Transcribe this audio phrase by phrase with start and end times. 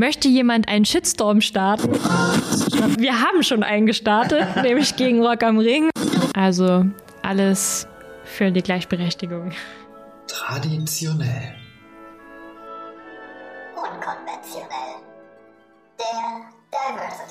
[0.00, 1.92] Möchte jemand einen Shitstorm starten?
[1.92, 5.90] Wir haben schon einen gestartet, nämlich gegen Rock am Ring.
[6.34, 6.86] Also
[7.20, 7.86] alles
[8.24, 9.52] für die Gleichberechtigung.
[10.26, 11.54] Traditionell.
[13.76, 15.02] Unkonventionell.
[15.98, 17.29] Der Diversity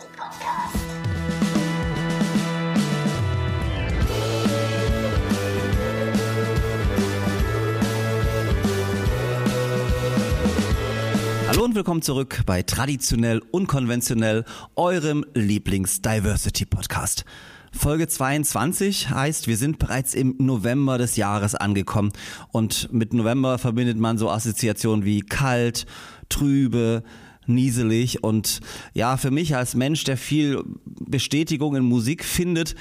[11.69, 14.43] und willkommen zurück bei Traditionell Unkonventionell,
[14.75, 17.25] eurem Lieblings-Diversity-Podcast.
[17.71, 22.11] Folge 22 heißt, wir sind bereits im November des Jahres angekommen
[22.51, 25.85] und mit November verbindet man so Assoziationen wie kalt,
[26.27, 27.03] trübe,
[27.45, 28.61] nieselig und
[28.95, 32.73] ja, für mich als Mensch, der viel Bestätigung in Musik findet,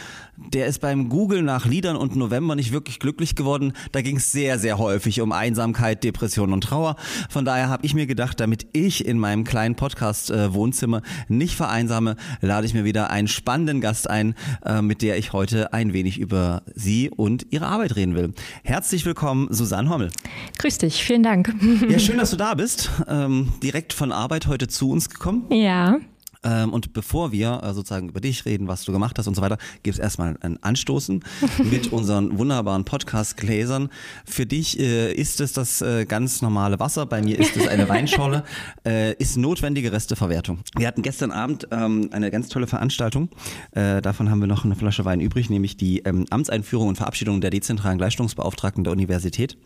[0.53, 3.73] der ist beim Google nach Liedern und November nicht wirklich glücklich geworden.
[3.93, 6.97] Da ging es sehr, sehr häufig um Einsamkeit, Depression und Trauer.
[7.29, 12.67] Von daher habe ich mir gedacht, damit ich in meinem kleinen Podcast-Wohnzimmer nicht vereinsame, lade
[12.67, 16.63] ich mir wieder einen spannenden Gast ein, äh, mit der ich heute ein wenig über
[16.75, 18.33] sie und ihre Arbeit reden will.
[18.63, 20.11] Herzlich willkommen, Susanne Hommel.
[20.59, 21.55] Grüß dich, vielen Dank.
[21.89, 22.91] Ja, schön, dass du da bist.
[23.09, 25.47] Ähm, direkt von Arbeit heute zu uns gekommen.
[25.51, 25.99] Ja.
[26.45, 29.43] Ähm, und bevor wir äh, sozusagen über dich reden, was du gemacht hast und so
[29.43, 31.25] weiter, gibt es erstmal ein Anstoßen
[31.71, 33.89] mit unseren wunderbaren Podcast-Gläsern.
[34.25, 37.89] Für dich äh, ist es das äh, ganz normale Wasser, bei mir ist es eine
[37.89, 38.45] Weinschorle,
[38.87, 40.61] äh, ist notwendige Resteverwertung.
[40.77, 43.29] Wir hatten gestern Abend ähm, eine ganz tolle Veranstaltung,
[43.73, 47.41] äh, davon haben wir noch eine Flasche Wein übrig, nämlich die ähm, Amtseinführung und Verabschiedung
[47.41, 49.57] der dezentralen Gleichstellungsbeauftragten der Universität.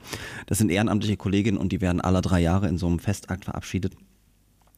[0.47, 3.95] Das sind ehrenamtliche Kolleginnen und die werden alle drei Jahre in so einem Festakt verabschiedet.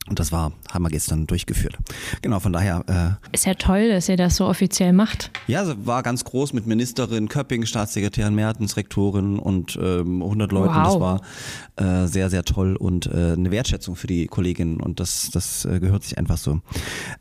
[0.06, 1.78] Und das war, haben wir gestern durchgeführt.
[2.20, 3.18] Genau, von daher.
[3.22, 5.30] Äh, ist ja toll, dass ihr das so offiziell macht.
[5.46, 10.74] Ja, also war ganz groß mit Ministerin Köpping, Staatssekretärin Mertens, Rektorin und ähm, 100 Leuten.
[10.74, 10.84] Wow.
[10.84, 15.30] Das war äh, sehr, sehr toll und äh, eine Wertschätzung für die Kolleginnen und das,
[15.32, 16.60] das äh, gehört sich einfach so.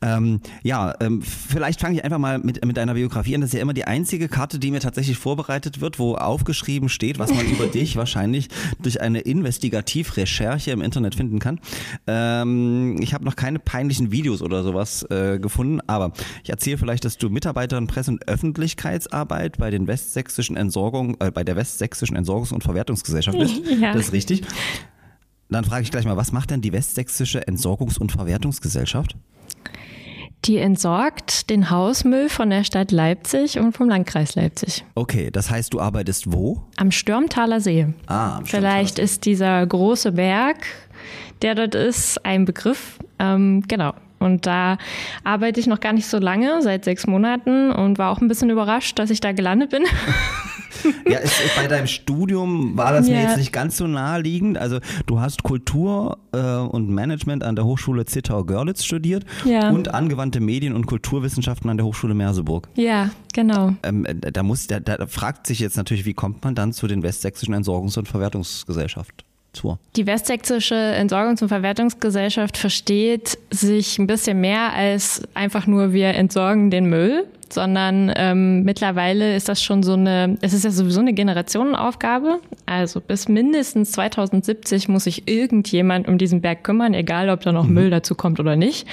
[0.01, 3.41] Ähm, ja, ähm, vielleicht fange ich einfach mal mit, mit deiner Biografie an.
[3.41, 7.17] Das ist ja immer die einzige Karte, die mir tatsächlich vorbereitet wird, wo aufgeschrieben steht,
[7.17, 8.49] was man über dich wahrscheinlich
[8.81, 11.61] durch eine Investigativrecherche im Internet finden kann.
[12.07, 16.13] Ähm, ich habe noch keine peinlichen Videos oder sowas äh, gefunden, aber
[16.43, 21.43] ich erzähle vielleicht, dass du Mitarbeiterin Presse- und Öffentlichkeitsarbeit bei den westsächsischen Entsorgung, äh, bei
[21.43, 23.61] der westsächsischen Entsorgungs- und Verwertungsgesellschaft bist.
[23.83, 23.93] Ja.
[23.93, 24.43] Das ist richtig.
[25.49, 29.15] Dann frage ich gleich mal, was macht denn die westsächsische Entsorgungs- und Verwertungsgesellschaft?
[30.45, 34.83] Die entsorgt den Hausmüll von der Stadt Leipzig und vom Landkreis Leipzig.
[34.93, 36.61] Okay, das heißt, du arbeitest wo?
[36.75, 37.87] Am Stürmtaler See.
[38.07, 40.57] Ah, am Vielleicht ist dieser große Berg,
[41.41, 42.99] der dort ist, ein Begriff.
[43.19, 43.93] Ähm, genau.
[44.19, 44.77] Und da
[45.23, 48.49] arbeite ich noch gar nicht so lange, seit sechs Monaten und war auch ein bisschen
[48.49, 49.83] überrascht, dass ich da gelandet bin.
[51.09, 53.21] Ja, ist, bei deinem Studium war das mir Ja.
[53.27, 54.57] jetzt nicht ganz so naheliegend.
[54.57, 59.69] Also du hast Kultur äh, und Management an der Hochschule Zittau-Görlitz studiert Ja.
[59.69, 62.67] und angewandte Medien- und Kulturwissenschaften an der Hochschule Merseburg.
[62.75, 63.73] ja, genau.
[63.83, 66.87] Ähm, äh, da, muss, da, da fragt sich jetzt natürlich, wie kommt man dann zu
[66.87, 69.25] den westsächsischen Entsorgungs- und Verwertungsgesellschaft?
[69.55, 69.77] Zur.
[69.95, 76.71] Die Westsächsische Entsorgungs- und Verwertungsgesellschaft versteht sich ein bisschen mehr als einfach nur wir entsorgen
[76.71, 81.13] den Müll, sondern ähm, mittlerweile ist das schon so eine, es ist ja sowieso eine
[81.13, 82.39] Generationenaufgabe.
[82.65, 87.67] Also bis mindestens 2070 muss sich irgendjemand um diesen Berg kümmern, egal ob da noch
[87.67, 88.87] Müll dazu kommt oder nicht.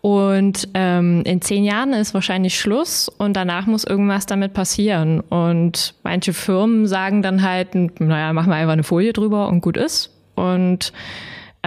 [0.00, 5.20] Und ähm, in zehn Jahren ist wahrscheinlich Schluss und danach muss irgendwas damit passieren.
[5.20, 9.76] Und manche Firmen sagen dann halt, naja, machen wir einfach eine Folie drüber und gut
[9.76, 10.12] ist.
[10.36, 10.92] Und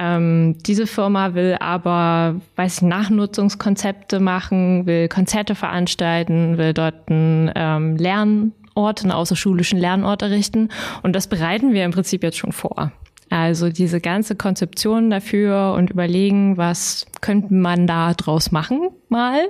[0.01, 7.51] ähm, diese Firma will aber, weiß ich, Nachnutzungskonzepte machen, will Konzerte veranstalten, will dort einen
[7.53, 10.69] ähm, Lernort, einen außerschulischen Lernort errichten.
[11.03, 12.93] Und das bereiten wir im Prinzip jetzt schon vor.
[13.29, 19.49] Also diese ganze Konzeption dafür und überlegen, was könnte man da draus machen mal.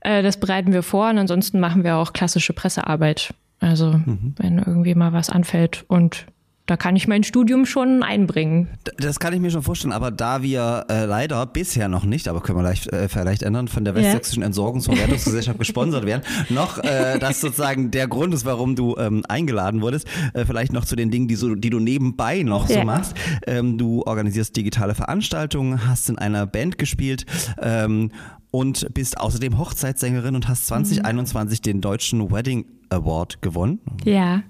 [0.00, 3.32] Äh, das bereiten wir vor und ansonsten machen wir auch klassische Pressearbeit.
[3.58, 3.98] Also
[4.36, 6.26] wenn irgendwie mal was anfällt und
[6.66, 8.68] da kann ich mein Studium schon einbringen.
[8.98, 12.40] Das kann ich mir schon vorstellen, aber da wir äh, leider bisher noch nicht, aber
[12.40, 16.78] können wir leicht, äh, vielleicht ändern, von der Westsächsischen Entsorgungs- und Verwertungsgesellschaft gesponsert werden, noch
[16.78, 20.94] äh, das sozusagen der Grund ist, warum du ähm, eingeladen wurdest, äh, vielleicht noch zu
[20.94, 22.84] den Dingen, die, so, die du nebenbei noch so Ja.
[22.84, 23.14] machst.
[23.46, 27.26] Ähm, du organisierst digitale Veranstaltungen, hast in einer Band gespielt
[27.60, 28.12] ähm,
[28.52, 33.80] und bist außerdem Hochzeitssängerin und hast 2021 den deutschen Wedding Award gewonnen.
[34.04, 34.42] Ja.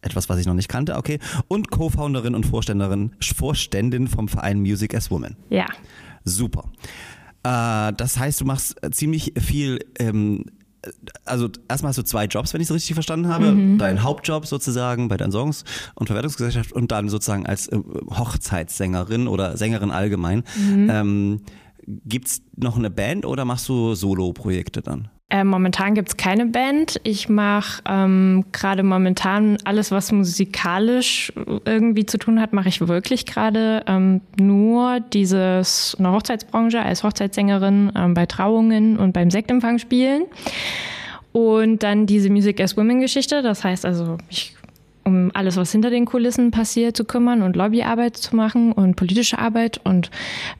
[0.00, 1.18] Etwas, was ich noch nicht kannte, okay.
[1.46, 5.36] Und Co-Founderin und Vorständerin, Vorständin vom Verein Music as Women.
[5.50, 5.66] Ja.
[6.24, 6.64] Super.
[7.42, 10.46] Äh, das heißt, du machst ziemlich viel, ähm,
[11.26, 13.76] also erstmal hast du zwei Jobs, wenn ich es richtig verstanden habe.
[13.76, 15.64] Dein Hauptjob sozusagen bei der Entsorgungs-
[15.94, 17.78] und Verwertungsgesellschaft und dann sozusagen als äh,
[18.08, 20.44] Hochzeitssängerin oder Sängerin allgemein.
[20.58, 21.42] Ähm,
[22.04, 25.08] gibt's noch eine Band oder machst du Solo-Projekte dann?
[25.32, 27.00] Äh, momentan gibt's keine Band.
[27.04, 31.32] Ich mache ähm, gerade momentan alles, was musikalisch
[31.64, 37.04] irgendwie zu tun hat, mache ich wirklich gerade ähm, nur dieses in der Hochzeitsbranche als
[37.04, 40.24] Hochzeitssängerin ähm, bei Trauungen und beim Sektempfang spielen.
[41.32, 43.40] Und dann diese Music as Women Geschichte.
[43.42, 44.56] Das heißt also, ich
[45.10, 49.38] um alles, was hinter den Kulissen passiert, zu kümmern und Lobbyarbeit zu machen und politische
[49.38, 50.10] Arbeit und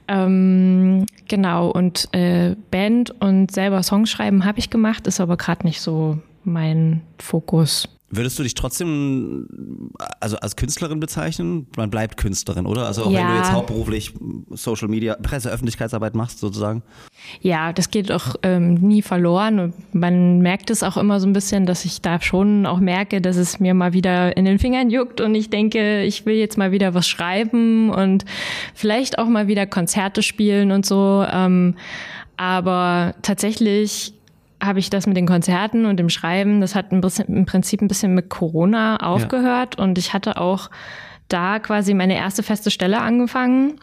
[0.09, 5.67] ähm, genau und äh, Band und selber Songs schreiben habe ich gemacht, ist aber gerade
[5.67, 7.89] nicht so mein Fokus.
[8.13, 9.47] Würdest du dich trotzdem
[10.19, 11.69] also als Künstlerin bezeichnen?
[11.77, 12.87] Man bleibt Künstlerin, oder?
[12.87, 13.21] Also auch Ja.
[13.21, 14.13] wenn du jetzt hauptberuflich
[14.51, 16.83] Social Media, Presse, Öffentlichkeitsarbeit machst sozusagen.
[17.41, 21.33] Ja, das geht auch ähm, nie verloren und man merkt es auch immer so ein
[21.33, 24.91] bisschen, dass ich da schon auch merke, dass es mir mal wieder in den Fingern
[24.91, 28.25] juckt und ich denke, ich will jetzt mal wieder was schreiben und
[28.75, 31.25] vielleicht auch mal wieder Konzerte spielen und so.
[31.31, 31.77] Ähm,
[32.37, 34.15] aber tatsächlich
[34.63, 37.81] habe ich das mit den Konzerten und dem Schreiben, das hat ein bisschen, im Prinzip
[37.81, 39.79] ein bisschen mit Corona aufgehört.
[39.79, 40.71] Und ich hatte auch
[41.29, 43.81] da quasi meine erste feste Stelle angefangen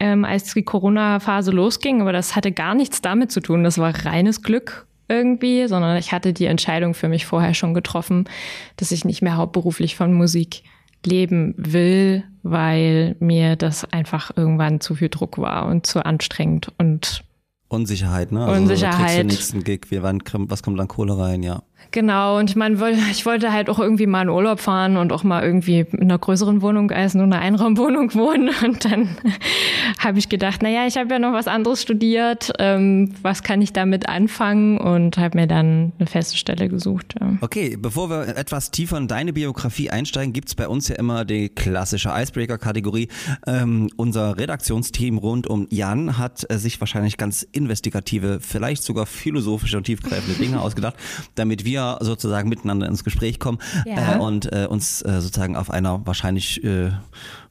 [0.00, 3.64] ähm, als die Corona-Phase losging, aber das hatte gar nichts damit zu tun.
[3.64, 8.28] Das war reines Glück irgendwie, sondern ich hatte die Entscheidung für mich vorher schon getroffen,
[8.76, 10.62] dass ich nicht mehr hauptberuflich von Musik
[11.06, 17.24] leben will, weil mir das einfach irgendwann zu viel Druck war und zu anstrengend und
[17.68, 18.50] Unsicherheit, ne?
[18.50, 18.96] Unsicherheit.
[18.96, 21.62] kriegst du den nächsten Gig, wir wann, was kommt an Kohle rein, ja.
[21.90, 22.76] Genau, und ich meine,
[23.10, 26.18] ich wollte halt auch irgendwie mal in Urlaub fahren und auch mal irgendwie in einer
[26.18, 28.50] größeren Wohnung als nur einer Einraumwohnung wohnen.
[28.62, 29.16] Und dann
[29.98, 33.72] habe ich gedacht, naja, ich habe ja noch was anderes studiert, ähm, was kann ich
[33.72, 34.78] damit anfangen?
[34.78, 37.14] Und habe mir dann eine feste Stelle gesucht.
[37.18, 37.38] Ja.
[37.40, 41.48] Okay, bevor wir etwas tiefer in deine Biografie einsteigen, gibt's bei uns ja immer die
[41.48, 43.08] klassische Icebreaker-Kategorie.
[43.46, 49.78] Ähm, unser Redaktionsteam rund um Jan hat äh, sich wahrscheinlich ganz investigative, vielleicht sogar philosophische
[49.78, 50.96] und tiefgreifende Dinge ausgedacht,
[51.34, 54.16] damit wir sozusagen miteinander ins Gespräch kommen Ja.
[54.16, 56.90] äh, und äh, uns äh, sozusagen auf einer wahrscheinlich äh,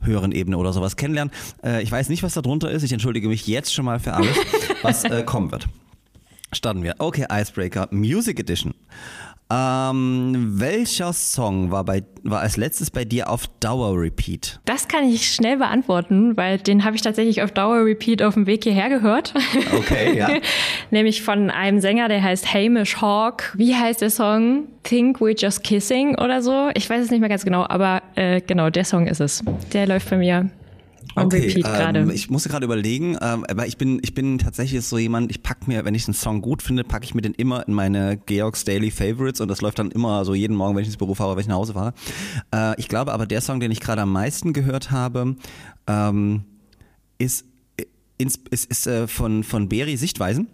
[0.01, 1.33] höheren Ebene oder sowas kennenlernen.
[1.63, 2.83] Äh, ich weiß nicht, was da drunter ist.
[2.83, 4.35] Ich entschuldige mich jetzt schon mal für alles,
[4.81, 5.67] was äh, kommen wird.
[6.53, 6.95] Starten wir.
[6.99, 8.73] Okay, Icebreaker Music Edition.
[9.49, 14.59] Ähm, welcher Song war, bei, war als letztes bei dir auf Dauer Repeat?
[14.65, 18.45] Das kann ich schnell beantworten, weil den habe ich tatsächlich auf Dauer Repeat auf dem
[18.45, 19.33] Weg hierher gehört.
[19.73, 20.29] Okay, ja.
[20.91, 23.53] Nämlich von einem Sänger, der heißt Hamish Hawk.
[23.55, 24.67] Wie heißt der Song?
[24.83, 26.69] Think We're Just Kissing oder so.
[26.73, 29.43] Ich weiß es nicht mehr ganz genau, aber äh, genau, der Song ist es.
[29.73, 30.49] Der läuft bei mir
[31.17, 31.99] on Repeat gerade.
[31.99, 35.43] ähm, ich musste gerade überlegen, ähm, aber ich bin, ich bin tatsächlich so jemand, ich
[35.43, 38.17] pack mir, wenn ich einen Song gut finde, packe ich mir den immer in meine
[38.17, 41.15] Georgs Daily Favorites und das läuft dann immer so jeden Morgen, wenn ich ins Büro
[41.15, 41.93] fahre, wenn ich nach Hause fahre.
[42.53, 45.35] Äh, ich glaube aber, der Song, den ich gerade am meisten gehört habe,
[45.87, 46.43] ähm,
[47.17, 47.45] ist,
[48.17, 50.47] ins, ist, ist äh, von, von Beri Sichtweisen.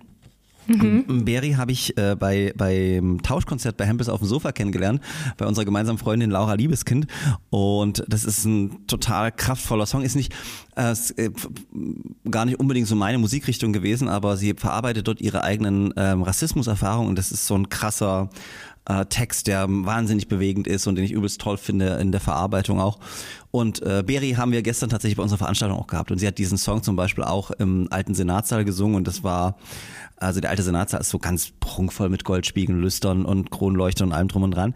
[0.68, 1.26] Mhm.
[1.26, 5.02] Beri habe ich äh, bei beim Tauschkonzert bei Hempels auf dem Sofa kennengelernt,
[5.38, 7.08] bei unserer gemeinsamen Freundin Laura Liebeskind.
[7.50, 10.04] Und das ist ein total kraftvoller Song.
[10.04, 10.34] Ist nicht
[10.76, 11.32] äh, ist, äh,
[12.30, 17.10] gar nicht unbedingt so meine Musikrichtung gewesen, aber sie verarbeitet dort ihre eigenen ähm, Rassismuserfahrungen.
[17.10, 18.30] Und das ist so ein krasser
[18.86, 22.80] äh, Text, der wahnsinnig bewegend ist und den ich übelst toll finde in der Verarbeitung
[22.80, 23.00] auch.
[23.52, 26.12] Und äh, Beri haben wir gestern tatsächlich bei unserer Veranstaltung auch gehabt.
[26.12, 29.58] Und sie hat diesen Song zum Beispiel auch im alten Senatssaal gesungen und das war,
[30.24, 34.28] also der alte Senatssaal ist so ganz prunkvoll mit Goldspiegeln, Lüstern und Kronleuchtern und allem
[34.28, 34.74] drum und dran.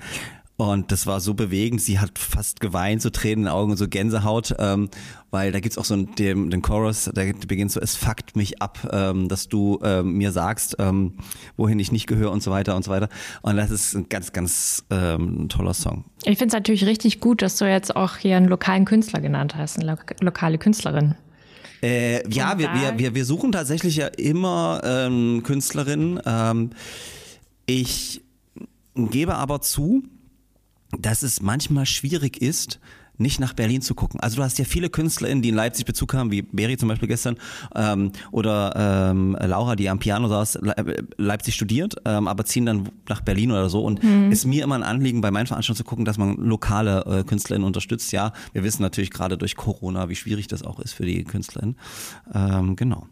[0.57, 3.77] Und das war so bewegend, sie hat fast geweint, so Tränen in den Augen und
[3.77, 4.89] so Gänsehaut, ähm,
[5.29, 8.79] weil da gibt's auch so den, den Chorus, der beginnt so, es fuckt mich ab,
[8.91, 11.13] ähm, dass du ähm, mir sagst, ähm,
[11.57, 13.07] wohin ich nicht gehöre und so weiter und so weiter.
[13.43, 16.05] Und das ist ein ganz, ganz ähm, toller Song.
[16.23, 19.55] Ich finde es natürlich richtig gut, dass du jetzt auch hier einen lokalen Künstler genannt
[19.55, 21.13] hast, eine lo lokale Künstlerin.
[21.81, 26.19] Äh, ja, wir, wir, wir, wir suchen tatsächlich ja immer ähm, Künstlerinnen.
[26.25, 26.71] Ähm,
[27.65, 28.21] ich
[28.95, 30.03] gebe aber zu,
[30.97, 32.79] dass es manchmal schwierig ist,
[33.17, 34.19] nicht nach Berlin zu gucken.
[34.19, 37.07] Also du hast ja viele KünstlerInnen, die in Leipzig Bezug haben, wie Beri zum Beispiel
[37.07, 37.37] gestern,
[37.75, 42.65] ähm, oder ähm, Laura, die am Piano saß, Le äh, Leipzig studiert, ähm, aber ziehen
[42.65, 43.83] dann nach Berlin oder so.
[43.83, 47.23] Und ist mir immer ein Anliegen, bei meinen Veranstaltungen zu gucken, dass man lokale äh,
[47.23, 48.11] KünstlerInnen unterstützt.
[48.11, 51.75] Ja, wir wissen natürlich gerade durch Corona, wie schwierig das auch ist für die KünstlerInnen.
[52.33, 53.07] Ähm, genau.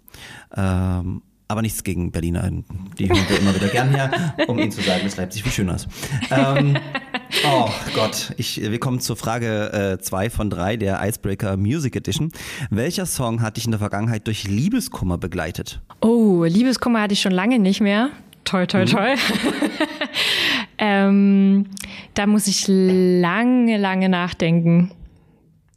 [0.56, 2.50] Ähm, aber nichts gegen Berliner.
[2.98, 5.76] Die hören wir immer wieder gern her, um ihnen zu sagen, dass Leipzig viel schöner
[5.76, 5.88] ist.
[6.32, 6.78] Ähm,
[7.46, 12.32] oh Gott, ich, wir kommen zur Frage 2 von 3 der Icebreaker Music Edition.
[12.70, 15.82] Welcher Song hat dich in der Vergangenheit durch Liebeskummer begleitet?
[16.02, 18.10] Oh, Liebeskummer hatte ich schon lange nicht mehr.
[18.44, 19.16] Toi, toi, toi.
[20.78, 21.66] ähm,
[22.14, 24.92] da muss ich lange, lange nachdenken.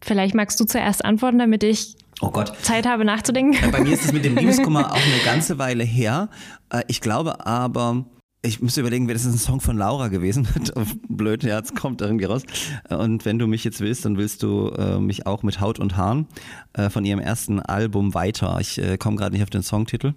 [0.02, 2.52] Vielleicht magst du zuerst antworten, damit ich Oh Gott.
[2.62, 3.70] Zeit habe nachzudenken.
[3.70, 6.28] Bei mir ist es mit dem Liebeskummer auch eine ganze Weile her.
[6.70, 8.04] Äh, Ich glaube aber,
[8.42, 10.46] ich müsste überlegen, wäre das ein Song von Laura gewesen?
[11.08, 12.42] Blöd, ja, jetzt kommt irgendwie raus.
[12.88, 15.96] Und wenn du mich jetzt willst, dann willst du äh, mich auch mit Haut und
[15.96, 16.26] Haaren
[16.74, 18.58] äh, von ihrem ersten Album weiter.
[18.60, 20.14] Ich äh, komme gerade nicht auf den Songtitel.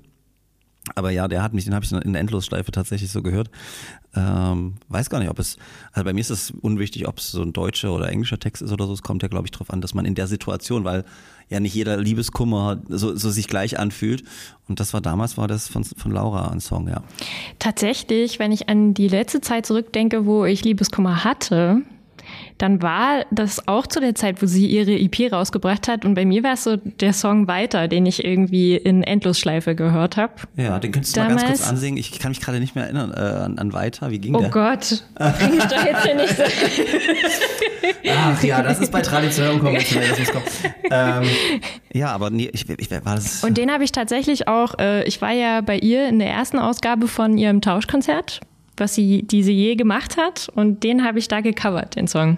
[0.96, 3.52] Aber ja, der hat mich, den habe ich in der Endlosschleife tatsächlich so gehört.
[4.16, 5.58] Ähm, weiß gar nicht, ob es,
[5.92, 8.72] also bei mir ist es unwichtig, ob es so ein deutscher oder englischer Text ist
[8.72, 8.94] oder so.
[8.94, 11.06] Es kommt ja, glaube ich, drauf an, dass man in der Situation, weil
[11.52, 14.24] ja nicht jeder Liebeskummer so, so sich gleich anfühlt.
[14.68, 17.04] Und das war damals, war das von, von Laura ein Song, ja.
[17.60, 21.82] Tatsächlich, wenn ich an die letzte Zeit zurückdenke, wo ich Liebeskummer hatte,
[22.62, 26.06] dann war das auch zu der Zeit, wo sie ihre EP rausgebracht hat.
[26.06, 30.18] Und bei mir war es so der Song Weiter, den ich irgendwie in Endlosschleife gehört
[30.18, 30.34] habe.
[30.58, 31.98] Ja, den könntest du mal ganz Damals- kurz ansingen.
[31.98, 34.12] Ich kann mich gerade nicht mehr erinnern äh, an, an Weiter.
[34.12, 34.50] Wie ging Oh der?
[34.50, 36.44] Gott, bring ich doch jetzt hier nicht so.
[38.14, 40.46] Ach ja, das ist bei traditionell und konventionell, das muss kommen.
[40.92, 41.24] Ähm,
[41.94, 43.44] ja, aber nee, ich, ich war das.
[43.44, 46.60] Und den habe ich tatsächlich auch, äh, ich war ja bei ihr in der ersten
[46.60, 48.42] Ausgabe von ihrem Tauschkonzert,
[48.82, 50.50] was sie, die sie je gemacht hat.
[50.56, 52.38] Und den habe ich da gecovert, den Song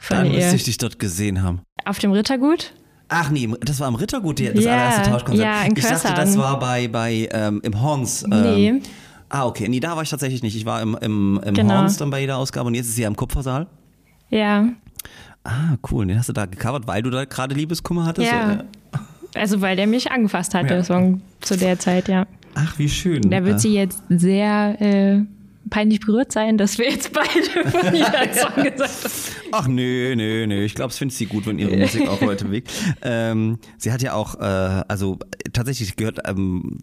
[0.00, 0.32] von dann ihr.
[0.38, 1.60] müsste ich dich dort gesehen haben.
[1.84, 2.72] Auf dem Rittergut?
[3.08, 5.44] Ach nee, das war im Rittergut, das Ja, allererste Tauschkonzert.
[5.46, 8.24] ja, in ich dachte, das war bei, bei ähm, im Horns.
[8.24, 8.74] Ähm, Nee.
[9.28, 9.68] Ah, okay.
[9.68, 10.56] Nee, da war ich tatsächlich nicht.
[10.56, 11.78] Ich war im, im, im Genau.
[11.78, 13.66] Horns dann bei jeder Ausgabe und jetzt ist sie ja im Kupfersaal.
[14.30, 14.68] Ja.
[15.44, 16.06] Ah, cool.
[16.06, 18.30] Den hast du da gecovert, weil du da gerade Liebeskummer hattest?
[18.30, 18.64] Ja.
[19.34, 20.68] Also weil der mich angefasst hat, Ja.
[20.68, 22.26] der Song zu der Zeit, ja.
[22.54, 23.30] Ach, wie schön.
[23.30, 25.20] Da wird Äh, sie jetzt sehr äh,
[25.70, 29.50] peinlich berührt sein, dass wir jetzt beide von einen Song gesagt haben.
[29.52, 30.64] Ach nö, nö, nö.
[30.64, 32.70] Ich glaube, es findet sie gut, wenn ihre Musik auch Leute bewegt.
[33.02, 35.18] Ähm, sie hat ja auch, äh, also
[35.52, 36.78] tatsächlich gehört ähm,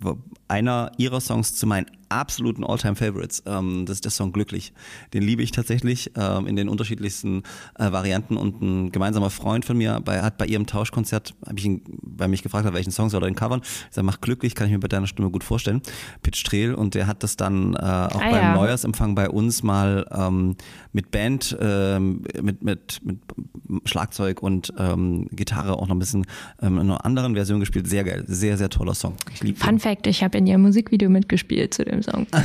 [0.48, 1.88] einer ihrer Songs zu meinen
[2.20, 3.44] absoluten All-Time-Favorites.
[3.46, 4.74] Ähm, das ist der Song Glücklich.
[5.14, 7.44] Den liebe ich tatsächlich ähm, in den unterschiedlichsten
[7.78, 8.38] äh, Varianten.
[8.38, 12.28] Und ein gemeinsamer Freund von mir bei, hat bei ihrem Tauschkonzert, habe ich ihn bei
[12.28, 13.62] mich gefragt, welchen Song soll er denn covern?
[13.64, 15.82] Ich sage, mach Glücklich, kann ich mir bei deiner Stimme gut vorstellen.
[16.22, 18.56] Pitch Strehl und der hat das dann äh, auch Ah, beim ja.
[18.56, 20.56] Neujahrsempfang bei uns mal ähm,
[20.92, 23.20] mit Band, ähm, mit, mit, mit
[23.86, 26.26] Schlagzeug und ähm, Gitarre auch noch ein bisschen
[26.62, 27.88] ähm, in einer anderen Version gespielt.
[27.88, 29.16] Sehr geil, sehr, sehr toller Song.
[29.34, 32.28] Ich liebe Fun Fact, ich habe in ihrem Musikvideo mitgespielt zu dem Song.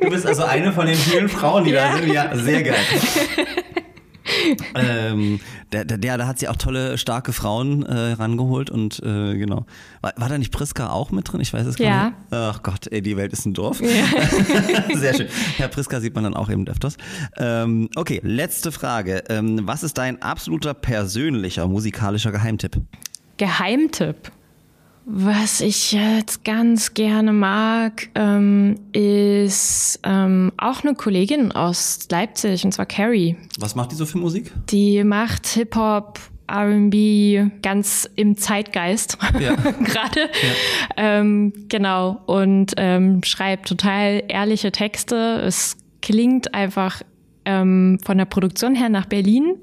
[0.00, 2.12] Du bist also eine von den vielen Frauen, die da sind.
[2.12, 2.76] Ja, sehr geil.
[4.74, 5.40] ähm,
[5.72, 9.66] der, der, der, da hat sie auch tolle, starke Frauen äh, rangeholt und äh, genau.
[10.00, 11.40] War, war da nicht Priska auch mit drin?
[11.40, 12.04] Ich weiß es gar Ja.
[12.06, 12.16] nicht.
[12.30, 13.78] Ach Gott, ey, die Welt ist ein Dorf.
[14.94, 15.28] Sehr schön.
[15.56, 16.96] Herr Priska sieht man dann auch eben öfters.
[17.36, 19.24] Ähm, okay, letzte Frage.
[19.28, 22.76] Ähm, was ist dein absoluter persönlicher musikalischer Geheimtipp?
[23.36, 24.30] Geheimtipp.
[25.10, 32.72] Was ich jetzt ganz gerne mag, ähm, ist ähm, auch eine Kollegin aus Leipzig, und
[32.72, 33.34] zwar Carrie.
[33.58, 34.52] Was macht die so für Musik?
[34.68, 39.54] Die macht Hip-Hop, RB, ganz im Zeitgeist Ja.
[39.84, 40.28] gerade.
[40.98, 42.20] Ähm, genau.
[42.26, 45.40] Und ähm, schreibt total ehrliche Texte.
[45.42, 47.00] Es klingt einfach
[47.46, 49.54] ähm, von der Produktion her nach Berlin.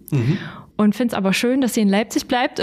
[0.77, 2.61] Und finde es aber schön, dass sie in Leipzig bleibt.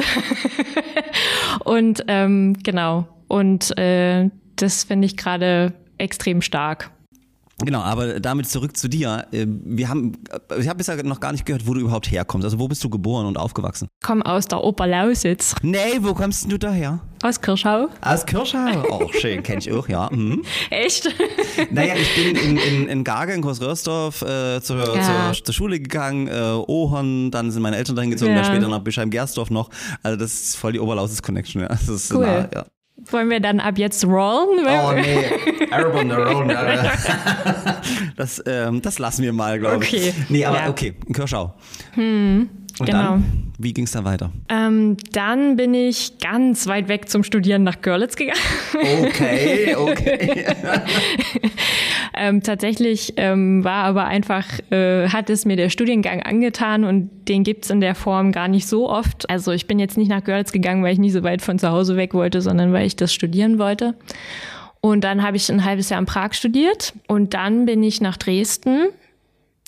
[1.64, 3.09] und ähm, genau.
[3.28, 6.90] Und äh, das finde ich gerade extrem stark.
[7.64, 9.26] Genau, aber damit zurück zu dir.
[9.32, 10.12] Äh, Wir haben,
[10.59, 12.44] ich habe bisher noch gar nicht gehört, wo du überhaupt herkommst.
[12.44, 13.88] Also wo bist du geboren und aufgewachsen?
[14.02, 17.00] Komm aus der Oberlausitz, Nee, wo kommst du daher?
[17.23, 17.87] aus Kirschau.
[18.00, 18.82] Aus Kirschau.
[18.90, 20.09] Oh, schön, kenn ich auch, ja.
[20.11, 20.42] Mhm.
[20.71, 21.09] Echt?
[21.71, 25.32] Naja, ich bin in, in, in Garge, in Großröhrsdorf, äh, zur, Ja.
[25.32, 26.32] zur, zur Schule gegangen, äh,
[26.66, 28.38] Ohorn, dann sind meine Eltern dahin gezogen, Ja.
[28.42, 29.71] dann später nach Bischheim-Gersdorf noch.
[30.02, 31.68] Also das ist voll die Oberlausitz-Connection, ja.
[31.68, 32.26] Das ist Cool.
[32.26, 32.64] nah, ja.
[33.11, 34.61] Wollen wir dann ab jetzt rollen?
[34.61, 36.50] Oh nee, Arab on the Road.
[36.50, 36.88] äh.
[38.16, 39.92] Das, ähm, das lassen wir mal, glaube ich.
[39.92, 40.14] Okay.
[40.28, 40.68] Nee, aber Ja.
[40.68, 41.54] okay, Kirschau.
[42.82, 43.10] Und genau.
[43.10, 44.32] dann, wie ging es dann weiter?
[44.48, 48.40] Ähm, dann bin ich ganz weit weg zum Studieren nach Görlitz gegangen.
[48.74, 50.46] Okay, okay.
[52.16, 57.44] ähm, tatsächlich ähm, war aber einfach, äh, hat es mir der Studiengang angetan und den
[57.44, 59.30] gibt's in der Form gar nicht so oft.
[59.30, 61.70] Also ich bin jetzt nicht nach Görlitz gegangen, weil ich nicht so weit von zu
[61.70, 63.94] Hause weg wollte, sondern weil ich das studieren wollte.
[64.80, 68.16] Und dann habe ich ein halbes Jahr in Prag studiert und dann bin ich nach
[68.16, 68.88] Dresden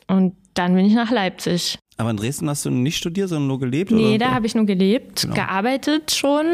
[0.09, 1.79] und dann bin ich nach Leipzig.
[1.97, 3.91] Aber in Dresden hast du nicht studiert, sondern nur gelebt?
[3.91, 4.27] Nee, oder?
[4.27, 5.35] da habe ich nur gelebt, Genau.
[5.35, 6.45] gearbeitet schon,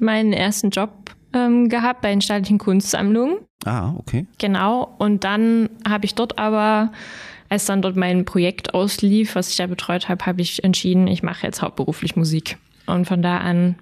[0.00, 0.90] meinen ersten Job
[1.32, 3.38] ähm, gehabt bei den staatlichen Kunstsammlungen.
[3.64, 4.26] Ah, okay.
[4.38, 4.94] Genau.
[4.98, 6.92] Und dann habe ich dort aber,
[7.48, 11.22] als dann dort mein Projekt auslief, was ich da betreut habe, habe ich entschieden, ich
[11.24, 12.56] mache jetzt hauptberuflich Musik.
[12.86, 13.74] Und von da an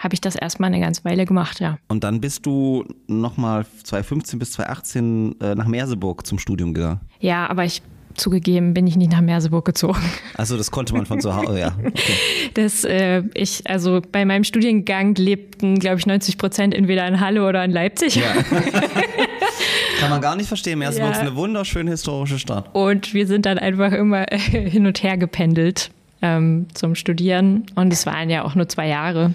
[0.00, 1.76] habe ich das erstmal eine ganze Weile gemacht, ja.
[1.88, 7.00] Und dann bist du nochmal 2015 bis 2018 äh, nach Merseburg zum Studium gegangen.
[7.20, 7.82] Ja, aber ich
[8.18, 10.00] zugegeben bin ich nicht nach Merseburg gezogen.
[10.36, 11.72] Also das konnte man von zu Hause, ja.
[11.78, 11.92] Okay.
[12.54, 17.46] Das, äh, ich, also bei meinem Studiengang lebten, glaube ich, 90 Prozent entweder in Halle
[17.46, 18.16] oder in Leipzig.
[18.16, 18.32] Ja.
[20.00, 20.78] Kann man gar nicht verstehen.
[20.78, 21.22] Merseburg ist Ja.
[21.22, 22.68] eine wunderschöne historische Stadt.
[22.72, 25.90] Und wir sind dann einfach immer hin und her gependelt
[26.22, 27.66] ähm, zum Studieren.
[27.74, 29.34] Und es waren ja auch nur zwei Jahre.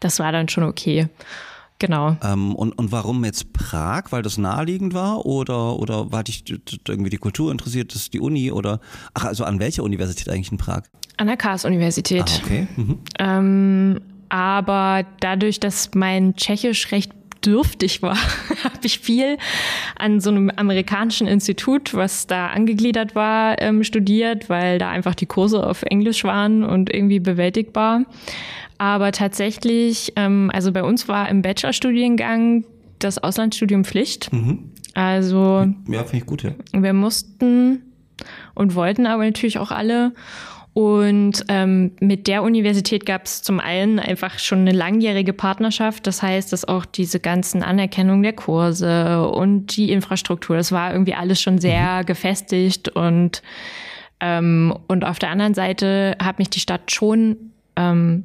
[0.00, 1.08] Das war dann schon okay.
[1.82, 2.16] Genau.
[2.22, 4.04] Ähm, und, und warum jetzt Prag?
[4.10, 5.26] Weil das naheliegend war?
[5.26, 6.44] Oder, oder war dich
[6.86, 8.52] irgendwie die Kultur interessiert, das ist die Uni?
[8.52, 8.78] Oder
[9.14, 10.82] ach, also an welcher Universität eigentlich in Prag?
[11.16, 12.22] An der Karls-Universität.
[12.22, 12.66] Ah, okay.
[12.76, 12.98] Mhm.
[13.18, 17.10] Ähm, aber dadurch, dass mein Tschechisch recht
[17.44, 18.16] dürftig war,
[18.64, 19.36] habe ich viel
[19.98, 25.26] an so einem amerikanischen Institut, was da angegliedert war, ähm, studiert, weil da einfach die
[25.26, 28.04] Kurse auf Englisch waren und irgendwie bewältigbar.
[28.82, 32.64] Aber tatsächlich, ähm, also bei uns war im Bachelorstudiengang
[32.98, 34.28] das Auslandsstudium Pflicht.
[34.94, 36.50] Also Ja, finde ich gut, ja.
[36.72, 37.82] wir mussten
[38.54, 40.14] und wollten aber natürlich auch alle.
[40.72, 46.08] Und ähm, mit der Universität gab es zum einen einfach schon eine langjährige Partnerschaft.
[46.08, 51.14] Das heißt, dass auch diese ganzen Anerkennung der Kurse und die Infrastruktur, das war irgendwie
[51.14, 52.88] alles schon sehr gefestigt.
[52.88, 53.42] Und,
[54.18, 57.36] ähm, und auf der anderen Seite hat mich die Stadt schon
[57.76, 58.24] ähm,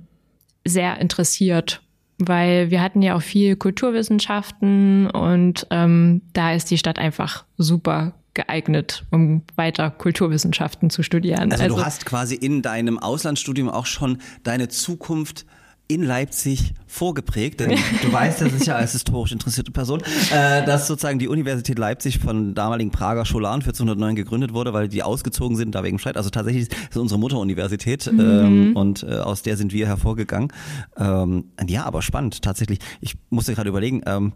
[0.67, 1.81] sehr interessiert,
[2.17, 8.13] weil wir hatten ja auch viel Kulturwissenschaften und ähm, da ist die Stadt einfach super
[8.33, 11.51] geeignet, um weiter Kulturwissenschaften zu studieren.
[11.51, 15.45] Also, du hast quasi in deinem Auslandsstudium auch schon deine Zukunft
[15.87, 20.01] in Leipzig vorgeprägt, denn du weißt ja sicher als historisch interessierte Person,
[20.31, 25.03] äh, dass sozusagen die Universität Leipzig von damaligen Prager Scholaren 1409 gegründet wurde, weil die
[25.03, 26.17] ausgezogen sind, da wegen Streit.
[26.17, 30.51] Also tatsächlich ist es unsere Mutteruniversität ähm, und äh, aus der sind wir hervorgegangen.
[30.97, 32.79] Ähm, ja, aber spannend tatsächlich.
[32.99, 34.33] Ich musste gerade überlegen, ähm,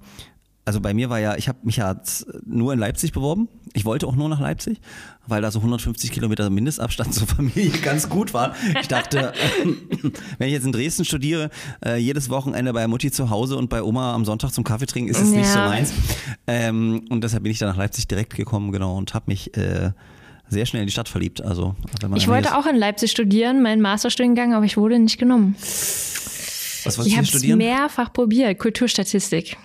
[0.66, 1.96] also bei mir war ja, ich habe mich ja
[2.46, 3.48] nur in Leipzig beworben.
[3.74, 4.80] Ich wollte auch nur nach Leipzig,
[5.26, 8.54] weil da so 150 Kilometer Mindestabstand zur Familie ganz gut war.
[8.80, 9.34] Ich dachte,
[10.38, 11.50] wenn ich jetzt in Dresden studiere,
[11.84, 15.10] äh, jedes Wochenende bei Mutti zu Hause und bei Oma am Sonntag zum Kaffee trinken,
[15.10, 15.66] ist es nicht so Ja.
[15.68, 15.94] meins.
[16.48, 19.92] Ähm, und deshalb bin ich dann nach Leipzig direkt gekommen, genau, und habe mich äh,
[20.48, 21.42] sehr schnell in die Stadt verliebt.
[21.42, 25.18] Also wenn man ich wollte auch in Leipzig studieren, meinen Masterstudiengang, aber ich wurde nicht
[25.18, 25.56] genommen.
[25.58, 27.58] was wolltest Ich du habe hier es studieren?
[27.58, 29.58] mehrfach probiert, Kulturstatistik.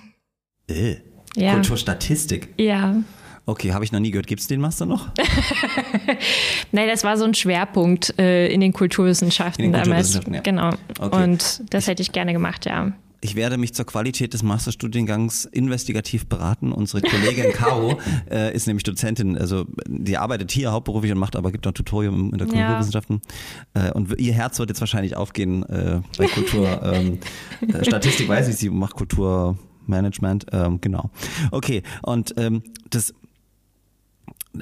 [0.69, 0.97] Äh,
[1.37, 1.53] Ja.
[1.55, 2.49] Kulturstatistik.
[2.59, 2.97] Ja.
[3.49, 4.27] Okay, habe ich noch nie gehört.
[4.27, 5.09] Gibt es den Master noch?
[6.73, 10.13] Nein, das war so ein Schwerpunkt äh, in den Kulturwissenschaften In den damals.
[10.15, 10.41] Kulturwissenschaften, ja.
[10.41, 10.71] Genau.
[10.99, 11.23] Okay.
[11.25, 12.93] Und das hätte ich gerne gemacht, ja.
[13.21, 16.71] Ich werde mich zur Qualität des Masterstudiengangs investigativ beraten.
[16.73, 17.99] Unsere Kollegin Caro
[18.31, 22.33] äh, ist nämlich Dozentin, also die arbeitet hier hauptberuflich und macht aber gibt auch Tutorium
[22.33, 22.55] in der Ja.
[22.67, 23.23] Kulturwissenschaften.
[23.75, 26.81] Äh, und ihr Herz wird jetzt wahrscheinlich aufgehen äh, bei Kultur.
[26.93, 27.19] ähm,
[27.73, 28.97] äh, Statistik weiß ich, sie macht
[29.87, 30.47] Kulturmanagement.
[30.53, 31.11] Ähm, genau.
[31.51, 33.15] Okay, und ähm, das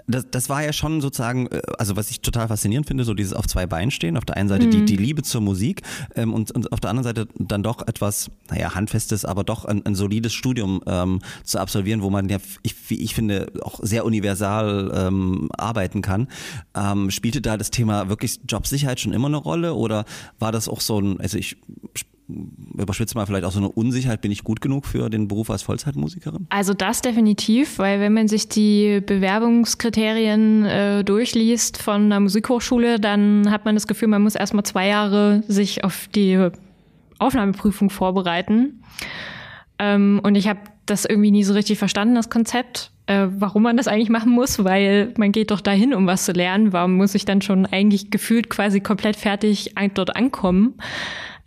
[0.09, 3.33] das, das war ja schon sozusagen, äh, also was ich total faszinierend finde, so dieses
[3.33, 4.17] auf zwei Beinen stehen.
[4.17, 5.83] Auf der einen Seite die, die Liebe zur Musik
[6.17, 9.87] ähm, und, und auf der anderen Seite dann doch etwas, naja, handfestes, aber doch ein,
[9.87, 14.05] ein solides Studium ähm, zu absolvieren, wo man ja, ich, wie ich finde, auch sehr
[14.05, 16.27] universal ähm, arbeiten kann.
[16.75, 20.07] Ähm, spielte da das Thema wirklich Jobsicherheit schon immer eine Rolle oder
[20.41, 21.57] war das auch so ein, also ich
[22.29, 25.63] überspitze mal vielleicht auch so eine Unsicherheit, bin ich gut genug für den Beruf als
[25.63, 26.47] Vollzeitmusikerin?
[26.49, 33.51] Also das definitiv, weil wenn man sich die Bewerbungskriterien äh, durchliest von einer Musikhochschule, dann
[33.51, 36.49] hat man das Gefühl, man muss erstmal zwei Jahre sich auf die
[37.19, 38.83] Aufnahmeprüfung vorbereiten.
[39.79, 43.77] Ähm, und ich habe das irgendwie nie so richtig verstanden, das Konzept, äh, warum man
[43.77, 46.73] das eigentlich machen muss, weil man geht doch dahin, um was zu lernen.
[46.73, 50.75] Warum muss ich dann schon eigentlich gefühlt quasi komplett fertig dort ankommen?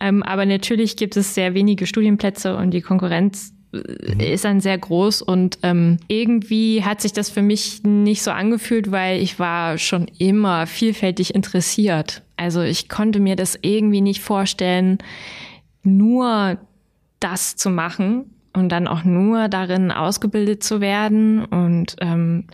[0.00, 4.78] Ähm, aber natürlich gibt es sehr wenige Studienplätze und die Konkurrenz äh, ist dann sehr
[4.78, 9.78] groß und ähm, irgendwie hat sich das für mich nicht so angefühlt, weil ich war
[9.78, 12.22] schon immer vielfältig interessiert.
[12.36, 14.98] Also ich konnte mir das irgendwie nicht vorstellen,
[15.82, 16.58] nur
[17.20, 21.44] das zu machen und dann auch nur darin ausgebildet zu werden.
[21.44, 22.44] Und ähm,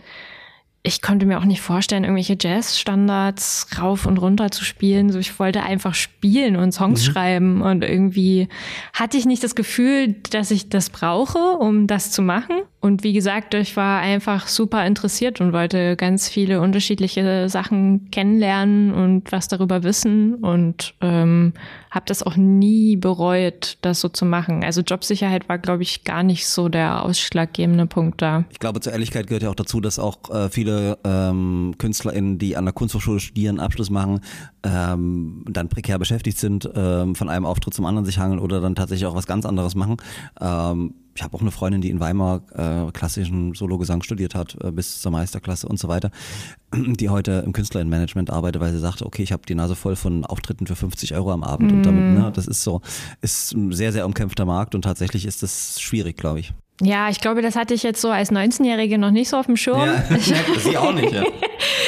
[0.85, 5.11] ich konnte mir auch nicht vorstellen, irgendwelche Jazz-Standards rauf und runter zu spielen.
[5.11, 7.61] So, ich wollte einfach spielen und Songs schreiben.
[7.63, 8.47] Und irgendwie
[8.93, 12.61] hatte ich nicht das Gefühl, dass ich das brauche, um das zu machen.
[12.81, 18.93] Und wie gesagt, ich war einfach super interessiert und wollte ganz viele unterschiedliche Sachen kennenlernen
[18.93, 20.35] und was darüber wissen.
[20.35, 21.53] Und ähm,
[21.89, 24.63] habe das auch nie bereut, das so zu machen.
[24.63, 28.43] Also Jobsicherheit war, glaube ich, gar nicht so der ausschlaggebende Punkt da.
[28.51, 32.37] Ich glaube, zur Ehrlichkeit gehört ja auch dazu, dass auch äh, viele viele ähm, KünstlerInnen,
[32.37, 34.19] die an der Kunsthochschule studieren, Abschluss machen,
[34.63, 38.75] ähm, dann prekär beschäftigt sind, ähm, von einem Auftritt zum anderen sich hangeln oder dann
[38.75, 39.97] tatsächlich auch was ganz anderes machen.
[40.39, 44.71] Ähm, ich habe auch eine Freundin, die in Weimar äh, klassischen Sologesang studiert hat, äh,
[44.71, 46.11] bis zur Meisterklasse und so weiter,
[46.75, 50.25] die heute im Künstlerinnenmanagement arbeitet, weil sie sagte, okay, ich habe die Nase voll von
[50.25, 51.75] Auftritten für 50 Euro am Abend mm.
[51.75, 52.81] und damit, ne, das ist so,
[53.21, 56.53] ist ein sehr, sehr umkämpfter Markt und tatsächlich ist das schwierig, glaube ich.
[56.81, 59.55] Ja, ich glaube, das hatte ich jetzt so als 19-Jährige noch nicht so auf dem
[59.55, 59.79] Schirm.
[59.79, 60.03] Ja,
[60.57, 61.23] sie auch nicht, ja.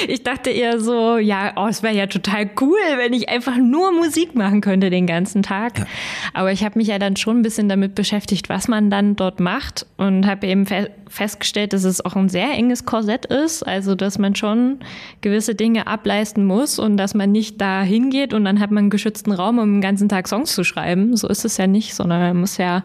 [0.08, 3.92] ich dachte eher so, ja, oh, es wäre ja total cool, wenn ich einfach nur
[3.92, 5.80] Musik machen könnte den ganzen Tag.
[5.80, 5.86] Ja.
[6.34, 9.42] Aber ich habe mich ja dann schon ein bisschen damit beschäftigt, was man dann dort
[9.42, 13.96] macht und habe eben fe festgestellt, dass es auch ein sehr enges Korsett ist, also
[13.96, 14.80] dass man schon
[15.22, 18.90] gewisse Dinge ableisten muss und dass man nicht da hingeht und dann hat man einen
[18.90, 21.16] geschützten Raum, um den ganzen Tag Songs zu schreiben.
[21.16, 22.84] So ist es ja nicht, sondern man muss ja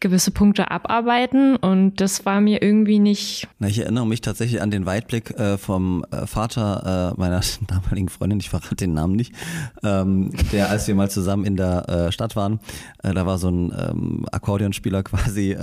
[0.00, 3.48] gewisse Punkte abarbeiten und das war mir irgendwie nicht.
[3.58, 8.08] Na, ich erinnere mich tatsächlich an den Weitblick äh, vom äh, Vater äh, meiner damaligen
[8.08, 9.34] Freundin, ich verrate den Namen nicht,
[9.82, 12.60] ähm, der, als wir mal zusammen in der äh, Stadt waren,
[13.02, 15.56] äh, da war so ein ähm, Akkordeonspieler quasi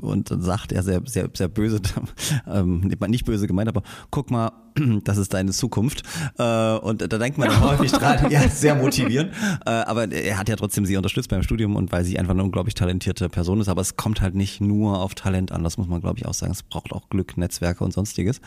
[0.00, 1.80] und sagt er sehr, sehr, sehr böse,
[2.46, 4.52] ähm, nicht böse gemeint, aber guck mal,
[5.04, 6.02] das ist deine Zukunft.
[6.38, 9.32] Äh, und da denkt man häufig dran, ja, sehr motivierend.
[9.64, 12.42] Äh, aber er hat ja trotzdem sie unterstützt beim Studium und weil sie einfach eine
[12.42, 13.68] unglaublich talentierte Person ist.
[13.68, 16.34] Aber es kommt halt nicht nur auf Talent an, das muss man, glaube ich, auch
[16.34, 16.52] sagen.
[16.52, 18.40] Es braucht auch Glück, Netzwerke und sonstiges.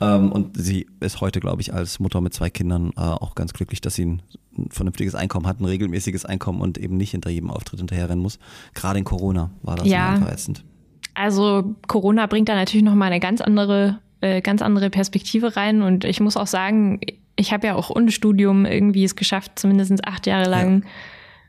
[0.00, 3.52] Ähm, und sie ist heute, glaube ich, als Mutter mit zwei Kindern äh, auch ganz
[3.52, 4.22] glücklich, dass sie ein
[4.70, 8.38] vernünftiges Einkommen hat, ein regelmäßiges Einkommen und eben nicht hinter jedem Auftritt hinterherrennen muss.
[8.74, 10.16] Gerade in Corona war das ja.
[10.28, 10.64] ätzend.
[11.14, 15.82] Also Corona bringt da natürlich nochmal eine ganz andere äh, ganz andere Perspektive rein.
[15.82, 17.00] Und ich muss auch sagen,
[17.36, 20.88] ich habe ja auch ohne Studium irgendwie es geschafft, zumindest acht Jahre lang ja.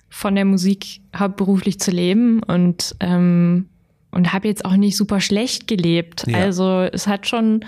[0.10, 3.68] von der Musik hauptberuflich zu leben und ähm,
[4.12, 6.26] und habe jetzt auch nicht super schlecht gelebt.
[6.28, 6.40] Ja.
[6.40, 7.64] Also es hat schon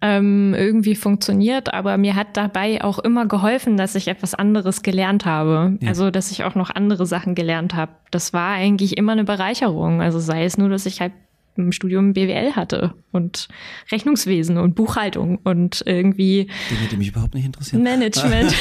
[0.00, 5.26] ähm, irgendwie funktioniert, aber mir hat dabei auch immer geholfen, dass ich etwas anderes gelernt
[5.26, 5.78] habe.
[5.80, 5.88] Ja.
[5.88, 7.92] Also dass ich auch noch andere Sachen gelernt habe.
[8.10, 10.00] Das war eigentlich immer eine Bereicherung.
[10.00, 11.12] Also sei es nur, dass ich halt
[11.56, 13.48] im Studium BWL hatte und
[13.90, 17.82] Rechnungswesen und Buchhaltung und irgendwie Dinge, die mich überhaupt nicht interessieren.
[17.82, 18.50] Management,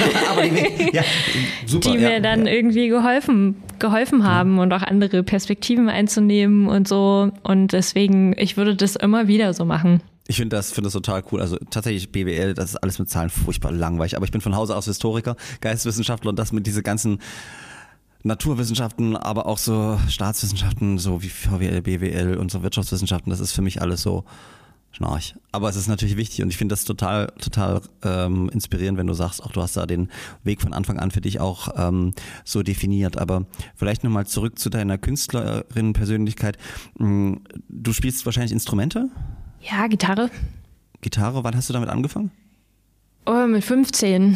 [0.82, 1.04] die, ja,
[1.66, 2.54] super, die mir ja, dann ja.
[2.54, 8.76] irgendwie geholfen geholfen haben und auch andere Perspektiven einzunehmen und so und deswegen ich würde
[8.76, 10.02] das immer wieder so machen.
[10.30, 11.42] Ich finde das, finde das total cool.
[11.42, 14.16] Also tatsächlich BWL, das ist alles mit Zahlen furchtbar langweilig.
[14.16, 17.18] Aber ich bin von Hause aus Historiker, Geisteswissenschaftler und das mit diese ganzen
[18.24, 23.62] Naturwissenschaften, aber auch so Staatswissenschaften, so wie VWL, BWL und so Wirtschaftswissenschaften, das ist für
[23.62, 24.26] mich alles so
[24.92, 25.36] schnarch.
[25.52, 29.14] Aber es ist natürlich wichtig und ich finde das total, total ähm, inspirierend, wenn du
[29.14, 30.10] sagst, auch du hast da den
[30.44, 33.18] Weg von Anfang an für dich auch ähm, so definiert.
[33.18, 36.58] Aber vielleicht nochmal zurück zu deiner Künstlerin-Persönlichkeit.
[36.98, 39.10] Hm, du spielst wahrscheinlich Instrumente?
[39.62, 40.30] Ja, Gitarre.
[41.02, 42.32] Gitarre, wann hast du damit angefangen?
[43.26, 44.36] Oh, mit 15.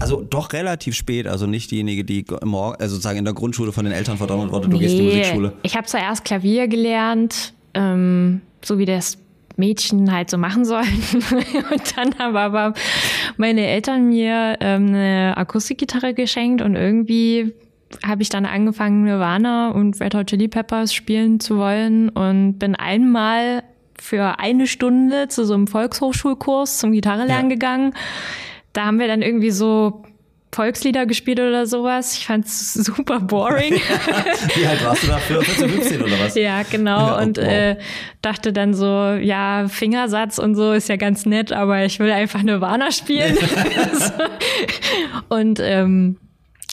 [0.00, 3.84] Also doch relativ spät, also nicht diejenige, die morgen, also sozusagen in der Grundschule von
[3.84, 5.52] den Eltern verdonnert wurde, du nee, gehst in die Musikschule.
[5.62, 9.18] Ich habe zuerst Klavier gelernt, ähm, so wie das
[9.56, 10.86] Mädchen halt so machen sollen.
[11.70, 12.74] und dann haben aber
[13.36, 17.52] meine Eltern mir ähm, eine Akustikgitarre geschenkt und irgendwie
[18.04, 22.74] habe ich dann angefangen, Nirvana und Red Hot Chili Peppers spielen zu wollen und bin
[22.74, 23.62] einmal
[24.02, 27.54] für eine Stunde zu so einem Volkshochschulkurs zum Gitarrelernen ja.
[27.54, 27.94] gegangen.
[28.72, 30.02] Da haben wir dann irgendwie so
[30.54, 32.14] Volkslieder gespielt oder sowas.
[32.14, 33.74] Ich fand's super boring.
[34.54, 35.16] Wie alt warst du da?
[35.16, 36.34] 14, 15 oder was?
[36.34, 37.06] Ja, genau.
[37.06, 37.44] Ja, und wow.
[37.44, 37.76] äh,
[38.20, 42.42] dachte dann so, ja, Fingersatz und so ist ja ganz nett, aber ich will einfach
[42.42, 43.38] Nirvana spielen.
[45.30, 46.18] und ähm,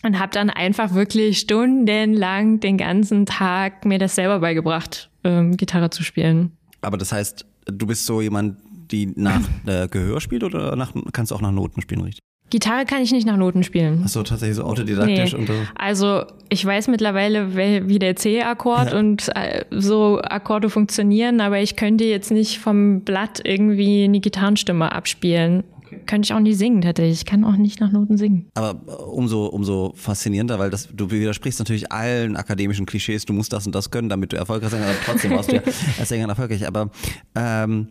[0.03, 5.89] und habe dann einfach wirklich stundenlang den ganzen Tag mir das selber beigebracht, ähm, Gitarre
[5.89, 6.53] zu spielen.
[6.81, 8.57] Aber das heißt, du bist so jemand,
[8.91, 12.23] die nach äh, Gehör spielt oder nach, kannst du auch nach Noten spielen, richtig?
[12.49, 14.01] Gitarre kann ich nicht nach Noten spielen.
[14.03, 15.33] Ach so, tatsächlich so autodidaktisch.
[15.33, 15.39] Nee.
[15.39, 15.53] Und so.
[15.75, 18.97] Also ich weiß mittlerweile, wie der C-Akkord ja.
[18.97, 24.91] und äh, so Akkorde funktionieren, aber ich könnte jetzt nicht vom Blatt irgendwie eine Gitarrenstimme
[24.91, 25.63] abspielen.
[26.09, 27.19] Könnte ich auch nicht singen tatsächlich.
[27.19, 28.47] Ich kann auch nicht nach Noten singen.
[28.55, 33.53] Aber äh, umso, umso faszinierender, weil das, du widersprichst natürlich allen akademischen Klischees, du musst
[33.53, 35.03] das und das können, damit du erfolgreich sein kannst.
[35.05, 35.61] Trotzdem warst du ja
[35.99, 36.65] als Sängerin erfolgreich.
[36.65, 36.89] Aber
[37.35, 37.89] ähm,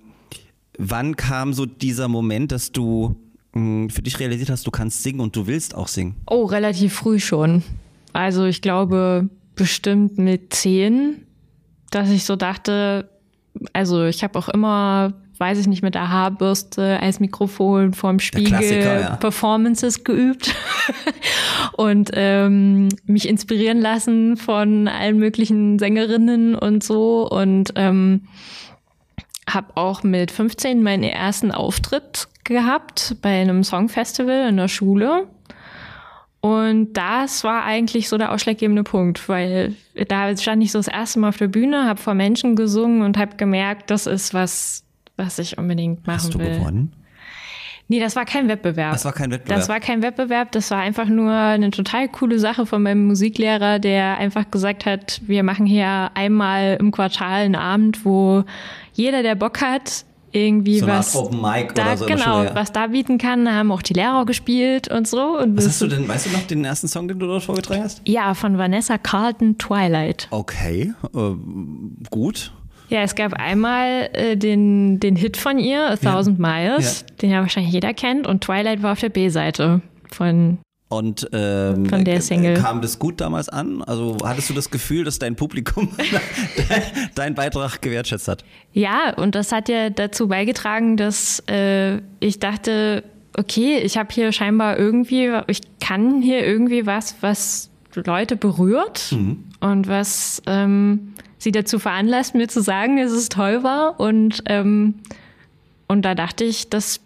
[0.79, 3.15] wann kam so dieser Moment, dass du
[3.53, 6.17] mh, für dich realisiert hast, du kannst singen und du willst auch singen?
[6.29, 7.63] Oh, relativ früh schon.
[8.15, 11.25] Also ich glaube bestimmt mit zehn,
[11.93, 13.09] dass ich so dachte,
[13.73, 18.83] also ich habe auch immer, weiß ich nicht, mit der Haarbürste als Mikrofon vorm Spiegel
[18.83, 19.17] ja.
[19.17, 20.55] Performances geübt
[21.77, 28.23] und ähm, mich inspirieren lassen von allen möglichen Sängerinnen und so und ähm,
[29.49, 35.29] habe auch mit 15 meinen ersten Auftritt gehabt bei einem Songfestival in der Schule.
[36.41, 39.75] Und das war eigentlich so der ausschlaggebende Punkt, weil
[40.09, 43.19] da stand ich so das erste Mal auf der Bühne, habe vor Menschen gesungen und
[43.19, 44.85] habe gemerkt, das ist was,
[45.19, 46.59] was ich unbedingt machen Hast du will.
[46.59, 46.93] gewonnen?
[47.91, 48.93] Nee, das war kein Wettbewerb.
[48.93, 49.59] Das war kein Wettbewerb.
[49.59, 53.79] Das war kein Wettbewerb, das war einfach nur eine total coole Sache von meinem Musiklehrer,
[53.79, 58.45] der einfach gesagt hat, wir machen hier einmal im Quartal einen Abend, wo
[58.93, 62.55] jeder, der Bock hat, irgendwie So was Open Mic da, oder so genau, Schule, ja.
[62.55, 65.39] was da bieten kann, Da haben auch die Lehrer gespielt und so.
[65.39, 67.83] Und Was hast du denn, weißt du noch den ersten Song, den du dort vorgetragen
[67.83, 68.03] hast?
[68.07, 70.29] Ja, von Vanessa Carlton Twilight.
[70.31, 71.31] Okay, äh,
[72.11, 72.53] gut.
[72.89, 77.41] Ja, es gab einmal äh, den, den Hit von ihr, A Thousand Miles, den ja
[77.41, 82.21] wahrscheinlich jeder kennt, und Twilight war auf der B-Seite von Und ähm, Von der äh,
[82.23, 82.55] Single.
[82.55, 83.83] kam das gut damals an?
[83.83, 85.91] Also hattest du das Gefühl, dass dein Publikum
[87.15, 88.43] deinen Beitrag gewertschätzt hat?
[88.73, 93.05] Ja, und das hat ja dazu beigetragen, dass äh, ich dachte,
[93.37, 99.15] okay, ich habe hier scheinbar irgendwie, ich kann hier irgendwie was, was Leute berührt
[99.61, 103.99] und was ähm, sie dazu veranlasst, mir zu sagen, dass es toll war.
[104.01, 104.95] Und, ähm,
[105.87, 107.01] und da dachte ich, das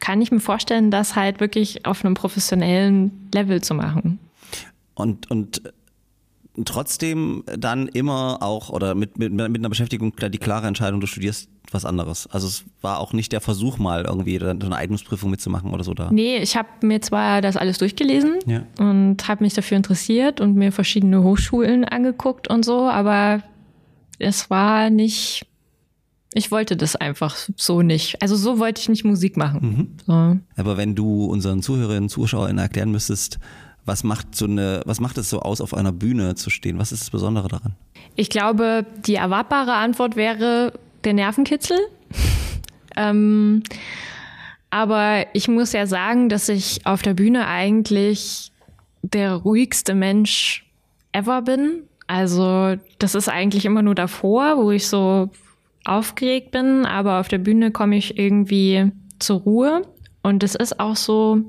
[0.00, 4.18] kann ich mir vorstellen, das halt wirklich auf einem professionellen Level zu machen.
[4.94, 5.62] Und, und
[6.64, 11.48] trotzdem dann immer auch, oder mit, mit, mit einer Beschäftigung die klare Entscheidung, du studierst
[11.70, 12.26] was anderes.
[12.28, 16.10] Also es war auch nicht der Versuch mal irgendwie eine Eignungsprüfung mitzumachen oder so da.
[16.10, 18.62] Nee, ich habe mir zwar das alles durchgelesen Ja.
[18.78, 23.42] und habe mich dafür interessiert und mir verschiedene Hochschulen angeguckt und so, aber
[24.18, 25.46] es war nicht,
[26.34, 28.20] ich wollte das einfach so nicht.
[28.22, 29.96] Also so wollte ich nicht Musik machen.
[30.06, 30.38] So.
[30.56, 33.38] Aber wenn du unseren Zuhörerinnen und Zuschauern erklären müsstest,
[33.84, 36.78] was macht so eine, was macht es so aus, auf einer Bühne zu stehen?
[36.78, 37.74] Was ist das Besondere daran?
[38.16, 41.78] Ich glaube, die erwartbare Antwort wäre der Nervenkitzel.
[42.96, 43.62] ähm,
[44.70, 48.52] aber ich muss ja sagen, dass ich auf der Bühne eigentlich
[49.02, 50.66] der ruhigste Mensch
[51.12, 51.87] ever bin.
[52.08, 55.30] Also das ist eigentlich immer nur davor, wo ich so
[55.84, 59.82] aufgeregt bin, aber auf der Bühne komme ich irgendwie zur Ruhe.
[60.22, 61.42] Und es ist auch so,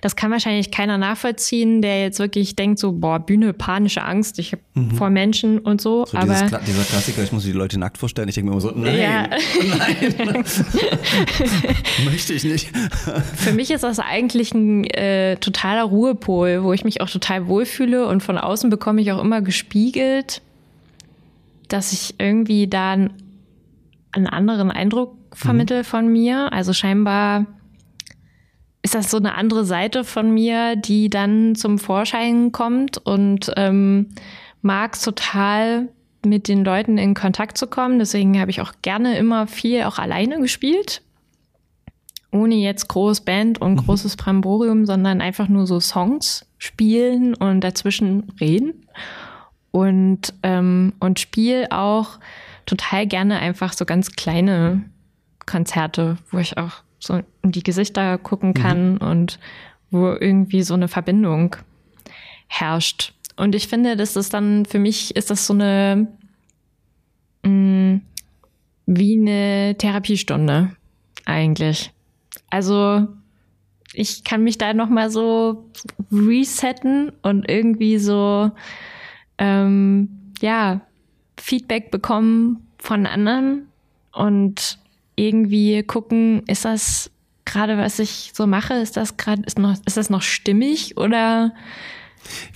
[0.00, 4.52] das kann wahrscheinlich keiner nachvollziehen, der jetzt wirklich denkt so, boah, Bühne, panische Angst, ich
[4.52, 4.62] habe
[4.96, 6.06] vor Menschen und so.
[6.06, 8.28] So aber dieses, dieser Klassiker, ich muss die Leute nackt vorstellen.
[8.28, 9.28] Ich denke mir immer so, nein, Ja.
[9.76, 10.44] nein,
[12.04, 12.70] möchte ich nicht.
[13.36, 18.06] für mich ist das eigentlich ein äh, totaler Ruhepol, wo ich mich auch total wohlfühle
[18.06, 20.42] und von außen bekomme ich auch immer gespiegelt,
[21.68, 23.10] dass ich irgendwie da einen,
[24.12, 26.52] einen anderen Eindruck vermittel von mir.
[26.52, 27.46] Also scheinbar
[28.90, 34.08] ist das so eine andere Seite von mir, die dann zum Vorschein kommt und ähm,
[34.62, 35.88] mag es total
[36.26, 38.00] mit den Leuten in Kontakt zu kommen.
[38.00, 41.02] Deswegen habe ich auch gerne immer viel auch alleine gespielt.
[42.32, 48.32] Ohne jetzt groß Band und großes Bramborium, sondern einfach nur so Songs spielen und dazwischen
[48.40, 48.86] reden.
[49.70, 52.18] Und, ähm, und spiel auch
[52.66, 54.82] total gerne einfach so ganz kleine
[55.46, 59.40] Konzerte, wo ich auch so in die Gesichter gucken kann und
[59.90, 61.56] wo irgendwie so eine Verbindung
[62.46, 63.14] herrscht.
[63.36, 66.08] Und ich finde, das ist dann, für mich ist das so eine,
[67.42, 68.00] mh,
[68.86, 70.76] wie eine Therapiestunde
[71.24, 71.92] eigentlich.
[72.50, 73.08] Also
[73.92, 75.70] ich kann mich da nochmal so
[76.12, 78.50] resetten und irgendwie so,
[79.38, 80.82] ähm, ja,
[81.38, 83.68] Feedback bekommen von anderen
[84.12, 84.79] und
[85.20, 87.10] irgendwie gucken, ist das
[87.44, 91.52] gerade, was ich so mache, ist das gerade, ist, ist das noch stimmig oder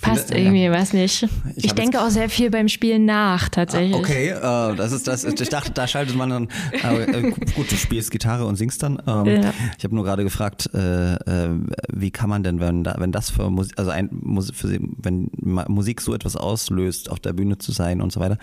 [0.01, 1.27] passt finde, irgendwie was nicht?
[1.55, 3.95] Ich Ich, denke auch sehr viel beim Spielen nach, tatsächlich.
[3.95, 5.23] Okay, äh, das ist das.
[5.23, 6.49] Ich dachte, da schaltet man dann.
[6.71, 9.01] Äh, äh, gut, du spielst Gitarre und singst dann.
[9.07, 9.53] Ähm, Ja.
[9.77, 11.49] Ich habe nur gerade gefragt, äh, äh,
[11.91, 14.09] wie kann man denn, wenn wenn das für Musik, also ein,
[14.53, 15.29] für, wenn
[15.67, 18.37] Musik so etwas auslöst, auf der Bühne zu sein und so weiter,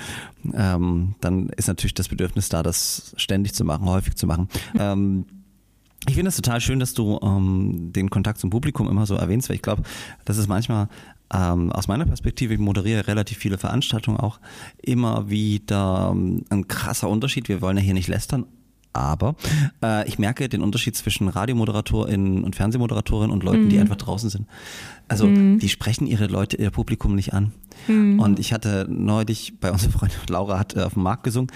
[0.54, 4.48] ähm, dann ist natürlich das Bedürfnis da, das ständig zu machen, häufig zu machen.
[4.78, 5.26] Ähm,
[6.08, 9.48] ich finde es total schön, dass du ähm, den Kontakt zum Publikum immer so erwähnst,
[9.48, 9.82] weil ich glaube,
[10.24, 10.88] das ist manchmal
[11.32, 14.40] ähm, aus meiner Perspektive, ich moderiere relativ viele Veranstaltungen auch,
[14.82, 17.48] immer wieder ähm, ein krasser Unterschied.
[17.48, 18.46] Wir wollen ja hier nicht lästern,
[18.92, 19.34] aber
[19.82, 24.46] äh, ich merke den Unterschied zwischen Radiomoderatorinnen und Fernsehmoderatorinnen und Leuten, die einfach draußen sind.
[25.08, 27.52] Also die sprechen ihre Leute, ihr Publikum nicht an.
[27.86, 31.50] Und ich hatte neulich bei unserer Freundin Laura hat äh, auf dem Markt gesungen,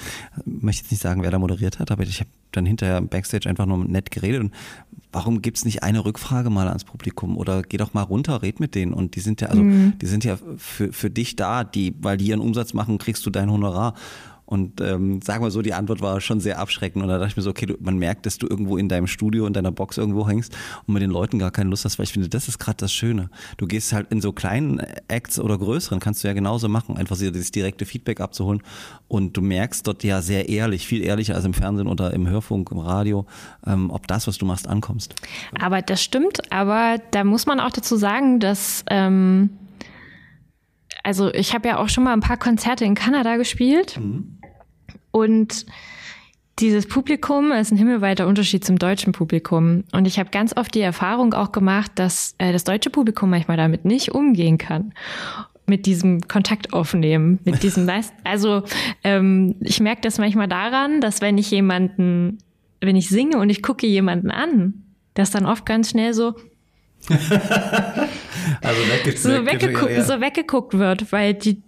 [0.45, 3.49] möchte jetzt nicht sagen, wer da moderiert hat, aber ich habe dann hinterher im Backstage
[3.49, 4.41] einfach nur nett geredet.
[4.41, 4.55] Und
[5.13, 7.37] warum gibt's nicht eine Rückfrage mal ans Publikum?
[7.37, 8.93] Oder geh doch mal runter, red mit denen.
[8.93, 12.27] Und die sind ja also die sind ja für, für dich da, die weil die
[12.27, 13.95] ihren Umsatz machen, kriegst du dein Honorar
[14.47, 17.03] Und ähm, sagen wir so, die Antwort war schon sehr abschreckend.
[17.03, 19.09] Und da dachte ich mir so, okay, du, man merkt, dass du irgendwo in deinem
[19.09, 20.57] Studio, in deiner Box irgendwo hängst
[20.87, 22.93] und mit den Leuten gar keine Lust hast, weil ich finde, das ist gerade das
[22.93, 23.29] Schöne.
[23.57, 27.17] Du gehst halt in so kleinen Acts oder größeren, kannst du ja genauso machen, einfach
[27.19, 28.63] dieses direkte Feedback abzuholen.
[29.09, 32.71] Und du merkst dort ja sehr ehrlich, viel ehrlicher als im Fernsehen oder im Hörfunk,
[32.71, 33.27] im Radio,
[33.67, 35.15] ähm, ob das, was du machst, ankommst.
[35.61, 39.51] Aber das stimmt, aber da muss man auch dazu sagen, dass ähm,
[41.07, 44.39] also ich habe ja auch schon mal ein paar Konzerte in Kanada gespielt mhm.
[45.13, 45.65] und
[46.59, 49.85] dieses Publikum ist ein himmelweiter Unterschied zum deutschen Publikum.
[49.93, 53.57] Und ich habe ganz oft die Erfahrung auch gemacht, dass äh, das deutsche Publikum manchmal
[53.57, 54.95] damit nicht umgehen kann
[55.67, 57.89] mit diesem Kontakt aufnehmen, mit diesem
[58.25, 58.65] also
[59.05, 62.39] ähm, ich merke das manchmal daran, dass wenn ich jemanden,
[62.81, 64.83] wenn ich singe und ich gucke jemanden an,
[65.15, 66.35] dass dann oft ganz schnell so
[68.63, 70.05] also wegge so, weggeguckt, ja, ja.
[70.05, 71.63] so weggeguckt wird, weil die,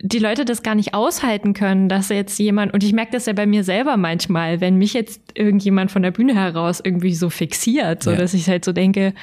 [0.00, 3.32] die Leute das gar nicht aushalten können, dass jetzt jemand, und ich merke das ja
[3.32, 8.02] bei mir selber manchmal, wenn mich jetzt irgendjemand von der Bühne heraus irgendwie so fixiert,
[8.02, 8.16] so ja.
[8.16, 9.14] dass ich halt so denke,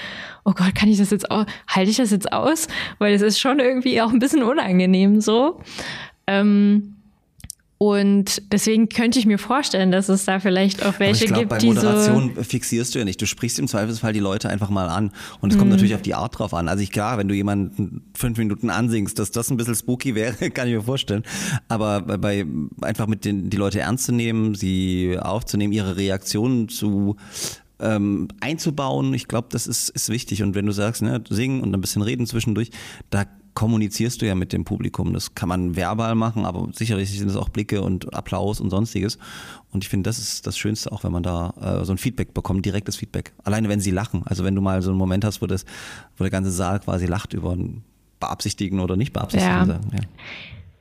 [0.46, 2.68] oh Gott, kann ich das jetzt auch, halte ich das jetzt aus?
[3.00, 5.60] Weil es ist schon irgendwie auch ein bisschen unangenehm so.
[6.28, 6.96] Ähm,
[7.82, 11.70] und deswegen könnte ich mir vorstellen, dass es da vielleicht auch welche glaub, gibt, die
[11.70, 11.74] so.
[11.74, 13.20] Bei Moderation fixierst du ja nicht.
[13.20, 15.10] Du sprichst im Zweifelsfall die Leute einfach mal an.
[15.40, 15.62] Und es mhm.
[15.62, 16.68] kommt natürlich auf die Art drauf an.
[16.68, 20.36] Also ich klar, wenn du jemanden fünf Minuten ansingst, dass das ein bisschen spooky wäre,
[20.52, 21.24] kann ich mir vorstellen.
[21.70, 22.46] Aber bei,
[22.82, 27.16] einfach mit den, die Leute ernst zu nehmen, sie aufzunehmen, ihre Reaktionen zu
[27.80, 30.44] ähm, einzubauen, ich glaube, das ist, ist wichtig.
[30.44, 32.70] Und wenn du sagst, ne, singen und ein bisschen reden zwischendurch,
[33.10, 35.14] da kommunizierst du ja mit dem Publikum.
[35.14, 39.18] Das kann man verbal machen, aber sicherlich sind es auch Blicke und Applaus und sonstiges.
[39.72, 42.34] Und ich finde, das ist das Schönste auch, wenn man da äh, so ein Feedback
[42.34, 43.34] bekommt, direktes Feedback.
[43.44, 44.24] Alleine wenn sie lachen.
[44.26, 45.66] Also wenn du mal so einen Moment hast, wo, das,
[46.18, 47.84] wo der ganze Saal quasi lacht über ein
[48.20, 49.68] beabsichtigen oder nicht beabsichtigen.
[49.68, 49.80] Ja.
[49.94, 50.00] Ja.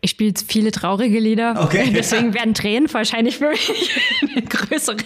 [0.03, 1.63] Ich spiele viele traurige Lieder.
[1.63, 1.91] Okay.
[1.95, 3.91] Deswegen werden Tränen wahrscheinlich für mich
[4.23, 4.97] eine größere,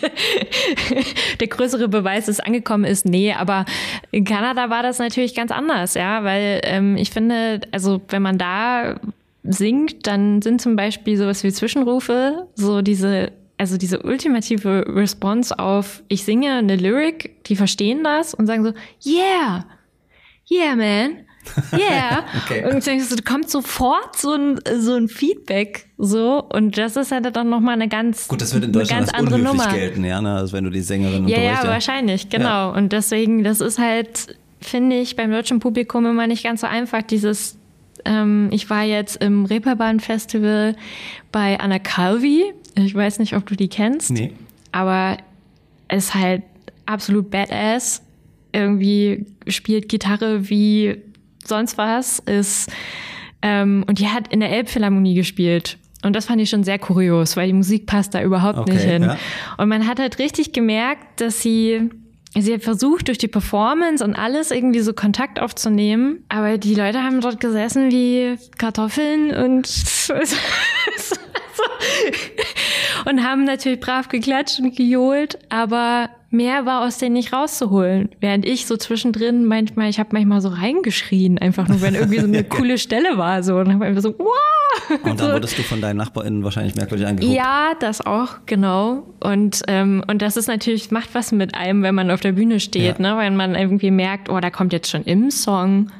[1.40, 3.04] der größere Beweis, dass es angekommen ist.
[3.04, 3.64] Nee, aber
[4.12, 8.38] in Kanada war das natürlich ganz anders, ja, weil ähm, ich finde, also wenn man
[8.38, 9.00] da
[9.42, 16.02] singt, dann sind zum Beispiel sowas wie Zwischenrufe, so diese also diese ultimative Response auf,
[16.09, 18.72] ich singe eine Lyric, die verstehen das und sagen so,
[19.07, 19.64] yeah,
[20.50, 21.24] yeah, man.
[21.72, 22.24] Yeah.
[22.44, 22.64] okay.
[22.64, 27.50] Und du, kommt sofort so ein, so ein Feedback so und das ist halt dann
[27.50, 29.68] nochmal eine ganz Gut, das wird in Deutschland ganz andere Nummer.
[29.72, 30.37] gelten, ja, ne?
[30.37, 32.44] also wenn du die Sängerin Ja, ja, wahrscheinlich, genau.
[32.44, 32.68] Ja.
[32.70, 37.02] Und deswegen, das ist halt, finde ich, beim deutschen Publikum immer nicht ganz so einfach,
[37.02, 37.57] dieses
[38.04, 40.76] ähm, ich war jetzt im Reeperbahn Festival
[41.33, 42.52] bei Anna Calvi.
[42.74, 44.11] Ich weiß nicht, ob du die kennst.
[44.11, 44.33] Nee.
[44.72, 45.16] Aber
[45.88, 46.42] es ist halt
[46.87, 48.02] absolut badass.
[48.52, 50.96] Irgendwie spielt Gitarre wie
[51.48, 52.70] sonst was ist.
[53.42, 55.78] Ähm, und die hat in der Elbphilharmonie gespielt.
[56.02, 58.85] Und das fand ich schon sehr kurios, weil die Musik passt da überhaupt okay, nicht
[58.85, 59.02] hin.
[59.02, 59.16] Ja.
[59.57, 61.90] Und man hat halt richtig gemerkt, dass sie
[62.42, 66.24] sie hat versucht, durch die Performance und alles irgendwie so Kontakt aufzunehmen.
[66.28, 69.66] Aber die Leute haben dort gesessen wie Kartoffeln und,
[73.05, 75.38] und haben natürlich brav geklatscht und gejohlt.
[75.48, 78.11] Aber mehr war aus denen nicht rauszuholen.
[78.20, 82.27] Während ich so zwischendrin manchmal, ich habe manchmal so reingeschrien, einfach nur, wenn irgendwie so
[82.27, 83.42] eine coole Stelle war.
[83.42, 84.98] So, und habe einfach so, wow!
[85.03, 87.35] Und dann wurdest du von deinen NachbarInnen wahrscheinlich merkwürdig angeguckt.
[87.35, 89.07] Ja, das auch, genau.
[89.20, 92.61] Und, ähm, und das ist natürlich, macht was mit einem, wenn man auf der Bühne
[92.61, 93.14] steht, ja.
[93.14, 93.18] ne?
[93.18, 95.90] Wenn man irgendwie merkt, oh, da kommt jetzt schon im Song,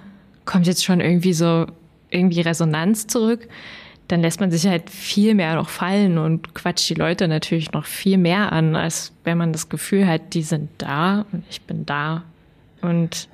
[0.45, 1.67] kommt jetzt schon irgendwie so
[2.11, 3.49] irgendwie Resonanz zurück
[4.09, 7.87] dann lässt man sich halt viel mehr noch fallen und quatscht die Leute natürlich noch
[7.87, 11.87] viel mehr an, als wenn man das Gefühl hat, die sind da und ich bin
[11.87, 12.25] da.
[12.83, 13.29] Und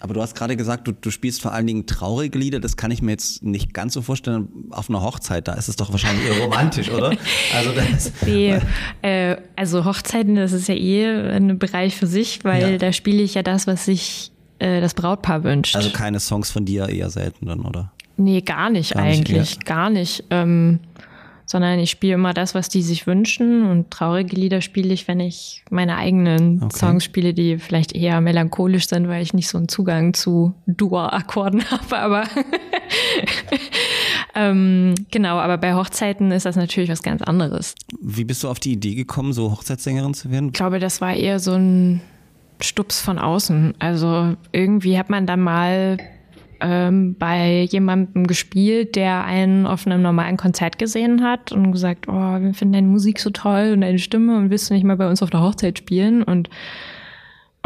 [0.00, 2.60] aber du hast gerade gesagt, du, du spielst vor allen Dingen traurige Lieder.
[2.60, 4.48] Das kann ich mir jetzt nicht ganz so vorstellen.
[4.70, 7.16] Auf einer Hochzeit, da ist es doch wahrscheinlich eher romantisch, oder?
[7.54, 8.58] Also, das nee,
[9.00, 12.78] äh, also Hochzeiten, das ist ja eh ein Bereich für sich, weil ja.
[12.78, 15.74] da spiele ich ja das, was sich äh, das Brautpaar wünscht.
[15.74, 17.92] Also keine Songs von dir eher selten dann, oder?
[18.16, 20.24] Nee, gar nicht gar eigentlich, nicht, gar nicht.
[20.30, 20.80] Ähm,
[21.46, 25.20] sondern ich spiele immer das, was die sich wünschen und traurige Lieder spiele ich, wenn
[25.20, 26.76] ich meine eigenen okay.
[26.76, 31.62] Songs spiele, die vielleicht eher melancholisch sind, weil ich nicht so einen Zugang zu Dur-Akkorden
[31.70, 32.24] habe, aber
[34.34, 37.76] ähm, genau, aber bei Hochzeiten ist das natürlich was ganz anderes.
[38.00, 40.48] Wie bist du auf die Idee gekommen, so Hochzeitssängerin zu werden?
[40.48, 42.00] Ich glaube, das war eher so ein
[42.60, 43.74] Stups von außen.
[43.78, 45.98] Also irgendwie hat man da mal
[46.60, 52.12] ähm, bei jemandem gespielt, der einen auf einem normalen Konzert gesehen hat und gesagt, oh,
[52.40, 55.08] wir finden deine Musik so toll und deine Stimme und willst du nicht mal bei
[55.08, 56.22] uns auf der Hochzeit spielen?
[56.22, 56.48] Und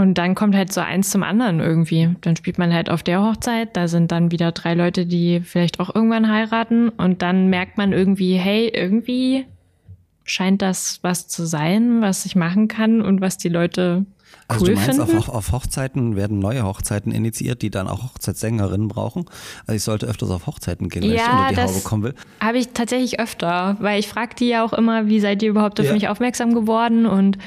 [0.01, 2.17] und dann kommt halt so eins zum anderen irgendwie.
[2.23, 5.79] Dann spielt man halt auf der Hochzeit, da sind dann wieder drei Leute, die vielleicht
[5.79, 9.45] auch irgendwann heiraten und dann merkt man irgendwie, hey, irgendwie
[10.25, 14.07] scheint das was zu sein, was ich machen kann und was die Leute
[14.49, 15.17] Also cool du meinst, finden.
[15.19, 19.25] auf, auf Hochzeiten werden neue Hochzeiten initiiert, die dann auch Hochzeitssängerinnen brauchen.
[19.67, 22.03] Also ich sollte öfters auf Hochzeiten gehen, wenn ich Ja, unter die das- Haube kommen
[22.03, 22.15] will.
[22.41, 25.79] Habe ich tatsächlich öfter, weil ich frage die ja auch immer, wie seid ihr überhaupt
[25.79, 25.93] auf Ja.
[25.93, 27.07] mich aufmerksam geworden?
[27.07, 27.39] Und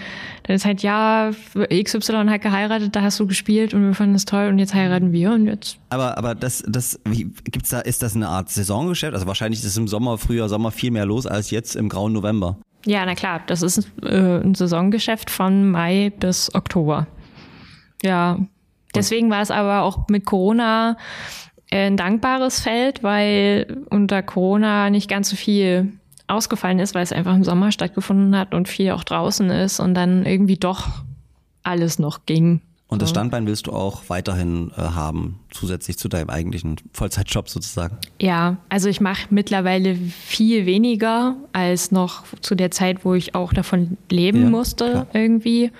[0.44, 1.32] dann ist halt, ja,
[1.70, 5.12] XY hat geheiratet, da hast du gespielt und wir fanden es toll und jetzt heiraten
[5.12, 5.78] wir und jetzt.
[5.90, 9.14] Aber, aber das, das, wie, gibt's da, ist das eine Art Saisongeschäft?
[9.14, 12.58] Also wahrscheinlich ist im Sommer, Frühjahr, Sommer viel mehr los als jetzt im grauen November.
[12.86, 17.08] Ja, na klar, das ist äh, ein Saisongeschäft von Mai bis Oktober.
[18.02, 18.40] Ja,
[18.94, 20.98] deswegen war es aber auch mit Corona
[21.72, 25.94] äh, ein dankbares Feld, weil unter Corona nicht ganz so viel
[26.28, 29.94] ausgefallen ist, weil es einfach im Sommer stattgefunden hat und viel auch draußen ist und
[29.94, 30.88] dann irgendwie doch
[31.64, 32.62] alles noch ging.
[32.94, 37.98] Und das Standbein willst du auch weiterhin äh, haben, zusätzlich zu deinem eigentlichen Vollzeitjob sozusagen.
[38.22, 43.52] Ja, also ich mache mittlerweile viel weniger als noch zu der Zeit, wo ich auch
[43.54, 45.08] davon leben Ja, musste klar.
[45.14, 45.72] irgendwie.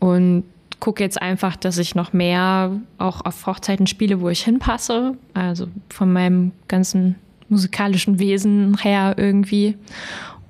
[0.00, 0.44] Und
[0.80, 5.16] gucke jetzt einfach, dass ich noch mehr auch auf Hochzeiten spiele, wo ich hinpasse.
[5.32, 7.14] Also von meinem ganzen
[7.48, 9.76] musikalischen Wesen her irgendwie.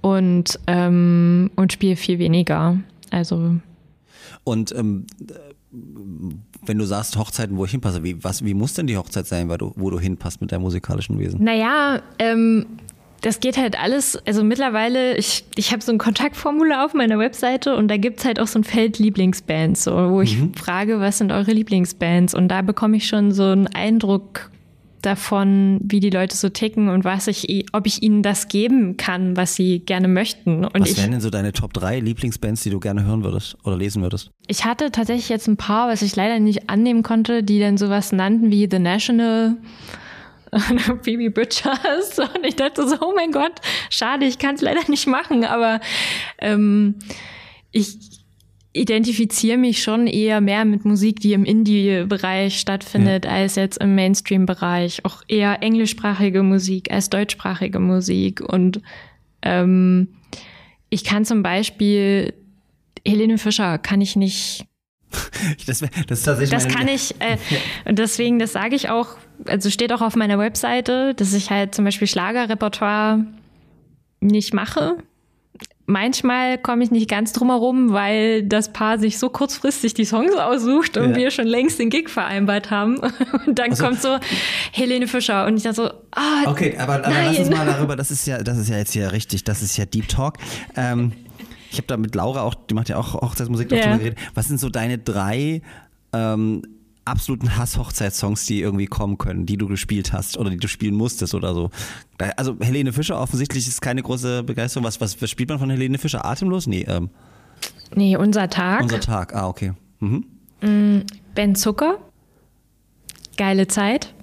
[0.01, 2.79] Und, ähm, und spiele viel weniger.
[3.11, 3.57] Also
[4.43, 5.35] Und ähm, äh,
[6.67, 9.49] wenn du sagst Hochzeiten, wo ich hinpasse, wie, was, wie muss denn die Hochzeit sein,
[9.49, 11.43] weil du, wo du hinpasst mit deinem musikalischen Wesen?
[11.43, 12.67] Naja, ähm,
[13.21, 17.75] das geht halt alles, also mittlerweile, ich, ich habe so ein Kontaktformular auf meiner Webseite
[17.75, 21.33] und da gibt's halt auch so ein Feld Lieblingsbands, so, wo ich frage, was sind
[21.33, 22.35] eure Lieblingsbands?
[22.35, 24.51] Und da bekomme ich schon so einen Eindruck
[25.07, 29.37] davon, wie die Leute so ticken und was ich, ob ich ihnen das geben kann,
[29.37, 30.65] was sie gerne möchten.
[30.65, 33.77] Und Was wären denn so deine Top 3 Lieblingsbands, die du gerne hören würdest oder
[33.77, 34.31] lesen würdest?
[34.47, 38.13] ich hatte tatsächlich jetzt ein paar, was ich leider nicht annehmen konnte, die dann sowas
[38.13, 39.57] nannten wie The National
[40.53, 42.19] oder Phoebe Bridgers.
[42.19, 45.45] Und ich dachte so, oh mein Gott, schade, ich kann es leider nicht machen.
[45.45, 45.81] Aber
[46.39, 46.97] ähm,
[47.73, 48.14] ich
[48.75, 55.05] identifiziere mich schon eher mehr mit Musik, die im Indie-Bereich stattfindet, als jetzt im Mainstream-Bereich.
[55.05, 58.41] Auch eher englischsprachige Musik als deutschsprachige Musik.
[58.41, 58.83] Und
[59.43, 60.09] ähm,
[60.91, 62.35] ich kann zum Beispiel
[63.07, 64.67] Helene Fischer kann ich nicht
[65.67, 67.37] Das, das das meine- kann ich, äh,
[67.89, 69.17] und deswegen, das sage ich auch,
[69.47, 73.25] also steht auch auf meiner Webseite, dass ich halt zum Beispiel Schlagerrepertoire
[74.21, 74.97] nicht mache.
[75.87, 80.35] Manchmal komme ich nicht ganz drum herum, weil das Paar sich so kurzfristig die Songs
[80.35, 81.17] aussucht und Ja.
[81.17, 82.97] wir schon längst den Gig vereinbart haben.
[83.47, 84.17] Und dann Also- kommt so
[84.73, 88.11] Helene Fischer und ich dachte so, ah, Okay, aber, aber lass uns mal darüber, das
[88.11, 90.39] ist ja, das ist ja jetzt hier richtig, das ist ja Deep Talk.
[90.75, 91.13] Ähm,
[91.71, 93.83] ich habe da mit Laura auch, die macht ja auch Hochzeitsmusik, Ja.
[93.83, 94.19] drüber geredet.
[94.35, 95.61] Was sind so deine drei
[96.15, 96.63] ähm,
[97.05, 101.35] absoluten Hass-Hochzeitssongs, die irgendwie kommen können, die du gespielt hast oder die du spielen musstest
[101.35, 101.71] oder so?
[102.37, 104.85] Also Helene Fischer offensichtlich ist keine große Begeisterung.
[104.85, 106.25] Was, was, was spielt man von Helene Fischer?
[106.25, 106.67] Atemlos?
[106.67, 107.11] Nee, ähm,
[107.95, 108.83] nee, unser Tag.
[108.83, 109.35] unser Tag.
[109.35, 109.73] Ah, okay.
[110.01, 110.25] Mhm.
[111.35, 111.99] Ben Zucker.
[113.37, 114.15] Geile Zeit.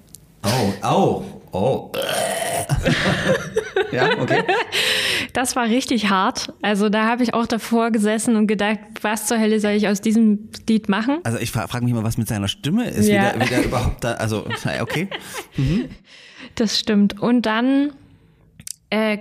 [0.44, 1.92] Oh, oh, oh.
[3.92, 4.42] ja, okay.
[5.34, 6.52] Das war richtig hart.
[6.60, 10.00] Also da habe ich auch davor gesessen und gedacht, was zur Hölle soll ich aus
[10.02, 11.20] diesem Lied machen?
[11.24, 13.32] Also ich fra- frage mich mal, was mit seiner Stimme ist, Ja.
[13.34, 14.44] wie, der, wie der überhaupt da, also,
[14.80, 15.08] okay.
[16.54, 17.18] Das stimmt.
[17.20, 17.92] Und dann
[18.90, 19.18] äh,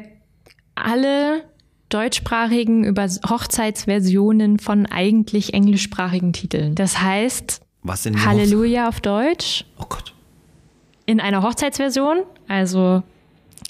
[0.76, 1.46] alle
[1.90, 6.76] deutschsprachigen über Hochzeitsversionen von eigentlich englischsprachigen Titeln.
[6.76, 7.62] Das heißt
[8.26, 10.14] Halleluja auf Deutsch Hochze- Oh Gott.
[11.06, 12.24] in einer Hochzeitsversion.
[12.48, 13.04] Also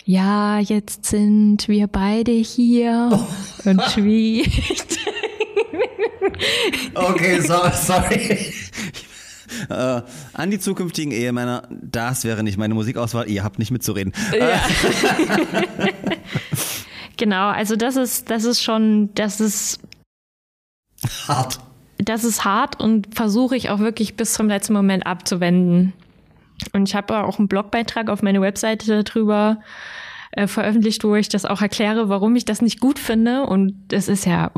[0.06, 3.70] ja, jetzt sind wir beide hier Oh.
[3.70, 4.44] und wie
[6.94, 8.54] Okay, so, sorry.
[9.70, 10.02] Äh,
[10.34, 14.14] an die zukünftigen Ehemänner, das wäre nicht meine Musikauswahl, ihr habt nicht mitzureden.
[14.38, 14.62] Ja.
[17.18, 19.80] genau, also das ist, das ist schon, das ist,
[21.28, 21.60] Hart.
[21.98, 25.94] das ist hart und versuche ich auch wirklich bis zum letzten Moment abzuwenden.
[26.74, 29.60] Und ich habe auch einen Blogbeitrag auf meine Webseite darüber
[30.32, 33.44] äh, veröffentlicht, wo ich das auch erkläre, warum ich das nicht gut finde.
[33.46, 34.52] Und das ist ja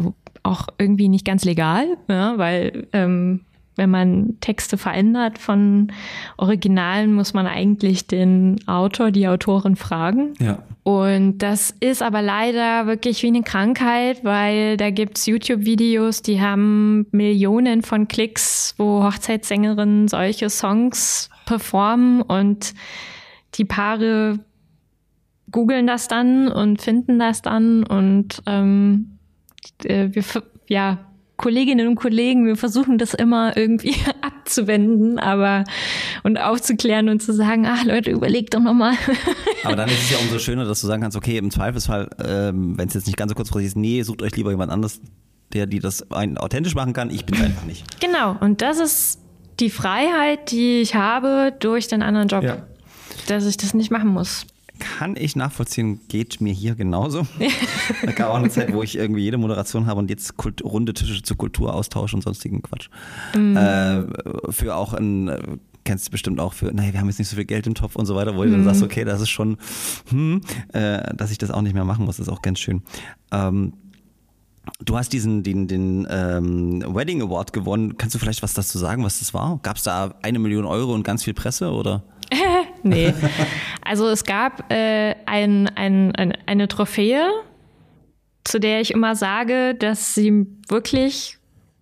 [0.44, 3.42] auch irgendwie nicht ganz legal, ja, weil ähm,
[3.76, 5.92] wenn man Texte verändert von
[6.38, 10.34] Originalen, muss man eigentlich den Autor, die Autorin fragen.
[10.40, 10.60] Ja.
[10.84, 17.08] Und das ist aber leider wirklich wie eine Krankheit, weil da gibt's YouTube-Videos, die haben
[17.12, 22.74] Millionen von Klicks, wo Hochzeitssängerinnen solche Songs performen und
[23.56, 24.40] die Paare
[25.52, 29.20] googeln das dann und finden das dann und ähm,
[29.84, 30.24] äh, wir,
[30.68, 31.00] ja,
[31.38, 35.64] Kolleginnen und Kollegen, wir versuchen das immer irgendwie abzuwenden, aber
[36.24, 38.94] und aufzuklären und zu sagen, ach Leute, überlegt doch nochmal.
[39.64, 42.78] Aber dann ist es ja umso schöner, dass du sagen kannst, okay, im Zweifelsfall, ähm,
[42.78, 45.02] wenn es jetzt nicht ganz so kurzfristig ist, nee, sucht euch lieber jemand anderes,
[45.54, 47.10] der die das authentisch machen kann.
[47.10, 48.00] Ich bin einfach nicht.
[48.00, 49.20] Genau, und das ist
[49.60, 52.58] die Freiheit, die ich habe durch den anderen Job, Ja.
[53.28, 54.46] dass ich das nicht machen muss.
[54.80, 57.28] Kann ich nachvollziehen, geht mir hier genauso.
[58.06, 60.94] da gab auch eine Zeit, wo ich irgendwie jede Moderation habe und jetzt Kult runde
[60.94, 62.90] Tische zu Kulturaustausch und sonstigen Quatsch.
[63.36, 64.02] Äh,
[64.52, 65.40] für auch ein, äh,
[65.86, 67.96] kennst du bestimmt auch für, naja, wir haben jetzt nicht so viel Geld im Topf
[67.96, 69.58] und so weiter, wo du dann sagst, okay, das ist schon,
[70.10, 70.42] hm,
[70.74, 72.82] äh, dass ich das auch nicht mehr machen muss, ist auch ganz schön.
[73.32, 73.74] Ähm,
[74.84, 77.98] Du hast diesen den, den ähm, Wedding Award gewonnen.
[77.98, 79.60] Kannst du vielleicht was dazu sagen, was das war?
[79.62, 82.04] Gab es da eine Million Euro und ganz viel Presse oder?
[82.86, 83.14] Nee.
[83.82, 87.30] Also es gab äh, ein, ein, ein, eine Trophäe,
[88.44, 91.38] zu der ich immer sage, dass sie wirklich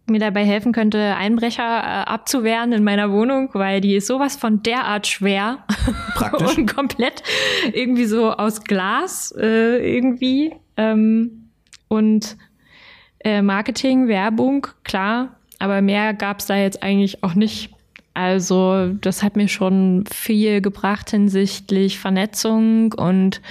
[0.07, 4.61] mir dabei helfen könnte, Einbrecher äh, abzuwehren in meiner Wohnung, weil die ist sowas von
[4.61, 5.65] derart schwer
[6.15, 6.57] Praktisch.
[6.57, 7.23] und komplett
[7.73, 11.49] irgendwie so aus Glas äh, irgendwie ähm,
[11.87, 12.37] und
[13.23, 17.69] äh, Marketing, Werbung, klar, aber mehr gab's da jetzt eigentlich auch nicht.
[18.13, 23.41] Also das hat mir schon viel gebracht hinsichtlich Vernetzung und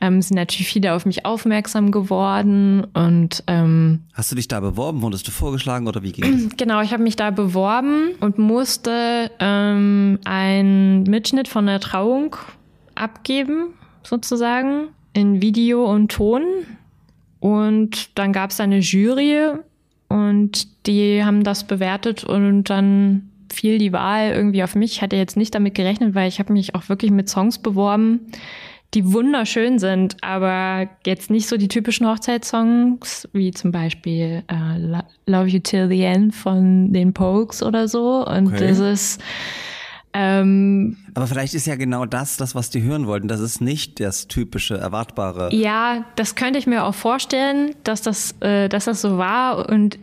[0.00, 5.02] ähm, sind natürlich viele auf mich aufmerksam geworden und ähm, Hast du dich da beworben?
[5.02, 6.48] Wurdest du vorgeschlagen oder wie ging das?
[6.56, 12.36] Genau, ich habe mich da beworben und musste ähm, einen Mitschnitt von der Trauung
[12.94, 13.68] abgeben,
[14.02, 16.42] sozusagen, in Video und Ton.
[17.44, 19.50] Und dann gab es eine Jury
[20.08, 24.92] und die haben das bewertet und dann fiel die Wahl irgendwie auf mich.
[24.92, 28.20] Ich hatte jetzt nicht damit gerechnet, weil ich habe mich auch wirklich mit Songs beworben,
[28.94, 35.02] die wunderschön sind, aber jetzt nicht so die typischen Hochzeitssongs, wie zum Beispiel äh, Lo-
[35.26, 38.24] Love You Till the End von den Pokes oder so.
[38.26, 38.68] Und Okay.
[38.68, 39.20] das ist
[40.16, 43.26] ähm, Aber vielleicht ist ja genau das, das, was die hören wollten.
[43.26, 45.52] Das ist nicht das typische, erwartbare.
[45.52, 49.68] Ja, das könnte ich mir auch vorstellen, dass das, äh, dass das so war.
[49.68, 49.98] Und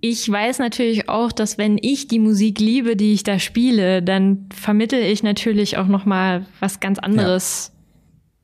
[0.00, 4.46] ich weiß natürlich auch, dass wenn ich die Musik liebe, die ich da spiele, dann
[4.54, 7.72] vermittel ich natürlich auch noch mal was ganz anderes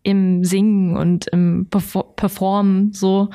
[0.02, 3.30] im Singen und im Perfor Performen so.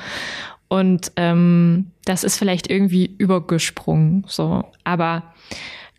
[0.68, 4.64] Und ähm, das ist vielleicht irgendwie übergesprungen so.
[4.84, 5.22] Aber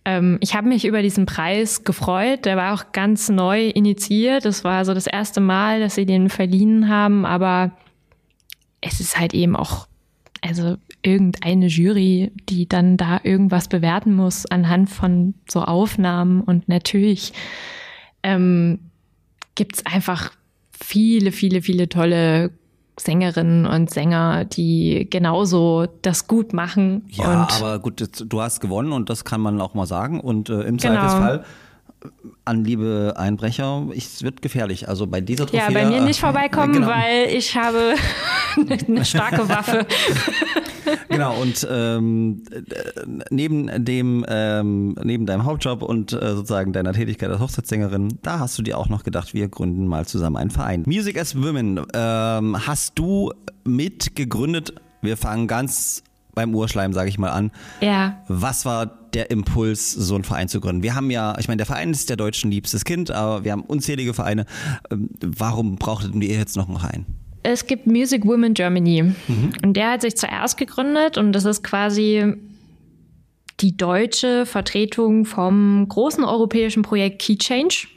[0.03, 2.45] ich habe mich über diesen Preis gefreut.
[2.45, 4.45] Der war auch ganz neu initiiert.
[4.45, 7.25] Das war so das erste Mal, dass sie den verliehen haben.
[7.25, 7.71] Aber
[8.81, 9.87] es ist halt eben auch,
[10.41, 16.41] also irgendeine Jury, die dann da irgendwas bewerten muss anhand von so Aufnahmen.
[16.41, 17.33] Und natürlich
[18.23, 18.79] ähm,
[19.53, 20.31] gibt's einfach
[20.71, 22.51] viele, viele, viele tolle
[22.99, 27.05] Sängerinnen und Sänger, die genauso das gut machen.
[27.09, 30.19] Ja, aber gut, du hast gewonnen und das kann man auch mal sagen.
[30.19, 30.95] Und äh, im Genau.
[30.95, 31.43] Zweifelsfall
[32.45, 34.87] an liebe Einbrecher, ich- es wird gefährlich.
[34.89, 35.59] Also bei dieser Trophäe.
[35.67, 37.95] Ja, bei mir nicht äh, vorbeikommen, genau, weil ich habe
[38.87, 39.85] eine starke Waffe.
[41.09, 42.61] Genau, und ähm, äh,
[43.29, 48.57] neben dem, ähm, neben deinem Hauptjob und äh, sozusagen deiner Tätigkeit als Hochzeitssängerin, da hast
[48.57, 50.83] du dir auch noch gedacht, wir gründen mal zusammen einen Verein.
[50.87, 53.31] Music as Women, ähm, hast du
[53.63, 54.73] mitgegründet?
[55.01, 57.51] Wir fangen ganz beim Urschleim, sage ich mal, an.
[57.79, 60.83] Ja, Was war der Impuls, so einen Verein zu gründen?
[60.83, 63.63] Wir haben ja, ich meine, der Verein ist der Deutschen liebstes Kind, aber wir haben
[63.63, 64.45] unzählige Vereine.
[64.91, 67.05] Ähm, Warum brauchtet ihr jetzt noch einen Verein?
[67.43, 69.13] es gibt Music Women Germany.
[69.63, 72.35] Und der hat sich zuerst gegründet und das ist quasi
[73.59, 77.87] die deutsche Vertretung vom großen europäischen Projekt Key Change,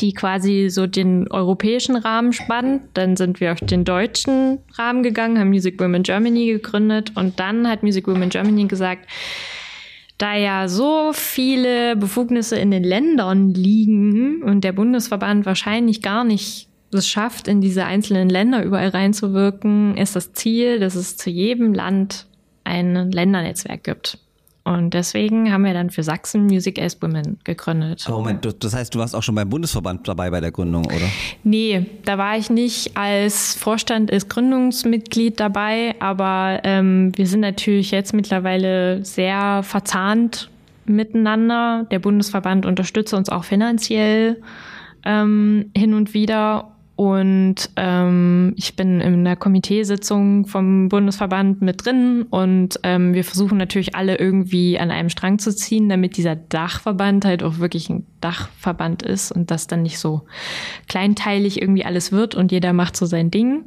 [0.00, 2.82] die quasi so den europäischen Rahmen spannt.
[2.94, 7.68] Dann sind wir auf den deutschen Rahmen gegangen, haben Music Women Germany gegründet und dann
[7.68, 9.08] hat Music Women Germany gesagt,
[10.18, 16.68] da ja so viele Befugnisse in den Ländern liegen und der Bundesverband wahrscheinlich gar nicht
[16.92, 21.74] es schafft, in diese einzelnen Länder überall reinzuwirken, ist das Ziel, dass es zu jedem
[21.74, 22.26] Land
[22.64, 24.18] ein Ländernetzwerk gibt.
[24.66, 28.02] Und deswegen haben wir dann für Sachsen Music as Women gegründet.
[28.08, 31.08] Aber Moment, das heißt, du warst auch schon beim Bundesverband dabei bei der Gründung, oder?
[31.44, 37.92] Nee, da war ich nicht als Vorstand, als Gründungsmitglied dabei, aber ähm, wir sind natürlich
[37.92, 40.50] jetzt mittlerweile sehr verzahnt
[40.84, 41.86] miteinander.
[41.92, 44.42] Der Bundesverband unterstützt uns auch finanziell
[45.04, 46.72] ähm, hin und wieder.
[46.96, 53.58] Und ähm, ich bin in der Komiteesitzung vom Bundesverband mit drin und ähm, wir versuchen
[53.58, 58.06] natürlich alle irgendwie an einem Strang zu ziehen, damit dieser Dachverband halt auch wirklich ein
[58.22, 60.22] Dachverband ist und das dann nicht so
[60.88, 63.64] kleinteilig irgendwie alles wird und jeder macht so sein Ding.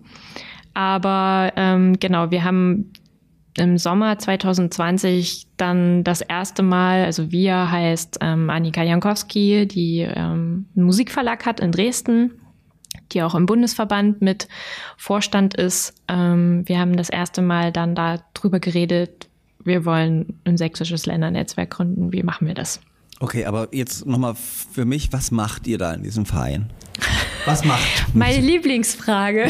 [0.73, 2.91] Aber ähm, genau, wir haben
[3.57, 10.65] im Sommer 2020 dann das erste Mal, also wir heißt ähm, Annika Jankowski, die ähm,
[10.75, 12.31] einen Musikverlag hat in Dresden,
[13.11, 14.47] die auch im Bundesverband mit
[14.97, 15.93] Vorstand ist.
[16.07, 19.29] Ähm, wir haben das erste Mal dann darüber geredet,
[19.63, 22.11] wir wollen ein sächsisches Ländernetzwerk gründen.
[22.13, 22.79] Wie machen wir das?
[23.19, 26.69] Okay, aber jetzt nochmal für mich, was macht ihr da in diesem Verein?
[27.45, 27.83] Was macht?
[28.13, 29.45] Meine Lieblingsfrage.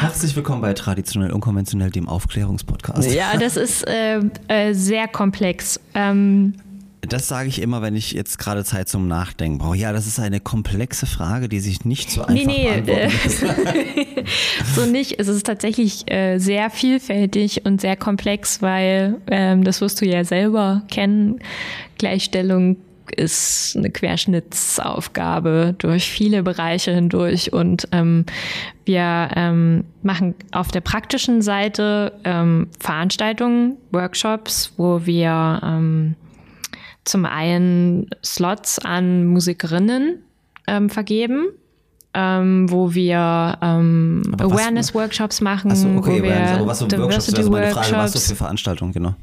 [0.00, 3.12] Herzlich willkommen bei Traditionell Unkonventionell, dem Aufklärungspodcast.
[3.12, 5.80] Ja, das ist äh, äh, sehr komplex.
[5.94, 6.54] Ähm,
[7.00, 9.76] das sage ich immer, wenn ich jetzt gerade Zeit zum Nachdenken brauche.
[9.76, 13.10] Ja, das ist eine komplexe Frage, die sich nicht so einfach nee, nee, äh,
[14.74, 15.18] so nicht.
[15.18, 20.24] Es ist tatsächlich äh, sehr vielfältig und sehr komplex, weil ähm, das wirst du ja
[20.24, 21.38] selber kennen.
[21.98, 22.76] Gleichstellung
[23.16, 28.26] ist eine Querschnittsaufgabe durch viele Bereiche hindurch und ähm,
[28.84, 36.16] wir ähm, machen auf der praktischen Seite ähm, Veranstaltungen, Workshops, wo wir ähm,
[37.08, 40.22] zum einen Slots an Musikerinnen
[40.66, 41.46] ähm, vergeben,
[42.14, 45.70] ähm, wo wir ähm, Awareness-Workshops machen.
[45.70, 48.36] Achso, okay, wo wir Awareness, aber was so Workshops, ist meine Frage, was so für
[48.36, 49.14] Veranstaltungen, genau.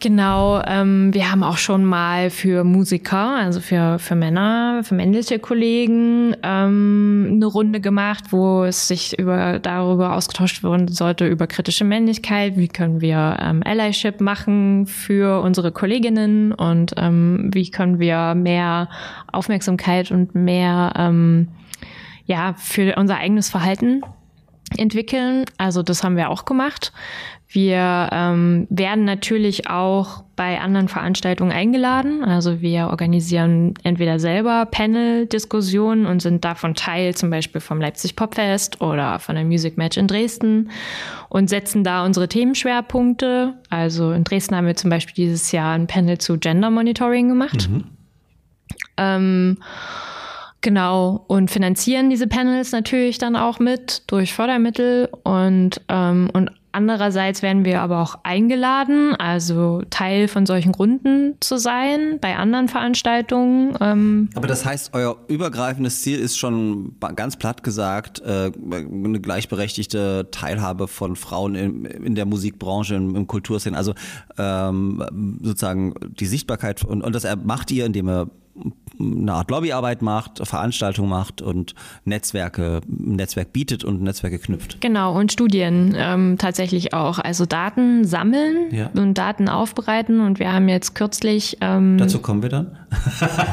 [0.00, 5.40] Genau, ähm, wir haben auch schon mal für Musiker, also für, für Männer, für männliche
[5.40, 11.84] Kollegen, ähm, eine Runde gemacht, wo es sich über, darüber ausgetauscht werden sollte, über kritische
[11.84, 18.36] Männlichkeit, wie können wir ähm, Allyship machen für unsere Kolleginnen und ähm, wie können wir
[18.36, 18.88] mehr
[19.32, 21.48] Aufmerksamkeit und mehr ähm,
[22.24, 24.02] ja, für unser eigenes Verhalten
[24.76, 25.44] entwickeln.
[25.56, 26.92] Also das haben wir auch gemacht.
[27.50, 32.22] Wir ähm, werden natürlich auch bei anderen Veranstaltungen eingeladen.
[32.22, 38.82] Also wir organisieren entweder selber Panel-Diskussionen und sind davon Teil, zum Beispiel vom Leipzig Popfest
[38.82, 40.70] oder von der Music Match in Dresden
[41.30, 43.54] und setzen da unsere Themenschwerpunkte.
[43.70, 47.70] Also in Dresden haben wir zum Beispiel dieses Jahr ein Panel zu Gender Monitoring gemacht.
[47.70, 47.84] Mhm.
[48.98, 49.58] Ähm,
[50.60, 57.42] Genau, und finanzieren diese Panels natürlich dann auch mit durch Fördermittel und, ähm, und Andererseits
[57.42, 63.76] werden wir aber auch eingeladen, also Teil von solchen Runden zu sein bei anderen Veranstaltungen.
[63.80, 64.28] Ähm.
[64.34, 70.88] Aber das heißt, euer übergreifendes Ziel ist schon ganz platt gesagt äh, eine gleichberechtigte Teilhabe
[70.88, 73.76] von Frauen in, in der Musikbranche, im, im Kulturszenen.
[73.76, 73.94] Also
[74.36, 78.30] ähm, sozusagen die Sichtbarkeit und, und das macht ihr, indem ihr
[79.00, 84.80] eine Art Lobbyarbeit macht, Veranstaltungen macht und Netzwerke, Netzwerk bietet und Netzwerke knüpft.
[84.80, 87.18] Genau, und Studien ähm, tatsächlich auch.
[87.18, 88.90] Also Daten sammeln ja.
[88.94, 90.20] und Daten aufbereiten.
[90.20, 91.58] Und wir haben jetzt kürzlich.
[91.60, 92.78] Ähm, dazu kommen wir dann.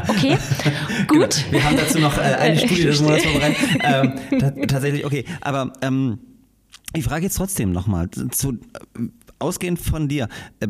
[0.08, 0.38] Okay,
[1.08, 1.36] gut.
[1.36, 1.52] Genau.
[1.52, 3.58] Wir haben dazu noch äh, eine Studie des Monats vorbereitet.
[3.84, 5.26] Ähm, tatsächlich, okay.
[5.42, 6.20] Aber ähm,
[6.94, 8.58] ich frage jetzt trotzdem nochmal zu
[9.40, 10.28] ausgehend von dir,
[10.60, 10.68] äh,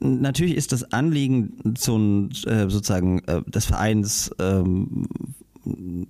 [0.00, 5.06] natürlich ist das Anliegen zum, äh, sozusagen äh, des Vereins ähm,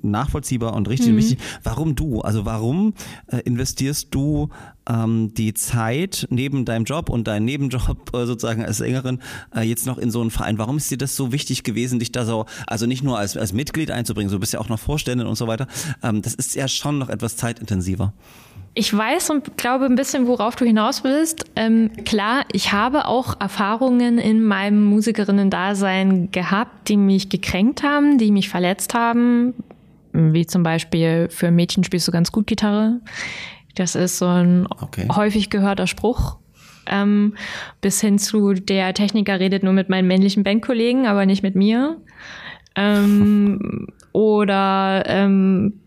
[0.03, 1.17] nachvollziehbar und richtig mhm.
[1.17, 1.39] wichtig.
[1.63, 2.21] Warum du?
[2.21, 2.95] Also warum
[3.27, 4.49] äh, investierst du
[4.89, 9.19] ähm, die Zeit neben deinem Job und deinem Nebenjob äh, sozusagen als Sängerin
[9.55, 10.59] äh, jetzt noch in so einen Verein?
[10.59, 13.53] Warum ist dir das so wichtig gewesen, dich da so, also nicht nur als, als
[13.53, 15.67] Mitglied einzubringen, so bist ja auch noch Vorständin und so weiter.
[16.03, 18.13] Ähm, das ist ja schon noch etwas zeitintensiver.
[18.73, 21.45] Ich weiß und glaube ein bisschen, worauf du hinaus willst.
[21.57, 28.31] Ähm, klar, ich habe auch Erfahrungen in meinem Musikerinnen-Dasein gehabt, die mich gekränkt haben, die
[28.31, 29.55] mich verletzt haben.
[30.13, 33.01] Wie zum Beispiel, für Mädchen spielst du ganz gut Gitarre.
[33.75, 35.09] Das ist so ein okay.
[35.13, 36.37] häufig gehörter Spruch.
[36.87, 37.35] Ähm,
[37.81, 41.97] bis hin zu der Techniker redet nur mit meinen männlichen Bandkollegen, aber nicht mit mir.
[42.77, 45.80] Ähm, oder ähm,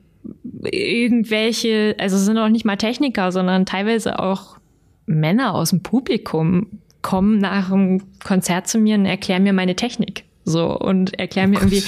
[0.64, 4.58] irgendwelche, also sind auch nicht mal Techniker, sondern teilweise auch
[5.06, 10.24] Männer aus dem Publikum kommen nach einem Konzert zu mir und erklären mir meine Technik.
[10.46, 11.84] So, und erklär mir oh irgendwie,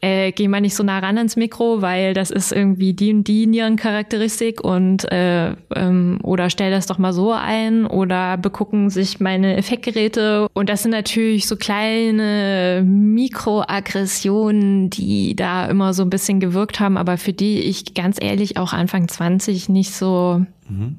[0.00, 3.28] äh, geh mal nicht so nah ran ans Mikro, weil das ist irgendwie die und
[3.28, 9.20] die Nierencharakteristik und äh, ähm, oder stell das doch mal so ein oder begucken sich
[9.20, 10.48] meine Effektgeräte.
[10.54, 16.96] Und das sind natürlich so kleine Mikroaggressionen, die da immer so ein bisschen gewirkt haben,
[16.96, 20.96] aber für die ich ganz ehrlich auch Anfang 20 nicht so, mhm.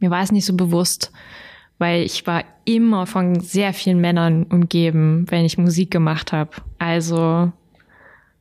[0.00, 1.12] mir war es nicht so bewusst
[1.80, 6.50] weil ich war immer von sehr vielen Männern umgeben, wenn ich Musik gemacht habe.
[6.78, 7.50] Also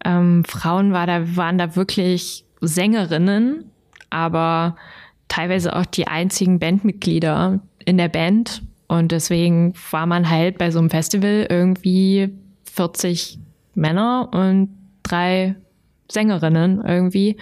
[0.03, 3.71] ähm, Frauen war da, waren da wirklich Sängerinnen,
[4.09, 4.75] aber
[5.29, 8.61] teilweise auch die einzigen Bandmitglieder in der Band.
[8.89, 12.33] Und deswegen war man halt bei so einem Festival irgendwie
[12.65, 13.39] 40
[13.73, 14.69] Männer und
[15.03, 15.55] drei
[16.11, 17.37] Sängerinnen irgendwie.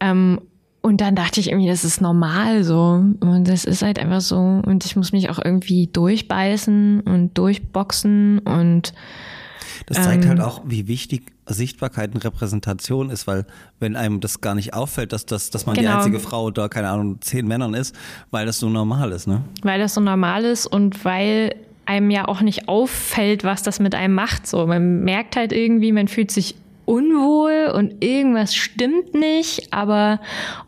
[0.00, 0.40] Ähm,
[0.82, 3.04] und dann dachte ich irgendwie, das ist normal so.
[3.20, 4.36] Und das ist halt einfach so.
[4.36, 8.92] Und ich muss mich auch irgendwie durchbeißen und durchboxen und
[9.86, 13.46] das zeigt halt ähm, halt auch, wie wichtig Sichtbarkeit und Repräsentation ist, weil
[13.80, 15.90] wenn einem das gar nicht auffällt, dass, das, dass man genau.
[15.90, 17.94] die einzige Frau da, keine Ahnung, zehn Männern ist,
[18.30, 19.42] weil das so normal ist, ne?
[19.62, 23.94] Weil das so normal ist und weil einem ja auch nicht auffällt, was das mit
[23.94, 24.46] einem macht.
[24.46, 26.54] So, man merkt halt irgendwie, man fühlt sich
[26.84, 30.20] unwohl und irgendwas stimmt nicht, aber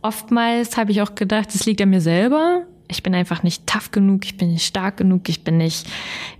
[0.02, 2.62] oftmals habe ich auch gedacht, es liegt an mir selber.
[2.88, 5.86] Ich bin einfach nicht tough genug, ich bin nicht stark genug, ich bin nicht,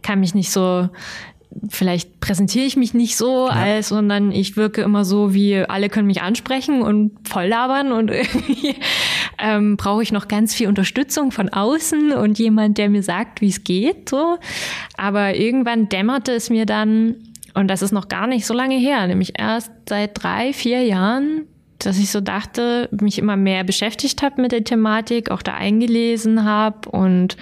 [0.03, 0.89] kann mich nicht so
[1.68, 3.55] vielleicht präsentiere ich mich nicht so, ja.
[3.55, 8.11] als, sondern ich wirke immer so, wie alle können mich ansprechen und voll labern und
[8.11, 8.77] irgendwie
[9.39, 13.49] ähm, brauche ich noch ganz viel Unterstützung von außen und jemand, der mir sagt, wie
[13.49, 14.09] es geht.
[14.09, 14.39] So.
[14.97, 17.16] Aber irgendwann dämmerte es mir dann,
[17.55, 21.46] und das ist noch gar nicht so lange her, nämlich erst seit drei, vier Jahren,
[21.78, 26.44] dass ich so dachte, mich immer mehr beschäftigt habe mit der Thematik, auch da eingelesen
[26.44, 27.36] habe und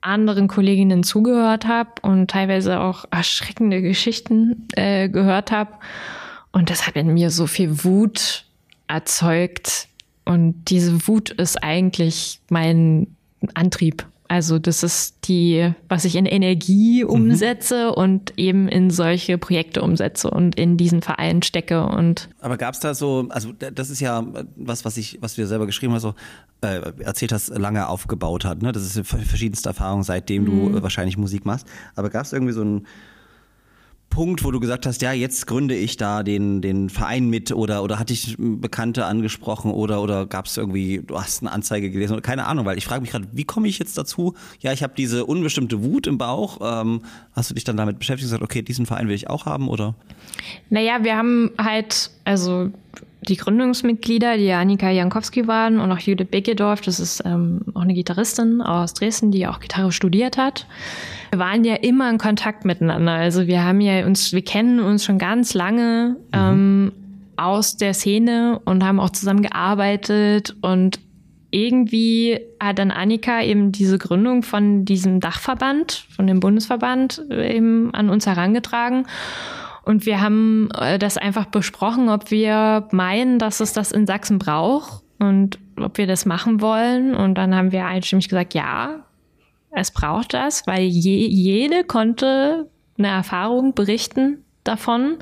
[0.00, 5.72] anderen Kolleginnen zugehört habe und teilweise auch erschreckende Geschichten äh, gehört habe.
[6.52, 8.44] Und das hat in mir so viel Wut
[8.86, 9.88] erzeugt.
[10.24, 13.16] Und diese Wut ist eigentlich mein
[13.54, 14.06] Antrieb.
[14.28, 17.10] Also das ist die, was ich in Energie mhm.
[17.10, 17.94] umsetze mhm.
[17.94, 22.28] und eben in solche Projekte umsetze und in diesen Verein stecke und.
[22.40, 24.24] Aber gab es da so, also das ist ja
[24.56, 26.14] was, was ich, was du selber geschrieben hast, so
[26.60, 28.62] äh, erzählt hast, lange aufgebaut hat.
[28.62, 28.72] Ne?
[28.72, 30.72] Das ist verschiedenste Erfahrung, seitdem mhm.
[30.72, 31.66] du wahrscheinlich Musik machst.
[31.94, 32.86] Aber gab es irgendwie so ein
[34.10, 37.82] Punkt, wo du gesagt hast, ja, jetzt gründe ich da den, den Verein mit oder,
[37.82, 42.14] oder hatte ich Bekannte angesprochen oder, oder gab es irgendwie, du hast eine Anzeige gelesen
[42.14, 44.34] oder keine Ahnung, weil ich frage mich gerade, wie komme ich jetzt dazu?
[44.60, 46.58] Ja, ich habe diese unbestimmte Wut im Bauch.
[46.62, 47.02] Ähm,
[47.32, 49.68] hast du dich dann damit beschäftigt und gesagt, okay, diesen Verein will ich auch haben
[49.68, 49.94] oder?
[50.70, 52.70] Naja, wir haben halt, also
[53.28, 57.94] die Gründungsmitglieder, die Annika Jankowski waren und auch Judith Bekedorf, das ist ähm, auch eine
[57.94, 60.66] Gitarristin aus Dresden, die auch Gitarre studiert hat.
[61.30, 63.12] Wir waren ja immer in Kontakt miteinander.
[63.12, 66.38] Also wir haben ja uns, wir kennen uns schon ganz lange mhm.
[66.38, 66.92] ähm,
[67.36, 71.00] aus der Szene und haben auch zusammen gearbeitet und
[71.50, 78.10] irgendwie hat dann Annika eben diese Gründung von diesem Dachverband, von dem Bundesverband eben an
[78.10, 79.06] uns herangetragen.
[79.84, 84.38] Und wir haben äh, das einfach besprochen, ob wir meinen, dass es das in Sachsen
[84.38, 87.14] braucht und ob wir das machen wollen.
[87.14, 89.05] Und dann haben wir einstimmig gesagt, ja,
[89.76, 92.66] es braucht das, weil je, jede konnte
[92.98, 95.18] eine Erfahrung berichten davon.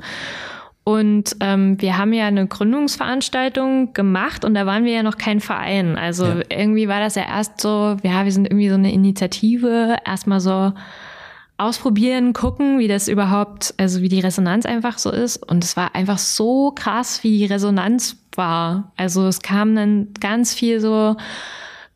[0.85, 5.41] Und ähm, wir haben ja eine Gründungsveranstaltung gemacht und da waren wir ja noch kein
[5.41, 5.97] Verein.
[5.97, 6.41] Also ja.
[6.49, 10.71] irgendwie war das ja erst so, ja, wir sind irgendwie so eine Initiative, erstmal so
[11.57, 15.37] ausprobieren, gucken, wie das überhaupt, also wie die Resonanz einfach so ist.
[15.37, 18.91] Und es war einfach so krass, wie die Resonanz war.
[18.95, 21.17] Also es kam dann ganz viel so,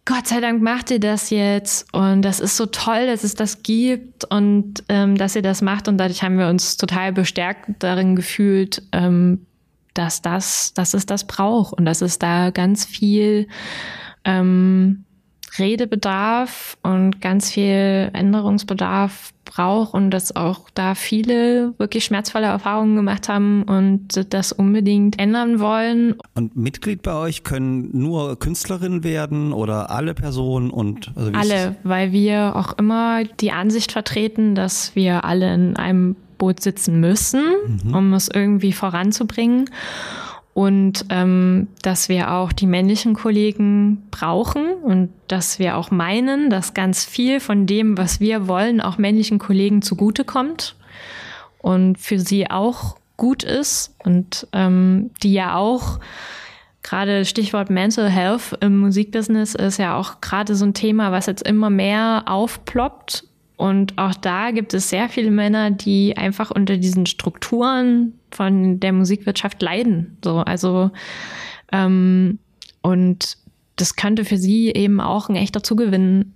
[0.09, 3.61] Gott sei Dank macht ihr das jetzt und das ist so toll, dass es das
[3.61, 8.15] gibt und ähm, dass ihr das macht und dadurch haben wir uns total bestärkt darin
[8.15, 9.45] gefühlt, ähm,
[9.93, 13.47] dass das, dass es das braucht und dass es da ganz viel
[14.25, 15.05] ähm,
[15.59, 23.27] Redebedarf und ganz viel Änderungsbedarf braucht und dass auch da viele wirklich schmerzvolle Erfahrungen gemacht
[23.27, 26.15] haben und das unbedingt ändern wollen.
[26.35, 32.11] Und Mitglied bei euch können nur Künstlerinnen werden oder alle Personen und also alle, weil
[32.11, 37.43] wir auch immer die Ansicht vertreten, dass wir alle in einem Boot sitzen müssen,
[37.83, 37.93] mhm.
[37.93, 39.69] um es irgendwie voranzubringen
[40.59, 46.73] und ähm, dass wir auch die männlichen Kollegen brauchen und dass wir auch meinen, dass
[46.73, 50.75] ganz viel von dem, was wir wollen, auch männlichen Kollegen zugutekommt
[51.59, 55.97] und für sie auch gut ist und ähm, die ja auch
[56.83, 61.47] gerade Stichwort Mental Health im Musikbusiness ist ja auch gerade so ein Thema, was jetzt
[61.47, 63.23] immer mehr aufploppt.
[63.55, 68.93] Und auch da gibt es sehr viele Männer, die einfach unter diesen Strukturen von der
[68.93, 70.17] Musikwirtschaft leiden.
[70.23, 70.91] So, also
[71.71, 72.39] ähm,
[72.81, 73.37] und
[73.75, 76.33] das könnte für sie eben auch ein echter Zugewinn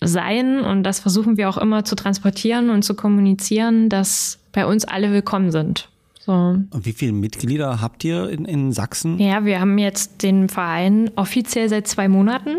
[0.00, 0.60] sein.
[0.60, 5.12] Und das versuchen wir auch immer zu transportieren und zu kommunizieren, dass bei uns alle
[5.12, 5.88] willkommen sind.
[6.20, 6.32] So.
[6.32, 9.18] Und wie viele Mitglieder habt ihr in, in Sachsen?
[9.18, 12.58] Ja, wir haben jetzt den Verein offiziell seit zwei Monaten.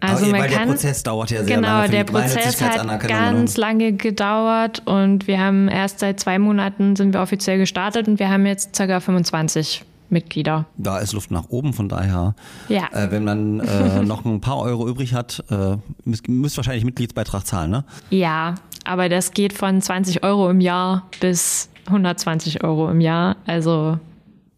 [0.00, 1.88] Also Aber, man weil kann, der Prozess dauert ja sehr genau, lange.
[1.88, 7.12] Genau, der Prozess hat ganz lange gedauert und wir haben erst seit zwei Monaten sind
[7.12, 9.00] wir offiziell gestartet und wir haben jetzt ca.
[9.00, 10.66] 25 Mitglieder.
[10.76, 12.34] Da ist Luft nach oben, von daher,
[12.68, 12.88] ja.
[12.92, 17.46] äh, wenn man äh, noch ein paar Euro übrig hat, äh, müsst, müsst wahrscheinlich Mitgliedsbeitrag
[17.46, 17.84] zahlen, ne?
[18.10, 23.36] Ja, aber das geht von 20 Euro im Jahr bis 120 Euro im Jahr.
[23.46, 23.98] Also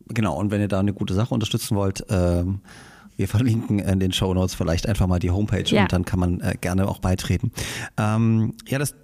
[0.08, 0.36] genau.
[0.36, 2.60] Und wenn ihr da eine gute Sache unterstützen wollt, ähm,
[3.16, 5.82] Wir verlinken in den Show Notes vielleicht einfach mal die Homepage Ja.
[5.82, 7.52] und dann kann man äh, gerne auch beitreten.
[7.98, 8.94] Ähm, ja, das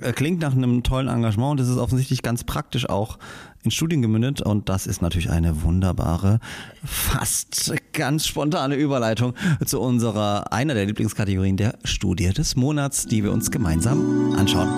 [0.00, 3.18] äh, klingt nach einem tollen Engagement und das ist offensichtlich ganz praktisch auch
[3.64, 6.38] in Studien gemündet und das ist natürlich eine wunderbare,
[6.84, 9.34] fast ganz spontane Überleitung
[9.64, 14.68] zu unserer, einer der Lieblingskategorien der Studie des Monats, die wir uns gemeinsam anschauen.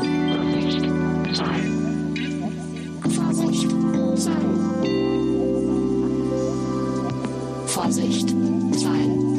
[7.71, 8.29] Vorsicht.
[8.31, 9.37] Zahlen.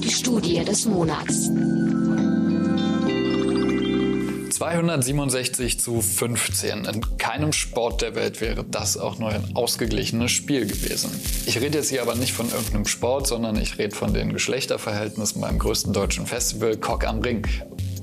[0.00, 1.48] Die Studie des Monats.
[4.50, 6.86] 267 zu 15.
[6.86, 11.10] In keinem Sport der Welt wäre das auch nur ein ausgeglichenes Spiel gewesen.
[11.46, 15.40] Ich rede jetzt hier aber nicht von irgendeinem Sport, sondern ich rede von den Geschlechterverhältnissen
[15.40, 17.46] beim größten deutschen Festival Cock am Ring.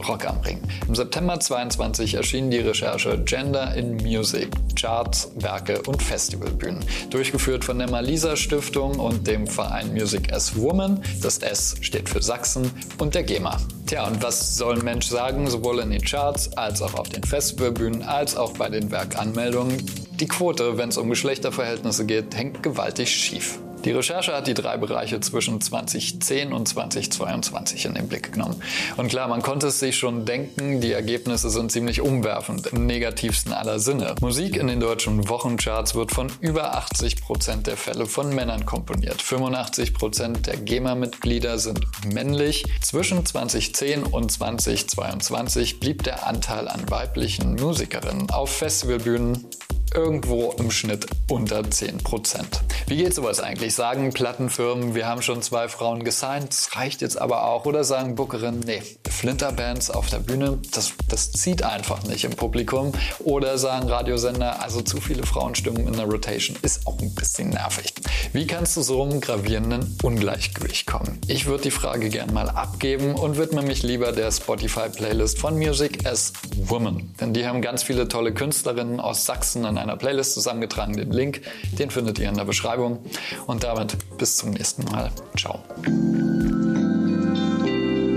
[0.08, 0.60] Rock am Ring.
[0.88, 6.84] Im September 22 erschien die Recherche Gender in Music, Charts, Werke und Festivalbühnen.
[7.10, 11.02] Durchgeführt von der Malisa Stiftung und dem Verein Music as Woman.
[11.22, 13.58] Das S steht für Sachsen und der GEMA.
[13.88, 17.24] Tja, und was soll ein Mensch sagen, sowohl in den Charts als auch auf den
[17.24, 19.86] Festivalbühnen als auch bei den Werkanmeldungen?
[20.20, 23.60] Die Quote, wenn es um Geschlechterverhältnisse geht, hängt gewaltig schief.
[23.84, 28.62] Die Recherche hat die drei Bereiche zwischen 2010 und 2022 in den Blick genommen.
[28.98, 33.54] Und klar, man konnte es sich schon denken, die Ergebnisse sind ziemlich umwerfend, im negativsten
[33.54, 34.14] aller Sinne.
[34.22, 39.20] Musik in den deutschen Wochencharts wird von über 80 Prozent der Fälle von Männern komponiert.
[39.20, 41.82] 85 Prozent der GEMA-Mitglieder sind
[42.14, 42.64] männlich.
[42.82, 49.48] Zwischen 2010 und 2022 blieb der Anteil an weiblichen Musikerinnen auf Festivalbühnen
[49.94, 52.44] irgendwo im Schnitt unter 10%.
[52.88, 53.76] Wie geht sowas eigentlich?
[53.76, 57.66] Sagen Plattenfirmen, wir haben schon zwei Frauen gesigned, das reicht jetzt aber auch.
[57.66, 62.92] Oder sagen Bookerinnen, nee, Flinterbands auf der Bühne, das, das zieht einfach nicht im Publikum.
[63.20, 67.94] Oder sagen Radiosender, also zu viele Frauenstimmen in der Rotation ist auch ein bisschen nervig.
[68.34, 71.20] Wie kannst du so einem gravierenden Ungleichgewicht kommen?
[71.28, 76.06] Ich würde die Frage gern mal abgeben und widme mich lieber der Spotify-Playlist von Music
[76.06, 77.14] as Woman.
[77.20, 80.96] Denn die haben ganz viele tolle Künstlerinnen aus Sachsen in einer Playlist zusammengetragen.
[80.96, 81.42] Den Link,
[81.78, 83.00] den findet ihr in der Beschreibung.
[83.48, 85.12] Und damit bis zum nächsten Mal.
[85.38, 85.60] Ciao.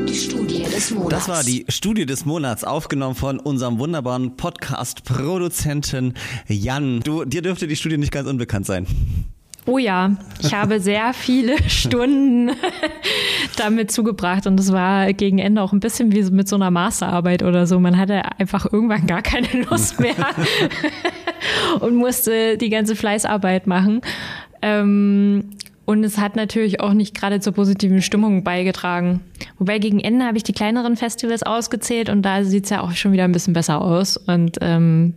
[0.08, 1.10] Die Studie des Monats.
[1.10, 6.14] Das war die Studie des Monats, aufgenommen von unserem wunderbaren Podcast-Produzenten
[6.46, 7.00] Jan.
[7.00, 8.86] Du, dir dürfte die Studie nicht ganz unbekannt sein.
[9.66, 12.50] Oh ja, ich habe sehr viele Stunden
[13.56, 17.42] damit zugebracht und es war gegen Ende auch ein bisschen wie mit so einer Masterarbeit
[17.42, 17.80] oder so.
[17.80, 20.14] Man hatte einfach irgendwann gar keine Lust mehr
[21.80, 24.02] und musste die ganze Fleißarbeit machen.
[24.60, 25.50] Ähm,
[25.86, 29.20] und es hat natürlich auch nicht gerade zur positiven Stimmung beigetragen.
[29.58, 33.12] Wobei gegen Ende habe ich die kleineren Festivals ausgezählt und da sieht's ja auch schon
[33.12, 34.16] wieder ein bisschen besser aus.
[34.16, 35.14] Und ähm,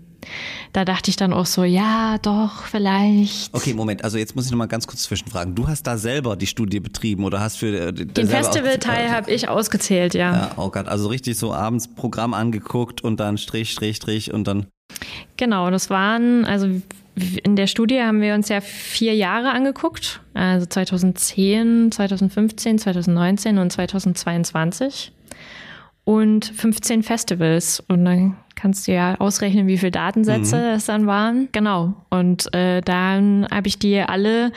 [0.74, 3.54] da dachte ich dann auch so, ja, doch, vielleicht.
[3.54, 5.56] Okay, Moment, also jetzt muss ich noch mal ganz kurz zwischenfragen.
[5.56, 9.50] Du hast da selber die Studie betrieben oder hast für äh, Den Festivalteil habe ich
[9.50, 10.34] ausgezählt, ja.
[10.34, 14.48] Ja, oh Gott, also richtig so abends Programm angeguckt und dann Strich, Strich, Strich und
[14.48, 14.68] dann.
[15.38, 16.68] Genau, das waren, also
[17.44, 23.72] in der Studie haben wir uns ja vier Jahre angeguckt, also 2010, 2015, 2019 und
[23.72, 25.12] 2022
[26.08, 31.50] und 15 Festivals und dann kannst du ja ausrechnen, wie viele Datensätze es dann waren.
[31.52, 31.96] Genau.
[32.10, 34.54] Und äh, dann habe ich die alle,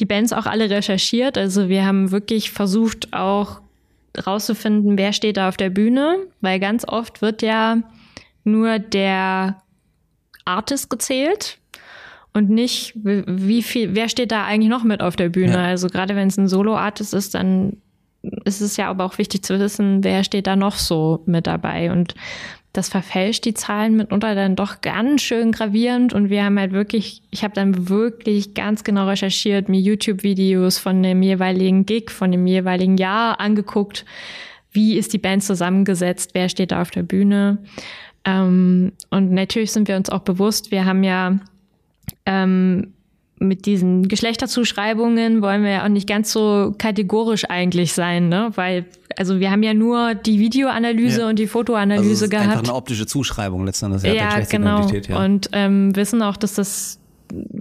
[0.00, 1.38] die Bands auch alle recherchiert.
[1.38, 3.60] Also wir haben wirklich versucht auch
[4.26, 7.78] rauszufinden, wer steht da auf der Bühne, weil ganz oft wird ja
[8.42, 9.62] nur der
[10.46, 11.58] Artist gezählt
[12.34, 15.52] und nicht, wie wie viel, wer steht da eigentlich noch mit auf der Bühne?
[15.52, 15.64] Ja.
[15.64, 17.76] Also gerade wenn es ein Solo-Artist ist, dann
[18.22, 21.92] ist es ja aber auch wichtig zu wissen, wer steht da noch so mit dabei.
[21.92, 22.14] Und
[22.72, 26.12] das verfälscht die Zahlen mitunter dann doch ganz schön gravierend.
[26.12, 31.02] Und wir haben halt wirklich, ich habe dann wirklich ganz genau recherchiert, mir YouTube-Videos von
[31.02, 34.04] dem jeweiligen Gig, von dem jeweiligen Jahr angeguckt.
[34.70, 36.30] Wie ist die Band zusammengesetzt?
[36.34, 37.58] Wer steht da auf der Bühne?
[38.24, 41.38] Ähm, und natürlich sind wir uns auch bewusst, wir haben ja
[42.26, 42.92] ähm,
[43.40, 48.50] mit diesen Geschlechterzuschreibungen wollen wir ja auch nicht ganz so kategorisch eigentlich sein, ne?
[48.54, 48.84] Weil,
[49.16, 51.28] also wir haben ja nur die Videoanalyse Ja.
[51.28, 52.68] und die Also es Fotoanalyse einfach gehabt.
[52.68, 54.86] eine optische Zuschreibung letzten Endes ja, Ja, genau.
[54.88, 55.24] ja.
[55.24, 56.98] Und ähm, wissen auch, dass das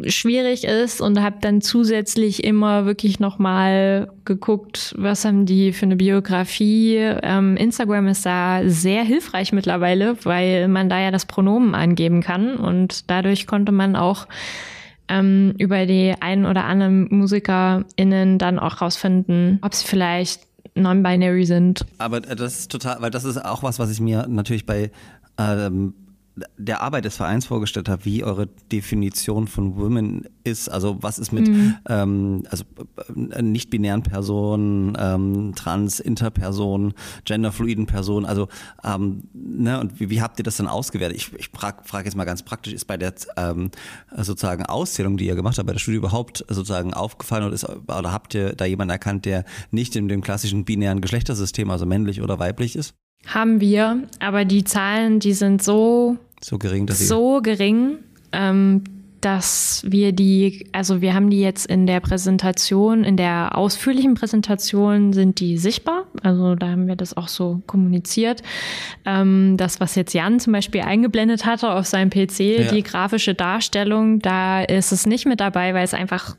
[0.06, 5.98] schwierig ist und habe dann zusätzlich immer wirklich nochmal geguckt, was haben die für eine
[5.98, 6.96] Biografie.
[7.22, 12.56] Ähm, Instagram ist da sehr hilfreich mittlerweile, weil man da ja das Pronomen angeben kann
[12.56, 14.28] und dadurch konnte man auch
[15.10, 20.42] ähm, über die einen oder anderen MusikerInnen dann auch rausfinden, ob sie vielleicht
[20.76, 21.86] non-binary sind.
[21.98, 24.92] Aber äh, das ist total, weil das ist auch was, was ich mir natürlich bei
[25.38, 25.94] ähm,
[26.58, 30.70] der Arbeit des Vereins vorgestellt habe, wie eure Definition von Women ist.
[30.70, 31.76] Also was ist mit Mhm.
[31.90, 32.64] ähm, also
[33.32, 36.94] äh, nicht-binären Personen, ähm, trans, interpersonen,
[37.26, 38.26] genderfluiden Personen.
[38.26, 38.48] Also
[38.84, 41.18] ähm, ne, und wie, wie habt ihr das dann ausgewertet?
[41.18, 43.72] Ich, ich frage frag jetzt mal ganz praktisch, ist bei der ähm,
[44.16, 48.12] sozusagen Auszählung, die ihr gemacht habt, bei der Studie überhaupt sozusagen aufgefallen oder, ist, oder
[48.12, 52.40] habt ihr da jemanden erkannt, der nicht in dem klassischen binären Geschlechtersystem, also männlich oder
[52.40, 52.94] weiblich ist?
[53.26, 57.98] Haben wir, aber die Zahlen, die sind so, So gering, dass so gering,
[58.32, 58.84] ähm,
[59.22, 65.12] dass wir die, also wir haben die jetzt in der Präsentation, in der ausführlichen Präsentation
[65.12, 66.06] sind die sichtbar.
[66.22, 68.44] Also da haben wir das auch so kommuniziert.
[69.06, 72.72] Ähm, das, was jetzt Jan zum Beispiel eingeblendet hatte auf seinem PC, Ja.
[72.72, 76.36] die grafische Darstellung, da ist es nicht mit dabei, weil es einfach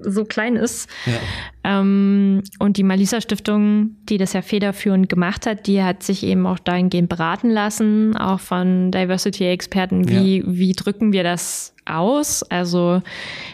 [0.00, 0.88] so klein ist.
[1.06, 1.80] Ja.
[1.80, 6.46] Ähm, und die Malisa Stiftung, die das ja federführend gemacht hat, die hat sich eben
[6.46, 12.42] auch dahingehend beraten lassen, auch von Diversity-Experten, wie, wie drücken wir das aus?
[12.44, 13.02] Also,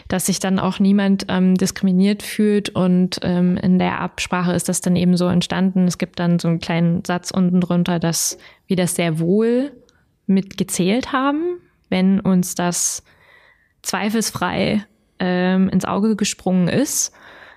[0.07, 4.81] dass sich dann auch niemand ähm, diskriminiert fühlt und ähm, in der Absprache ist das
[4.81, 5.87] dann eben so entstanden.
[5.87, 8.37] Es gibt dann so einen kleinen Satz unten drunter, dass
[8.67, 9.71] wir das sehr wohl
[10.27, 11.59] mitgezählt haben,
[11.89, 13.03] wenn uns das
[13.81, 14.85] zweifelsfrei
[15.19, 17.11] ähm, ins Auge gesprungen ist,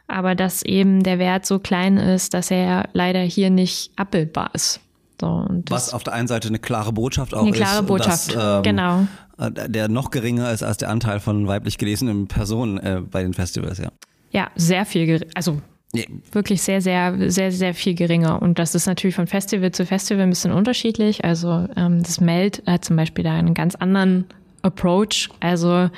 [0.09, 4.81] aber dass eben der Wert so klein ist, dass er leider hier nicht abbildbar ist.
[5.21, 7.57] So, Was auf der einen Seite eine klare Botschaft auch Eine ist.
[7.57, 9.07] klare Botschaft, genau.
[9.39, 13.33] äh, Der noch geringer ist als der Anteil von weiblich gelesenen Personen äh, bei den
[13.33, 13.91] Festivals, ja.
[14.33, 15.61] ja, sehr viel, also
[15.95, 18.41] Nee, wirklich sehr, sehr, sehr, sehr viel geringer.
[18.41, 21.23] Und das ist natürlich von Festival zu Festival ein bisschen unterschiedlich.
[21.25, 24.25] Also ähm, das Meld hat zum Beispiel da einen ganz anderen
[24.63, 25.29] Approach.
[25.41, 25.91] Also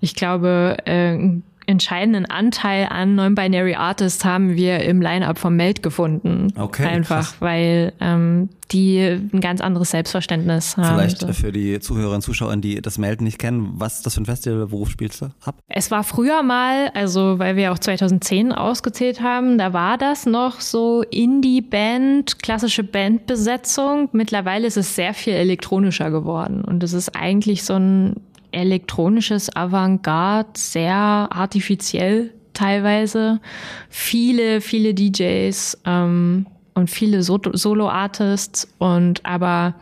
[0.00, 6.48] ich glaube, äh, entscheidenden Anteil an Non-Binary Artists haben wir im Line-Up vom Meld gefunden.
[6.56, 7.36] Okay, Einfach, krass.
[7.40, 10.96] weil ähm, die ein ganz anderes Selbstverständnis haben.
[10.96, 11.28] Vielleicht So.
[11.28, 14.26] äh, für die Zuhörerinnen und Zuschauer, die das Melden nicht kennen, was das für ein
[14.26, 15.56] Festival, worauf spielst du ab?
[15.68, 20.60] Es war früher mal, also weil wir auch 2010 ausgezählt haben, da war das noch
[20.60, 24.08] so Indie-Band, klassische Bandbesetzung.
[24.12, 28.14] Mittlerweile ist es sehr viel elektronischer geworden und es ist eigentlich so ein
[28.52, 33.40] elektronisches Avantgarde, sehr artifiziell teilweise.
[33.88, 39.74] Viele, viele DJs ähm, und viele So- Solo-Artists und aber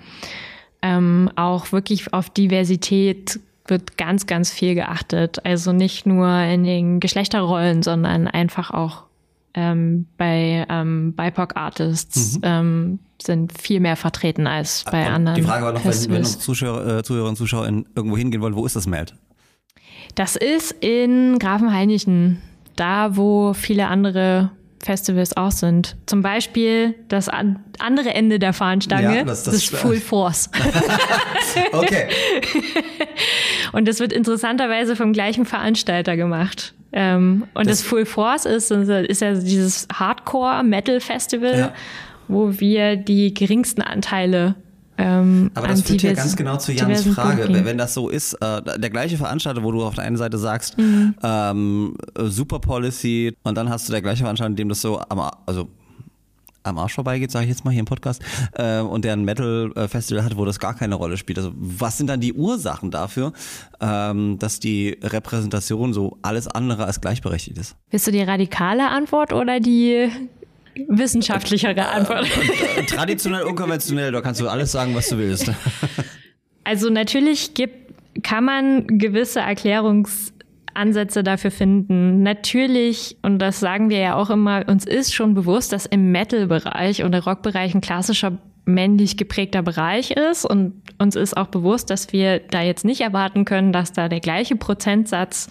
[0.82, 5.44] ähm, auch wirklich auf Diversität wird ganz, ganz viel geachtet.
[5.44, 9.05] Also nicht nur in den Geschlechterrollen, sondern einfach auch
[9.57, 15.07] ähm, bei ähm, BIPOC-Artists ähm, sind viel mehr vertreten als bei Mhm.
[15.09, 15.34] Und anderen.
[15.36, 18.40] die Frage war noch, wenn, wenn unsere Zuschauer, äh, Zuhörerinnen und Zuschauer in, irgendwo hingehen
[18.42, 19.14] wollen, wo ist das Meld?
[20.14, 22.40] Das ist in Grafenhainichen,
[22.76, 24.50] da wo viele andere
[24.82, 25.96] Festivals auch sind.
[26.07, 30.50] Zum Beispiel das an, andere Ende der Fahnenstange, Ja, das- das, das- ist Full Force.
[31.72, 32.09] Okay.
[33.72, 36.74] Und das wird interessanterweise vom gleichen Veranstalter gemacht.
[36.99, 41.72] Ähm, und das, Das- Full Force ist, ist ja dieses Hardcore-Metal-Festival, Ja.
[42.26, 44.55] wo wir die geringsten Anteile
[44.99, 47.49] ähm, Aber das führt ja ganz genau zu Jans Frage.
[47.53, 50.38] Wenn wenn das so ist, äh, der gleiche Veranstalter, wo du auf der einen Seite
[50.38, 51.14] sagst, Mhm.
[51.22, 54.99] ähm, äh, Super Policy und dann hast du der gleiche Veranstalter, dem das so
[55.44, 55.68] also
[56.66, 58.22] am Arsch vorbeigeht, sage ich jetzt mal hier im Podcast,
[58.54, 61.38] äh, und der ein Metal-Festival hat, wo das gar keine Rolle spielt.
[61.38, 63.32] Also was sind dann die Ursachen dafür,
[63.80, 67.76] ähm, dass die Repräsentation so alles andere als gleichberechtigt ist?
[67.90, 70.08] Willst du die radikale Antwort oder die
[70.88, 72.26] wissenschaftlichere Antwort?
[72.76, 75.50] Äh, Traditionell, unkonventionell, da kannst du alles sagen, was du willst.
[76.64, 79.42] Also natürlich gibt, kann man gewisse
[80.77, 82.22] Erklärungsansätze dafür finden.
[82.22, 87.05] Natürlich, und das sagen wir ja auch immer, uns ist schon bewusst, dass im Metal-Bereich
[87.05, 92.41] oder Rock-Bereich ein klassischer männlich geprägter Bereich ist und uns ist auch bewusst, dass wir
[92.41, 95.49] da jetzt nicht erwarten können, dass da der gleiche Prozentsatz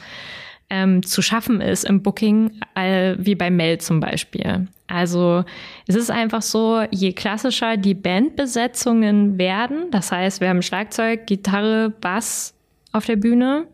[0.69, 4.67] ähm, zu schaffen ist im Booking äh, wie bei Mel zum Beispiel.
[4.87, 5.45] Also
[5.87, 11.93] es ist einfach so, je klassischer die Bandbesetzungen werden, das heißt, wir haben Schlagzeug, Gitarre,
[12.01, 12.53] Bass
[12.91, 13.67] auf der Bühne,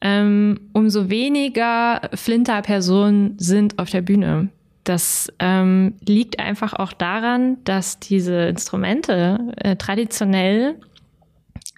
[0.00, 4.50] ähm, umso weniger Flinter-Personen sind auf der Bühne.
[4.84, 10.76] Das ähm, liegt einfach auch daran, dass diese Instrumente äh, traditionell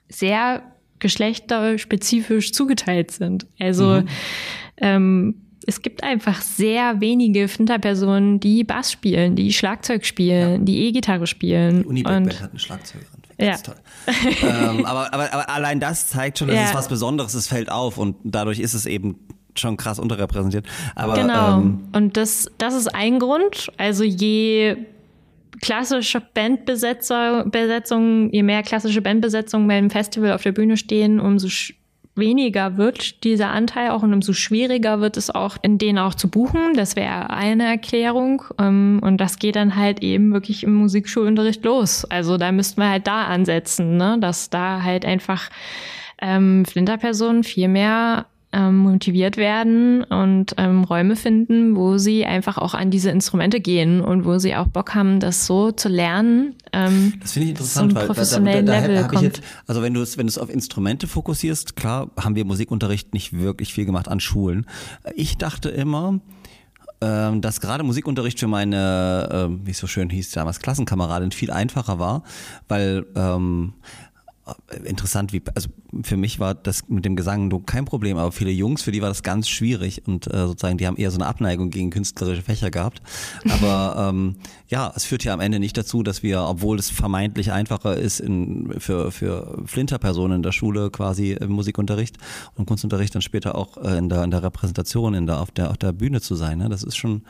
[0.09, 0.63] sehr
[0.99, 3.47] geschlechterspezifisch zugeteilt sind.
[3.59, 4.03] Also
[4.79, 5.35] ähm,
[5.67, 11.85] es gibt einfach sehr wenige Flinter-Personen, die Bass spielen, die Schlagzeug spielen, die E-Gitarre spielen.
[11.85, 13.18] Uniback Und Band hat eine Schlagzeugerin.
[13.39, 13.47] Ja.
[13.51, 13.75] Ganz toll.
[14.43, 16.65] ähm, aber, aber, aber allein das zeigt schon, dass Ja.
[16.65, 19.17] es was Besonderes ist, fällt auf und dadurch ist es eben
[19.57, 20.67] schon krass unterrepräsentiert.
[20.95, 21.59] Aber Genau.
[21.59, 23.71] ähm, und das, das ist ein Grund.
[23.77, 24.77] Also je
[25.61, 31.49] klassische Bandbesetzung, Besetzung, je mehr klassische Bandbesetzungen beim Festival auf der Bühne stehen, umso
[32.19, 36.29] weniger wird dieser Anteil auch und umso schwieriger wird es auch, in denen auch zu
[36.29, 36.75] buchen.
[36.75, 38.43] Das wäre eine Erklärung.
[38.59, 42.05] Ähm, Und das geht dann halt eben wirklich im Musikschulunterricht los.
[42.05, 44.19] Also da müssten wir halt da ansetzen, ne?
[44.21, 45.51] dass da halt einfach
[46.21, 52.73] ähm, Flinterpersonen viel mehr ähm, motiviert werden und ähm, Räume finden, wo sie einfach auch
[52.73, 56.55] an diese Instrumente gehen und wo sie auch Bock haben, das so zu lernen.
[56.73, 59.93] Ähm, Das finde ich interessant, weil da, da, da, da habe ich jetzt, also wenn
[59.93, 63.85] du es, wenn du es auf Instrumente fokussierst, klar, haben wir Musikunterricht nicht wirklich viel
[63.85, 64.67] gemacht an Schulen.
[65.15, 66.21] Ich dachte immer,
[67.01, 71.51] ähm, dass gerade Musikunterricht für meine, ähm, wie es so schön hieß damals, Klassenkameradin viel
[71.51, 72.25] einfacher war,
[72.67, 73.75] weil ähm,
[74.85, 75.69] interessant, wie, also
[76.03, 79.09] für mich war das mit dem Gesang kein Problem, aber viele Jungs, für die war
[79.09, 82.71] das ganz schwierig und äh, sozusagen, die haben eher so eine Abneigung gegen künstlerische Fächer
[82.71, 83.03] gehabt.
[83.49, 84.37] Aber ähm,
[84.69, 88.21] ja, es führt ja am Ende nicht dazu, dass wir, obwohl es vermeintlich einfacher ist
[88.21, 92.19] in, für, für Flinterpersonen in der Schule quasi im Musikunterricht
[92.55, 95.71] und Kunstunterricht dann später auch äh, in der, in der Repräsentation, in der, auf der,
[95.71, 96.59] auf der Bühne zu sein.
[96.59, 96.69] Ne?
[96.69, 97.23] Das ist schon,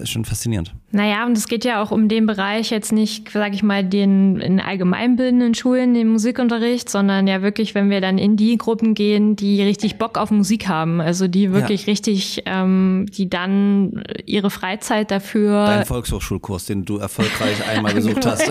[0.00, 0.72] ist schon faszinierend.
[0.92, 4.40] Naja, und es geht ja auch um den Bereich jetzt nicht, sage ich mal, den
[4.40, 9.36] in allgemeinbildenden Schulen, den Musikunterricht, sondern ja wirklich, wenn wir dann in die Gruppen gehen,
[9.36, 11.90] die richtig Bock auf Musik haben, also die wirklich Ja.
[11.90, 18.50] richtig, ähm, die dann ihre Freizeit dafür Dein Volkshochschulkurs, den du erfolgreich einmal besucht hast.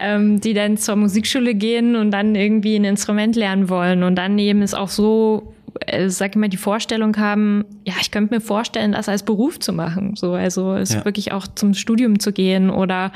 [0.00, 4.38] ähm, die dann zur Musikschule gehen und dann irgendwie ein Instrument lernen wollen und dann
[4.38, 5.52] eben es auch so,
[5.86, 9.58] äh, sag ich mal, die Vorstellung haben, ja, ich könnte mir vorstellen, das als Beruf
[9.60, 10.14] zu machen.
[10.16, 11.04] So, also es Ja.
[11.04, 13.12] wirklich auch zum Studium zu gehen oder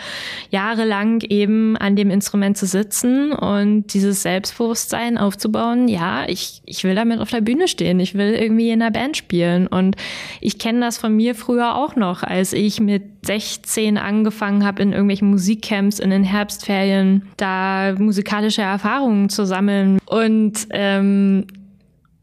[0.50, 5.88] jahrelang eben an dem Instrument zu sitzen und dieses Selbstbewusstsein aufzubauen.
[5.88, 8.00] Ja, ich, ich will damit auf der Bühne stehen.
[8.00, 9.66] Ich will irgendwie in einer Band spielen.
[9.66, 9.96] Und
[10.40, 14.92] ich kenne das von mir früher auch noch, als ich mit 16 angefangen habe, in
[14.92, 19.98] irgendwelchen Musikcamps in den Herbstferien da musikalische Erfahrungen zu sammeln.
[20.06, 21.46] Und ähm,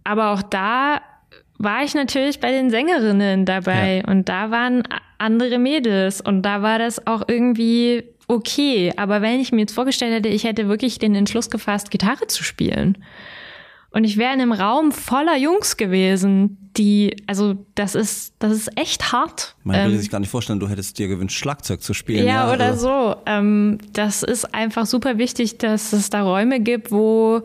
[0.07, 1.01] aber auch da
[1.59, 4.83] war ich natürlich bei den Sängerinnen dabei und da waren
[5.17, 8.93] andere Mädels und da war das auch irgendwie okay.
[8.97, 12.43] Aber wenn ich mir jetzt vorgestellt hätte, ich hätte wirklich den Entschluss gefasst, Gitarre zu
[12.43, 12.97] spielen
[13.89, 18.77] und ich wäre in einem Raum voller Jungs gewesen, die, also das ist, das ist
[18.77, 19.55] echt hart.
[19.63, 22.27] Man Ähm, will sich gar nicht vorstellen, du hättest dir gewünscht, Schlagzeug zu spielen.
[22.27, 23.15] ja, oder also- so.
[23.25, 27.41] Ähm, das ist einfach super wichtig, dass es da Räume gibt, wo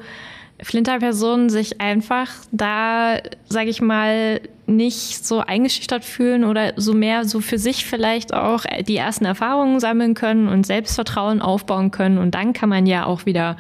[0.62, 7.40] Flinterpersonen sich einfach da, sage ich mal, nicht so eingeschüchtert fühlen oder so mehr so
[7.40, 12.18] für sich vielleicht auch die ersten Erfahrungen sammeln können und Selbstvertrauen aufbauen können.
[12.18, 13.56] Und dann kann man ja auch wieder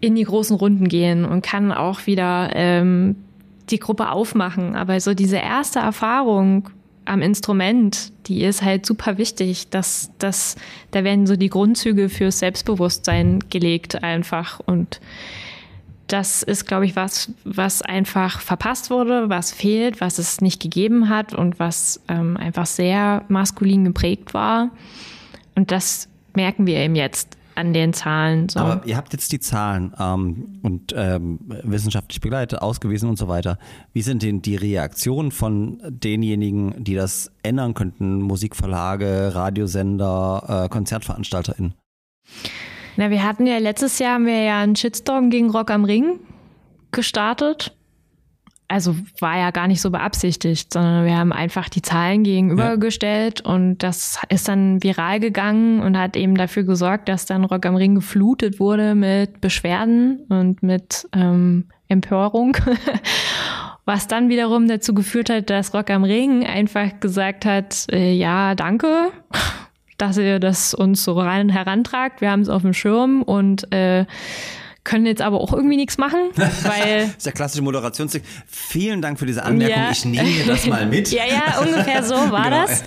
[0.00, 3.16] in die großen Runden gehen und kann auch wieder ähm,
[3.70, 4.76] die Gruppe aufmachen.
[4.76, 6.68] Aber so diese erste Erfahrung
[7.04, 9.68] am Instrument, die ist halt super wichtig.
[9.70, 10.56] dass dass,
[10.90, 14.60] da werden so die Grundzüge fürs Selbstbewusstsein gelegt einfach.
[14.60, 15.00] Und
[16.12, 21.08] das ist, glaube ich, was, was einfach verpasst wurde, was fehlt, was es nicht gegeben
[21.08, 24.70] hat und was ähm, einfach sehr maskulin geprägt war.
[25.54, 28.48] Und das merken wir eben jetzt an den Zahlen.
[28.48, 28.60] So.
[28.60, 33.58] Aber ihr habt jetzt die Zahlen ähm, und ähm, wissenschaftlich begleitet, ausgewiesen und so weiter.
[33.92, 38.22] Wie sind denn die Reaktionen von denjenigen, die das ändern könnten?
[38.22, 41.74] Musikverlage, Radiosender, äh, KonzertveranstalterInnen?
[42.96, 46.20] Na, wir hatten ja letztes Jahr haben wir ja einen Shitstorm gegen Rock am Ring
[46.90, 47.76] gestartet.
[48.68, 53.78] Also war ja gar nicht so beabsichtigt, sondern wir haben einfach die Zahlen gegenübergestellt und
[53.78, 57.96] das ist dann viral gegangen und hat eben dafür gesorgt, dass dann Rock am Ring
[57.96, 62.56] geflutet wurde mit Beschwerden und mit ähm, Empörung.
[63.86, 68.54] Was dann wiederum dazu geführt hat, dass Rock am Ring einfach gesagt hat, äh, ja,
[68.54, 69.10] danke,
[70.00, 72.20] dass ihr das uns so rein herantragt.
[72.20, 74.06] Wir haben es auf dem Schirm und äh,
[74.82, 78.24] können jetzt aber auch irgendwie nichts machen, weil Das ist der klassische Moderationstrick.
[78.46, 79.76] Vielen Dank für diese Anmerkung.
[79.76, 79.90] Ja.
[79.90, 81.10] Ich nehme mir das mal mit.
[81.12, 82.62] ja, ja, ungefähr so war Genau.
[82.66, 82.84] das.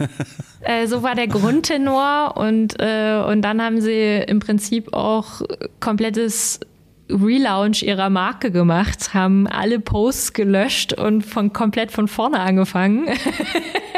[0.61, 5.41] Äh, so war der Grundtenor und, äh, und dann haben sie im Prinzip auch
[5.79, 6.61] komplettes
[7.09, 13.07] Relaunch ihrer Marke gemacht, haben alle Posts gelöscht und von komplett von vorne angefangen.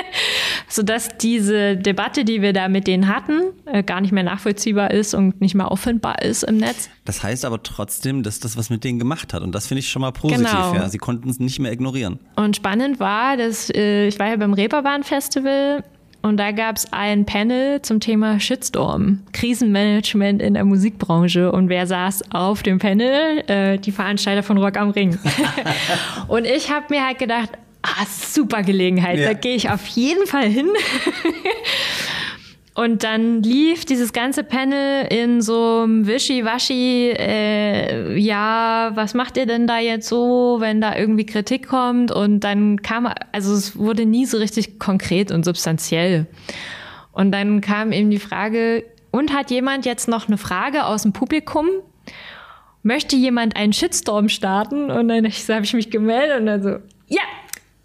[0.75, 5.13] sodass diese Debatte, die wir da mit denen hatten, äh, gar nicht mehr nachvollziehbar ist
[5.13, 6.89] und nicht mehr auffindbar ist im Netz.
[7.05, 9.41] Das heißt aber trotzdem, dass das was mit denen gemacht hat.
[9.41, 10.45] Und das finde ich schon mal positiv.
[10.45, 10.75] Genau.
[10.75, 10.89] Ja.
[10.89, 12.19] Sie konnten es nicht mehr ignorieren.
[12.35, 15.83] Und spannend war, dass äh, ich war ja beim Reeperbahn Festival
[16.25, 21.51] und da gab es ein Panel zum Thema Shitstorm, Krisenmanagement in der Musikbranche.
[21.51, 23.43] Und wer saß auf dem Panel?
[23.47, 25.19] Äh, die Veranstalter von Rock am Ring.
[26.27, 27.51] und ich habe mir halt gedacht,
[27.85, 29.27] ah, super Gelegenheit, Ja.
[29.27, 30.67] da gehe ich auf jeden Fall hin.
[32.77, 39.45] Und dann lief dieses ganze Panel in so einem Wischiwaschi, äh, ja, was macht ihr
[39.45, 42.11] denn da jetzt so, wenn da irgendwie Kritik kommt?
[42.11, 46.27] Und dann kam, also es wurde nie so richtig konkret und substanziell.
[47.13, 51.13] Und dann kam eben die Frage, und hat jemand jetzt noch eine Frage aus dem
[51.13, 51.67] Publikum?
[52.83, 54.91] Möchte jemand einen Shitstorm starten?
[54.91, 56.69] Und dann habe ich mich gemeldet und dann so,
[57.07, 57.21] ja,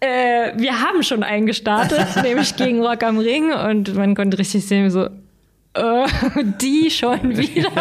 [0.01, 3.53] äh, wir haben schon einen gestartet, nämlich gegen Rock am Ring.
[3.53, 5.05] Und man konnte richtig sehen, so,
[5.73, 6.07] äh,
[6.59, 7.71] die schon wieder.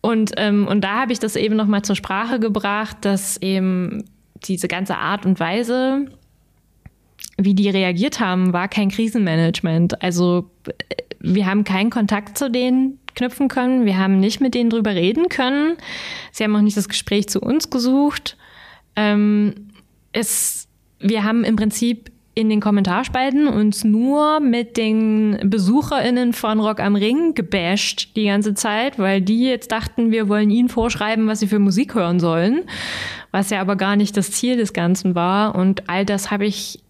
[0.00, 4.04] und, ähm, und da habe ich das eben nochmal zur Sprache gebracht, dass eben
[4.44, 6.06] diese ganze Art und Weise,
[7.36, 10.02] wie die reagiert haben, war kein Krisenmanagement.
[10.02, 10.50] Also
[11.18, 13.86] wir haben keinen Kontakt zu denen knüpfen können.
[13.86, 15.76] Wir haben nicht mit denen drüber reden können.
[16.32, 18.36] Sie haben auch nicht das Gespräch zu uns gesucht.
[18.96, 19.54] Ähm,
[20.12, 20.68] es,
[21.00, 26.96] wir haben im Prinzip in den Kommentarspalten uns nur mit den BesucherInnen von Rock am
[26.96, 31.46] Ring gebasht die ganze Zeit, weil die jetzt dachten, wir wollen ihnen vorschreiben, was sie
[31.46, 32.62] für Musik hören sollen,
[33.30, 35.54] was ja aber gar nicht das Ziel des Ganzen war.
[35.54, 36.82] Und all das habe ich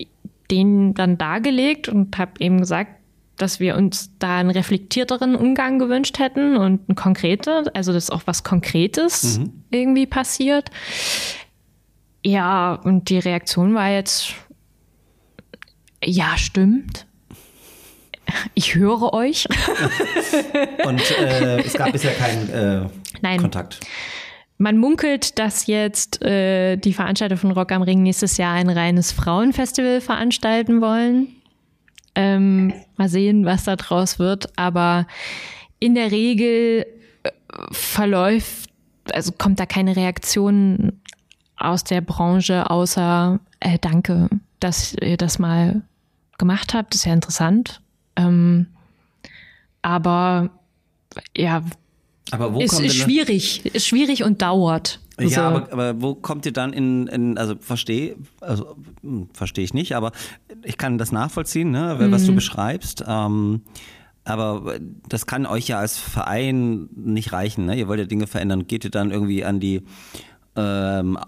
[0.51, 2.93] denen dann dargelegt und habe eben gesagt,
[3.37, 8.23] dass wir uns da einen reflektierteren Umgang gewünscht hätten und ein konkreter, also dass auch
[8.27, 9.53] was Konkretes mhm.
[9.71, 10.71] irgendwie passiert.
[12.25, 14.35] Ja, und die Reaktion war jetzt,
[16.03, 17.07] ja, stimmt.
[18.55, 19.47] Ich höre euch.
[20.87, 22.89] und äh, es gab bisher keinen äh,
[23.21, 23.41] Nein.
[23.41, 23.81] Kontakt.
[24.57, 29.13] Man munkelt, dass jetzt äh, die Veranstalter von Rock am Ring nächstes Jahr ein reines
[29.13, 31.29] Frauenfestival veranstalten wollen.
[32.15, 34.57] Ähm, mal sehen, was da draus wird.
[34.57, 35.07] Aber
[35.81, 36.87] in der Regel
[37.25, 37.31] äh,
[37.73, 38.71] verläuft,
[39.13, 41.01] also kommt da keine Reaktion
[41.57, 44.29] aus der Branche, außer äh, danke,
[44.61, 45.83] dass ihr das mal
[46.39, 46.95] gemacht habt.
[46.95, 47.81] Das ist ja interessant.
[48.17, 48.67] Ähm,
[49.83, 50.51] aber
[51.37, 51.63] ja,
[52.31, 55.01] aber wo ist, ist schwierig, ist schwierig und dauert.
[55.21, 55.41] Ja, so.
[55.41, 59.95] aber, aber wo kommt ihr dann in, in also verstehe, also hm, verstehe ich nicht,
[59.95, 60.13] aber
[60.65, 62.27] ich kann das nachvollziehen, ne, was mhm.
[62.27, 63.05] du beschreibst.
[63.07, 63.63] Ähm,
[64.25, 67.67] aber das kann euch ja als Verein nicht reichen.
[67.67, 67.77] Ne?
[67.77, 68.67] Ihr wollt ja Dinge verändern.
[68.67, 69.83] Geht ihr dann irgendwie an die
[70.57, 71.19] ähm,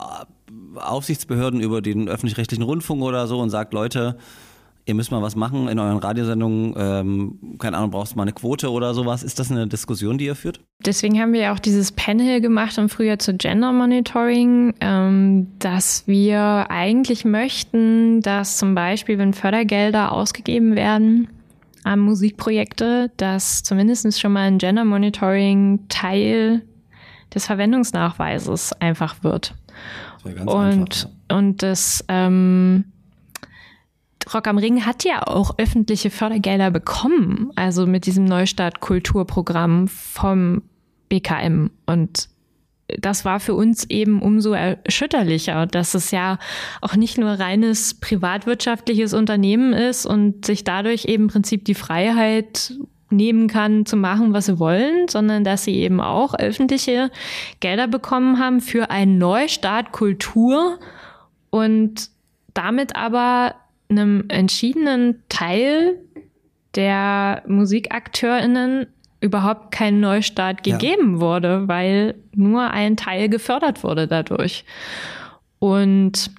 [0.76, 4.16] Aufsichtsbehörden über den öffentlich-rechtlichen Rundfunk oder so und sagt, Leute,
[4.86, 8.32] ihr müsst mal was machen in euren Radiosendungen, ähm, keine Ahnung, brauchst du mal eine
[8.32, 9.22] Quote oder sowas.
[9.22, 10.60] Ist das eine Diskussion, die ihr führt?
[10.84, 16.06] Deswegen haben wir ja auch dieses Panel gemacht im Frühjahr zu Gender Monitoring, ähm, dass
[16.06, 21.28] wir eigentlich möchten, dass zum Beispiel, wenn Fördergelder ausgegeben werden,
[21.82, 26.62] an Musikprojekte, dass zumindest schon mal ein Gender Monitoring Teil
[27.34, 29.54] des Verwendungsnachweises einfach wird.
[30.24, 31.36] Und, einfach, ja.
[31.36, 32.84] und das ähm,
[34.32, 40.62] Rock am Ring hat ja auch öffentliche Fördergelder bekommen, also mit diesem Neustart Kulturprogramm vom
[41.08, 42.28] BKM und
[43.00, 46.38] das war für uns eben umso erschütterlicher, dass es ja
[46.80, 52.74] auch nicht nur reines privatwirtschaftliches Unternehmen ist und sich dadurch eben im Prinzip die Freiheit
[53.10, 57.10] nehmen kann, zu machen, was sie wollen, sondern dass sie eben auch öffentliche
[57.60, 60.78] Gelder bekommen haben für einen Neustart Kultur
[61.50, 62.10] und
[62.54, 63.54] damit aber
[63.88, 65.98] einem entschiedenen Teil
[66.74, 68.86] der Musikakteurinnen
[69.20, 71.20] überhaupt kein Neustart gegeben ja.
[71.20, 74.64] wurde, weil nur ein Teil gefördert wurde dadurch.
[75.58, 76.30] Und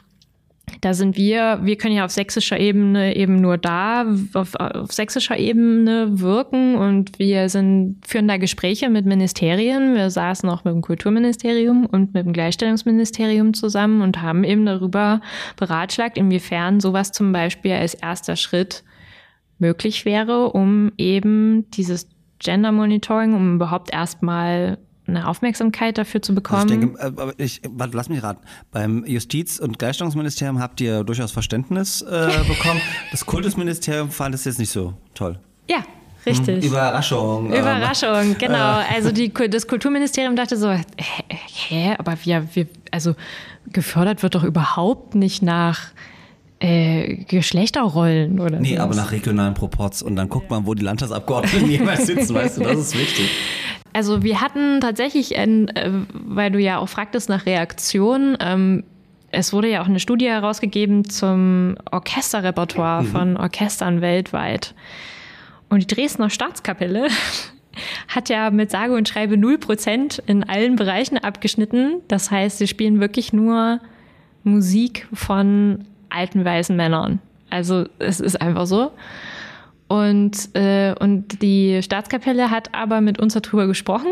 [0.82, 5.38] da sind wir, wir können ja auf sächsischer Ebene eben nur da, auf, auf sächsischer
[5.38, 9.96] Ebene wirken und wir sind, führen da Gespräche mit Ministerien.
[9.96, 15.22] Wir saßen auch mit dem Kulturministerium und mit dem Gleichstellungsministerium zusammen und haben eben darüber
[15.56, 18.84] beratschlagt, inwiefern sowas zum Beispiel als erster Schritt
[19.60, 22.08] möglich wäre, um eben dieses
[22.40, 24.78] Gender Monitoring, um überhaupt erstmal
[25.08, 26.62] eine Aufmerksamkeit dafür zu bekommen.
[26.62, 28.46] Also ich denke, äh, aber ich, warte, lass mich raten.
[28.72, 32.06] Beim Justiz- und Gleichstellungsministerium habt ihr durchaus Verständnis äh,
[32.48, 32.82] bekommen.
[33.12, 35.40] Das Kultusministerium fand es jetzt nicht so toll.
[35.70, 35.84] Ja,
[36.26, 36.66] Richtig.
[36.66, 37.54] Überraschung.
[37.54, 38.82] Ähm, Überraschung, genau.
[38.94, 40.84] Also die, das Kulturministerium dachte so, hä,
[41.28, 43.16] hä aber wir, wir, also
[43.72, 45.92] gefördert wird doch überhaupt nicht nach
[46.60, 48.82] äh, Geschlechterrollen oder Nee, so.
[48.82, 50.02] aber nach regionalen Proports.
[50.02, 53.30] Und dann guckt man, wo die Landtagsabgeordneten jeweils sitzen, weißt du, das ist wichtig.
[53.94, 58.84] Also wir hatten tatsächlich, ein, äh, weil du ja auch fragtest nach Reaktionen, ähm,
[59.32, 63.08] es wurde ja auch eine Studie herausgegeben zum Orchesterrepertoire mhm.
[63.08, 64.74] von Orchestern weltweit.
[65.70, 67.08] Und die Dresdner Staatskapelle
[68.08, 72.02] hat ja mit sage und schreibe 0% in allen Bereichen abgeschnitten.
[72.08, 73.80] Das heißt, sie spielen wirklich nur
[74.44, 75.86] Musik von
[76.18, 77.20] alten weißen Männern.
[77.50, 78.92] Also es ist einfach so.
[79.88, 84.12] Und, äh, und die Staatskapelle hat aber mit uns darüber gesprochen,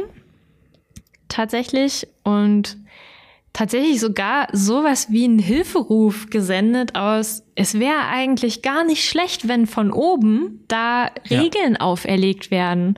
[1.28, 2.08] tatsächlich.
[2.24, 2.78] Und
[3.52, 9.66] tatsächlich sogar sowas wie einen Hilferuf gesendet aus, es wäre eigentlich gar nicht schlecht, wenn
[9.66, 11.42] von oben da Ja.
[11.42, 12.98] Regeln auferlegt werden.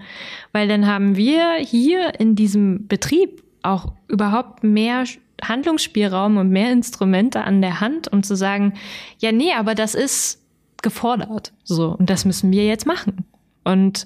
[0.52, 5.06] Weil dann haben wir hier in diesem Betrieb auch überhaupt mehr
[5.44, 8.74] Handlungsspielraum und mehr Instrumente an der Hand, um zu sagen,
[9.20, 10.44] ja, nee, aber das ist
[10.82, 11.54] gefordert.
[11.64, 13.26] So, und das müssen wir jetzt machen.
[13.64, 14.06] Und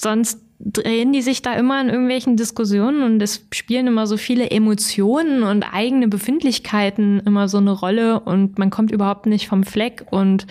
[0.00, 4.50] sonst drehen die sich da immer in irgendwelchen Diskussionen und es spielen immer so viele
[4.50, 10.04] Emotionen und eigene Befindlichkeiten immer so eine Rolle und man kommt überhaupt nicht vom Fleck
[10.10, 10.46] und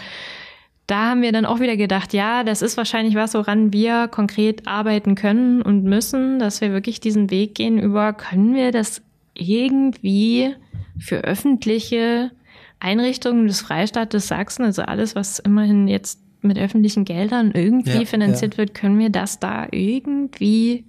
[0.87, 4.67] da haben wir dann auch wieder gedacht, ja, das ist wahrscheinlich was, woran wir konkret
[4.67, 9.03] arbeiten können und müssen, dass wir wirklich diesen Weg gehen über, können wir das
[9.39, 10.55] irgendwie
[10.99, 12.31] für öffentliche
[12.79, 18.57] Einrichtungen des Freistaates Sachsen, also alles, was immerhin jetzt mit öffentlichen Geldern irgendwie Ja, finanziert
[18.57, 20.85] wird, können wir das da irgendwie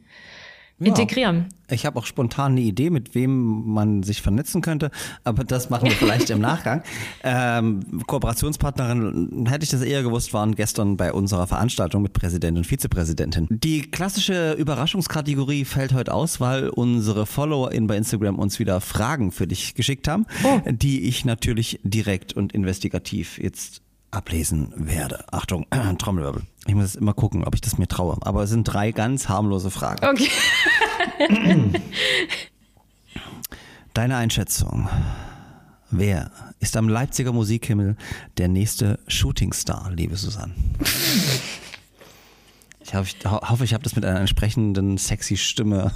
[0.86, 1.46] integrieren?
[1.70, 4.90] Ich habe auch spontan eine Idee, mit wem man sich vernetzen könnte,
[5.24, 6.82] aber das machen wir vielleicht im Nachgang.
[7.22, 12.66] Ähm, Kooperationspartnerin, hätte ich das eher gewusst, waren gestern bei unserer Veranstaltung mit Präsident und
[12.66, 13.46] Vizepräsidentin.
[13.50, 19.46] Die klassische Überraschungskategorie fällt heute aus, weil unsere FollowerInnen bei Instagram uns wieder Fragen für
[19.46, 20.26] dich geschickt haben,
[20.66, 25.24] die ich natürlich direkt und investigativ jetzt ablesen werde.
[25.32, 25.66] Achtung,
[25.98, 26.42] Trommelwirbel.
[26.66, 28.16] Ich muss jetzt immer gucken, ob ich das mir traue.
[28.22, 30.06] Aber es sind drei ganz harmlose Fragen.
[30.06, 30.30] Okay.
[33.94, 34.88] Deine Einschätzung.
[35.90, 36.30] Wer
[36.60, 37.96] ist am Leipziger Musikhimmel
[38.38, 40.54] der nächste Shootingstar, liebe Susanne?
[42.82, 45.92] Ich hoffe, ich, habe das mit einer entsprechenden sexy Stimme.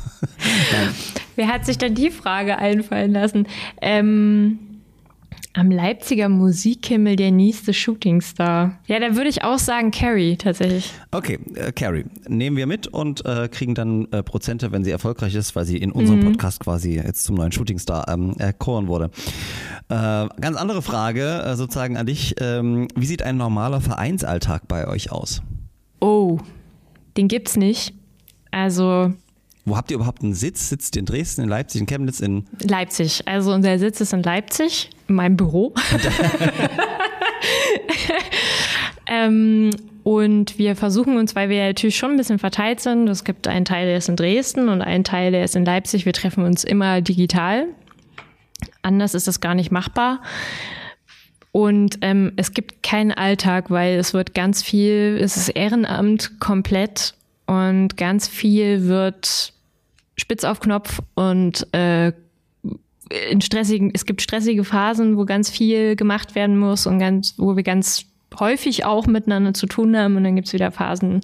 [1.34, 3.48] Wer hat sich denn die Frage einfallen lassen?
[3.82, 4.73] Ähm,
[5.54, 8.78] am Leipziger Musikhimmel der nächste Shootingstar.
[8.86, 10.90] Ja, da würde ich auch sagen Carrie tatsächlich.
[11.12, 15.34] Okay, äh, Carrie, nehmen wir mit und äh, kriegen dann äh, Prozente, wenn sie erfolgreich
[15.34, 19.10] ist, weil sie in unserem Podcast quasi jetzt zum neuen Shootingstar ähm, erkoren wurde.
[19.88, 22.34] Äh, ganz andere Frage, äh, sozusagen an dich.
[22.40, 25.40] Ähm, wie sieht ein normaler Vereinsalltag bei euch aus?
[26.00, 26.38] Oh,
[27.16, 27.94] den gibt's nicht.
[28.50, 29.12] Also
[29.64, 30.68] Wo habt ihr überhaupt einen Sitz?
[30.68, 33.26] Sitzt ihr in Dresden, in Leipzig, in Chemnitz, in Leipzig.
[33.26, 35.74] Also unser Sitz ist in Leipzig, in meinem Büro.
[39.06, 39.70] ähm,
[40.02, 43.64] und wir versuchen uns, weil wir natürlich schon ein bisschen verteilt sind, es gibt einen
[43.64, 46.04] Teil, der ist in Dresden und einen Teil, der ist in Leipzig.
[46.04, 47.66] Wir treffen uns immer digital.
[48.82, 50.20] Anders ist das gar nicht machbar.
[51.52, 57.14] Und ähm, es gibt keinen Alltag, weil es wird ganz viel, es ist Ehrenamt komplett
[57.46, 59.52] und ganz viel wird
[60.16, 62.12] spitz auf Knopf und äh,
[63.30, 67.56] in stressigen, es gibt stressige Phasen, wo ganz viel gemacht werden muss und ganz, wo
[67.56, 68.06] wir ganz
[68.40, 71.20] häufig auch miteinander zu tun haben und dann gibt's wieder Phasen,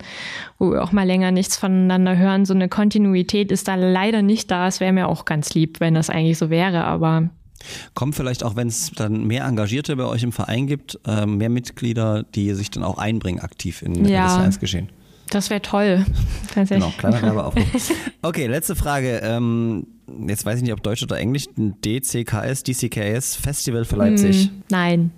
[0.58, 2.44] wo wir auch mal länger nichts voneinander hören.
[2.44, 4.68] So eine Kontinuität ist da leider nicht da.
[4.68, 7.30] Es wäre mir auch ganz lieb, wenn das eigentlich so wäre, aber
[7.94, 11.50] Kommen vielleicht auch, wenn es dann mehr Engagierte bei euch im Verein gibt, äh, mehr
[11.50, 14.24] Mitglieder, die sich dann auch einbringen aktiv in, in Ja.
[14.24, 14.88] das Vereinsgeschehen.
[15.30, 16.04] Das wäre toll.
[16.54, 16.84] Tatsächlich.
[16.84, 17.92] Genau, kleiner Werbeaufruf.
[18.22, 19.20] Okay, letzte Frage.
[19.24, 19.86] Ähm,
[20.28, 21.46] jetzt weiß ich nicht, ob Deutsch oder Englisch.
[21.56, 24.46] DCKS, DCKS Festival für Leipzig.
[24.48, 25.10] Hm, Nein.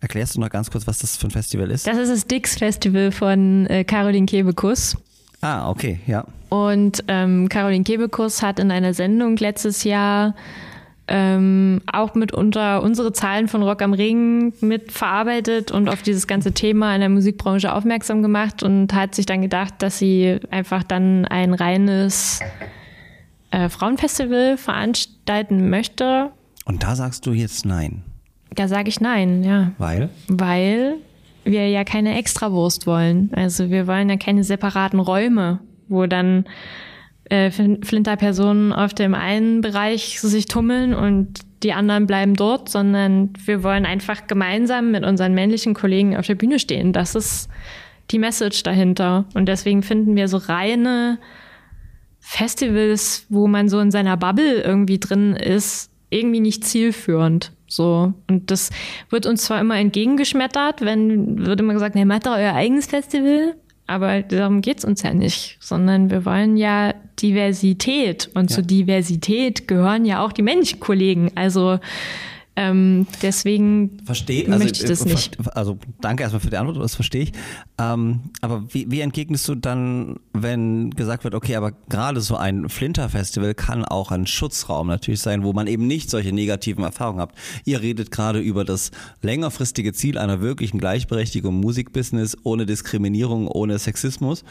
[0.00, 1.86] Erklärst du noch ganz kurz, was das für ein Festival ist?
[1.86, 4.96] Das ist das Dix Festival von äh, Caroline Kebekus.
[5.40, 6.24] ah, okay, ja.
[6.50, 10.34] Und ähm, Caroline Kebekus hat in einer Sendung letztes Jahr
[11.08, 16.94] ähm, auch mitunter unsere Zahlen von Rock am Ring mitverarbeitet und auf dieses ganze Thema
[16.94, 21.54] in der Musikbranche aufmerksam gemacht und hat sich dann gedacht, dass sie einfach dann ein
[21.54, 22.40] reines
[23.50, 26.30] äh, Frauenfestival veranstalten möchte.
[26.64, 28.02] Und da sagst du jetzt nein,
[28.54, 29.72] Da sage ich nein, ja.
[29.78, 30.10] weil?
[30.28, 30.96] Weil
[31.44, 33.30] wir ja keine Extrawurst wollen.
[33.34, 36.44] Also wir wollen ja keine separaten Räume, wo dann
[37.30, 43.30] äh, Flin- Flinterpersonen auf dem einen Bereich sich tummeln und die anderen bleiben dort, sondern
[43.44, 46.92] wir wollen einfach gemeinsam mit unseren männlichen Kollegen auf der Bühne stehen.
[46.92, 47.48] Das ist
[48.10, 49.26] die Message dahinter.
[49.34, 51.18] Und deswegen finden wir so reine
[52.20, 57.52] Festivals, wo man so in seiner Bubble irgendwie drin ist, irgendwie nicht zielführend.
[57.66, 58.14] So.
[58.28, 58.70] Und das
[59.10, 63.56] wird uns zwar immer entgegengeschmettert, wenn, wird immer gesagt, nee, macht doch euer eigenes Festival.
[63.86, 68.30] Aber darum geht's uns ja nicht, sondern wir wollen ja Diversität.
[68.34, 71.30] Und zur Diversität gehören ja auch die männlichen Kollegen.
[71.34, 71.78] Also
[72.60, 75.38] Ähm, deswegen Verstehe, also, möchte ich das äh, nicht.
[75.54, 77.32] Also danke erstmal für die Antwort, das verstehe ich.
[77.78, 82.68] Ähm, aber wie, wie entgegnest du dann, wenn gesagt wird, okay, aber gerade so ein
[82.68, 87.30] Flinter-Festival kann auch ein Schutzraum natürlich sein, wo man eben nicht solche negativen Erfahrungen hat.
[87.64, 88.90] Ihr redet gerade über das
[89.22, 94.42] längerfristige Ziel einer wirklichen Gleichberechtigung im Musikbusiness ohne Diskriminierung, ohne Sexismus.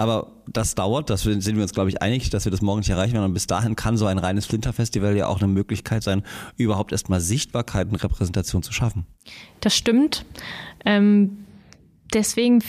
[0.00, 2.88] Aber das dauert, das sind wir uns, glaube ich, einig, dass wir das morgen nicht
[2.88, 3.26] erreichen werden.
[3.26, 6.22] Und bis dahin kann so ein reines Flinter-Festival ja auch eine Möglichkeit sein,
[6.56, 9.04] überhaupt erstmal Sichtbarkeit und Repräsentation zu schaffen.
[9.60, 10.24] Das stimmt.
[10.86, 11.44] Ähm,
[12.14, 12.64] deswegen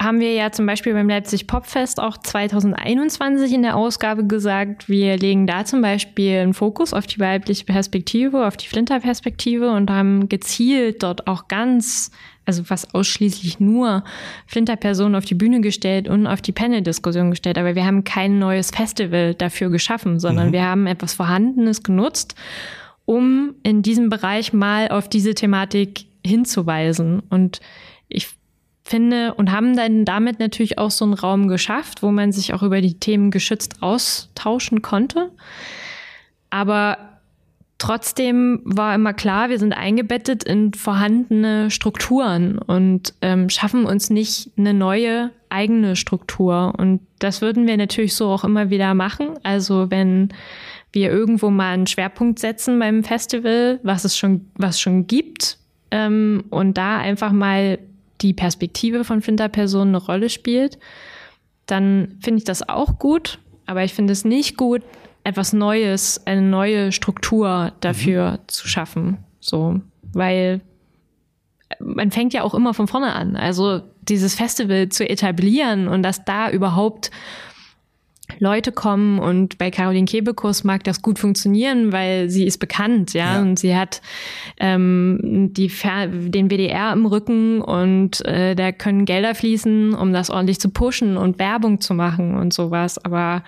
[0.00, 5.16] haben wir ja zum Beispiel beim Leipzig Popfest auch 2021 in der Ausgabe gesagt, wir
[5.16, 10.28] legen da zum Beispiel einen Fokus auf die weibliche Perspektive, auf die Flinter-Perspektive und haben
[10.28, 12.12] gezielt dort auch ganz
[12.50, 14.02] also fast ausschließlich nur
[14.46, 17.58] Flinter-Personen auf die Bühne gestellt und auf die Panel-Diskussion gestellt.
[17.58, 20.52] Aber wir haben kein neues Festival dafür geschaffen, sondern mhm.
[20.52, 22.34] wir haben etwas Vorhandenes genutzt,
[23.04, 27.22] um in diesem Bereich mal auf diese Thematik hinzuweisen.
[27.30, 27.60] Und
[28.08, 28.28] ich
[28.82, 32.64] finde und haben dann damit natürlich auch so einen Raum geschafft, wo man sich auch
[32.64, 35.30] über die Themen geschützt austauschen konnte.
[36.50, 37.09] Aber
[37.80, 44.50] Trotzdem war immer klar, wir sind eingebettet in vorhandene Strukturen und ähm, schaffen uns nicht
[44.58, 46.74] eine neue eigene Struktur.
[46.76, 49.30] Und das würden wir natürlich so auch immer wieder machen.
[49.44, 50.28] Also wenn
[50.92, 55.56] wir irgendwo mal einen Schwerpunkt setzen beim Festival, was es schon, was schon gibt,
[55.90, 57.78] ähm, und da einfach mal
[58.20, 60.78] die Perspektive von Flinterpersonen eine Rolle spielt,
[61.64, 63.38] dann finde ich das auch gut.
[63.64, 64.82] Aber ich finde es nicht gut,
[65.30, 68.38] etwas Neues, eine neue Struktur dafür mhm.
[68.48, 69.18] zu schaffen.
[69.40, 69.80] So,
[70.12, 70.60] weil
[71.78, 73.36] man fängt ja auch immer von vorne an.
[73.36, 77.10] Also dieses Festival zu etablieren und dass da überhaupt
[78.38, 83.34] Leute kommen und bei Caroline Kebekus mag das gut funktionieren, weil sie ist bekannt, ja,
[83.34, 83.42] ja.
[83.42, 84.00] und sie hat
[84.58, 90.60] ähm, die den WDR im Rücken und äh, da können Gelder fließen, um das ordentlich
[90.60, 93.04] zu pushen und Werbung zu machen und sowas.
[93.04, 93.42] Aber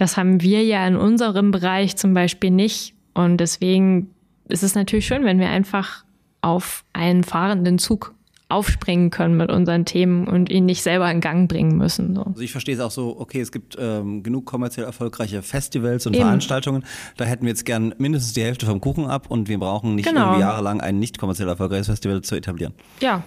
[0.00, 2.94] das haben wir ja in unserem Bereich zum Beispiel nicht.
[3.12, 4.08] Und deswegen
[4.48, 6.04] ist es natürlich schön, wenn wir einfach
[6.40, 8.14] auf einen fahrenden Zug
[8.48, 12.16] aufspringen können mit unseren Themen und ihn nicht selber in Gang bringen müssen.
[12.16, 12.22] So.
[12.22, 16.14] Also ich verstehe es auch so, okay, es gibt ähm, genug kommerziell erfolgreiche Festivals und
[16.14, 16.24] Eben.
[16.24, 16.82] Veranstaltungen.
[17.18, 20.08] Da hätten wir jetzt gern mindestens die Hälfte vom Kuchen ab und wir brauchen nicht
[20.08, 20.22] genau.
[20.22, 22.72] irgendwie jahrelang ein nicht kommerziell erfolgreiches Festival zu etablieren.
[23.00, 23.22] Ja,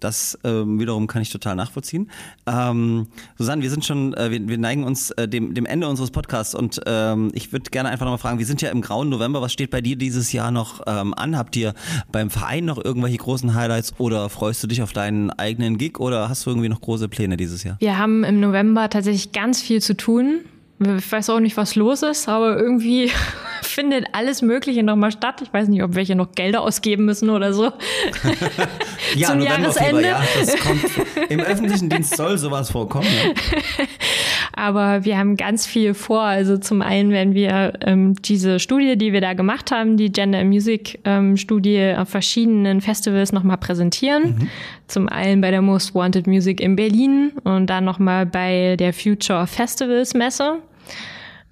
[0.00, 2.10] das ähm, wiederum kann ich total nachvollziehen.
[2.46, 3.06] Ähm,
[3.38, 6.54] Susanne, wir sind schon, äh, wir, wir neigen uns äh, dem, dem Ende unseres Podcasts
[6.54, 9.52] und ähm, ich würde gerne einfach nochmal fragen, wir sind ja im grauen November, was
[9.52, 11.36] steht bei dir dieses Jahr noch ähm, an?
[11.36, 11.74] Habt ihr
[12.12, 16.28] beim Verein noch irgendwelche großen Highlights oder freust du dich auf deinen eigenen Gig oder
[16.28, 17.76] hast du irgendwie noch große Pläne dieses Jahr?
[17.80, 20.40] Wir haben im November tatsächlich ganz viel zu tun.
[20.78, 23.10] Ich weiß auch nicht, was los ist, aber irgendwie
[23.62, 25.42] findet alles Mögliche nochmal statt.
[25.42, 27.64] Ich weiß nicht, ob welche noch Gelder ausgeben müssen oder so.
[29.14, 30.02] ja, Zum Jahresende.
[30.02, 30.80] Ja, das kommt,
[31.28, 33.06] Im öffentlichen Dienst soll sowas vorkommen.
[33.06, 33.84] Ja.
[34.52, 36.22] Aber wir haben ganz viel vor.
[36.22, 40.44] Also zum einen werden wir ähm, diese Studie, die wir da gemacht haben, die Gender
[40.44, 44.36] Music ähm, Studie auf verschiedenen Festivals nochmal präsentieren.
[44.38, 44.48] Mhm.
[44.88, 49.46] Zum einen bei der Most Wanted Music in Berlin und dann nochmal bei der Future
[49.46, 50.58] Festivals Messe.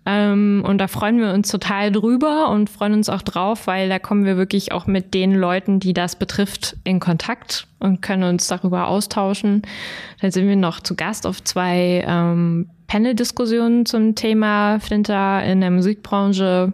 [0.06, 3.98] Ähm, und da freuen wir uns total drüber und freuen uns auch drauf, weil da
[3.98, 8.46] kommen wir wirklich auch mit den Leuten, die das betrifft, in Kontakt und können uns
[8.46, 9.62] darüber austauschen.
[10.20, 15.70] Dann sind wir noch zu Gast auf zwei ähm, Panel-Diskussionen zum Thema Flinter in der
[15.70, 16.72] Musikbranche.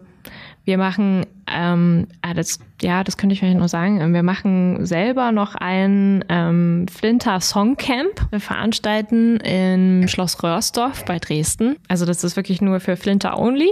[0.70, 5.32] Wir machen, ähm, ah, das, ja, das könnte ich vielleicht noch sagen, wir machen selber
[5.32, 8.30] noch ein ähm, Flinter Songcamp.
[8.30, 11.74] Wir veranstalten im Schloss Röhrsdorf bei Dresden.
[11.88, 13.68] Also das ist wirklich nur für Flinter only,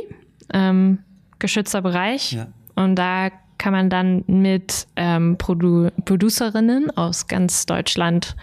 [0.53, 0.99] ähm,
[1.39, 2.33] geschützter Bereich.
[2.33, 2.49] Ja.
[2.75, 8.35] Und da kann man dann mit ähm, Produ Producerinnen aus ganz Deutschland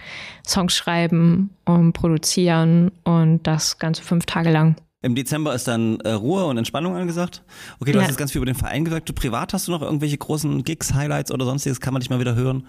[0.48, 4.77] Songs schreiben und produzieren und das Ganze fünf Tage lang.
[5.06, 7.44] Im Dezember ist dann äh, Ruhe und Entspannung angesagt.
[7.80, 8.02] Okay, du ja.
[8.02, 9.07] hast jetzt ganz viel über den Verein gesagt.
[9.07, 11.80] Du privat hast du noch irgendwelche großen Gigs, Highlights oder sonstiges?
[11.80, 12.65] Kann man dich mal wieder hören?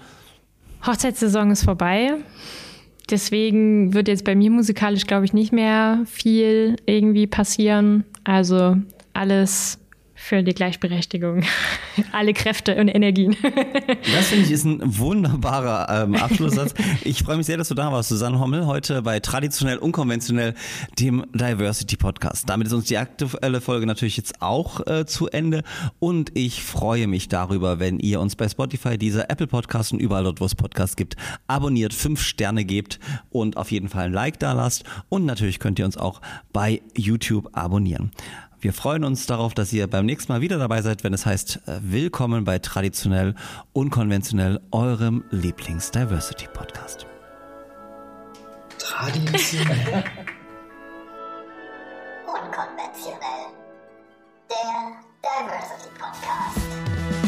[0.87, 2.13] Hochzeitssaison ist vorbei.
[3.09, 8.05] Deswegen wird jetzt bei mir musikalisch, glaube ich, nicht mehr viel irgendwie passieren.
[8.25, 8.77] Also
[9.15, 9.79] alles
[10.27, 11.45] für die Gleichberechtigung.
[12.13, 13.37] Alle Kräfte und Energien.
[13.43, 16.75] das finde ich ist ein wunderbarer ähm, Abschlusssatz.
[17.05, 20.55] Ich freue mich sehr, dass du da warst, Susanne Hommel, heute bei Traditionell Unkonventionell,
[20.99, 22.49] dem Diversity Podcast.
[22.49, 25.63] Damit ist uns die aktuelle Folge natürlich jetzt auch äh, zu Ende
[26.01, 30.25] und ich freue mich darüber, wenn ihr uns bei Spotify, dieser Apple Podcast und überall
[30.25, 31.15] dort, wo es Podcasts gibt,
[31.47, 32.99] abonniert, fünf Sterne gebt
[33.31, 36.21] und auf jeden Fall ein Like da lasst und natürlich könnt ihr uns auch
[36.53, 38.11] bei YouTube abonnieren.
[38.67, 41.61] Wir freuen uns darauf, dass ihr beim nächsten Mal wieder dabei seid, wenn es heißt
[41.69, 43.37] äh, Willkommen bei Traditionell,
[43.73, 47.07] Unkonventionell, eurem Lieblings-Diversity-Podcast.
[48.77, 50.03] Traditionell.
[52.27, 53.53] Unkonventionell.
[54.51, 57.26] Der Diversity Podcast.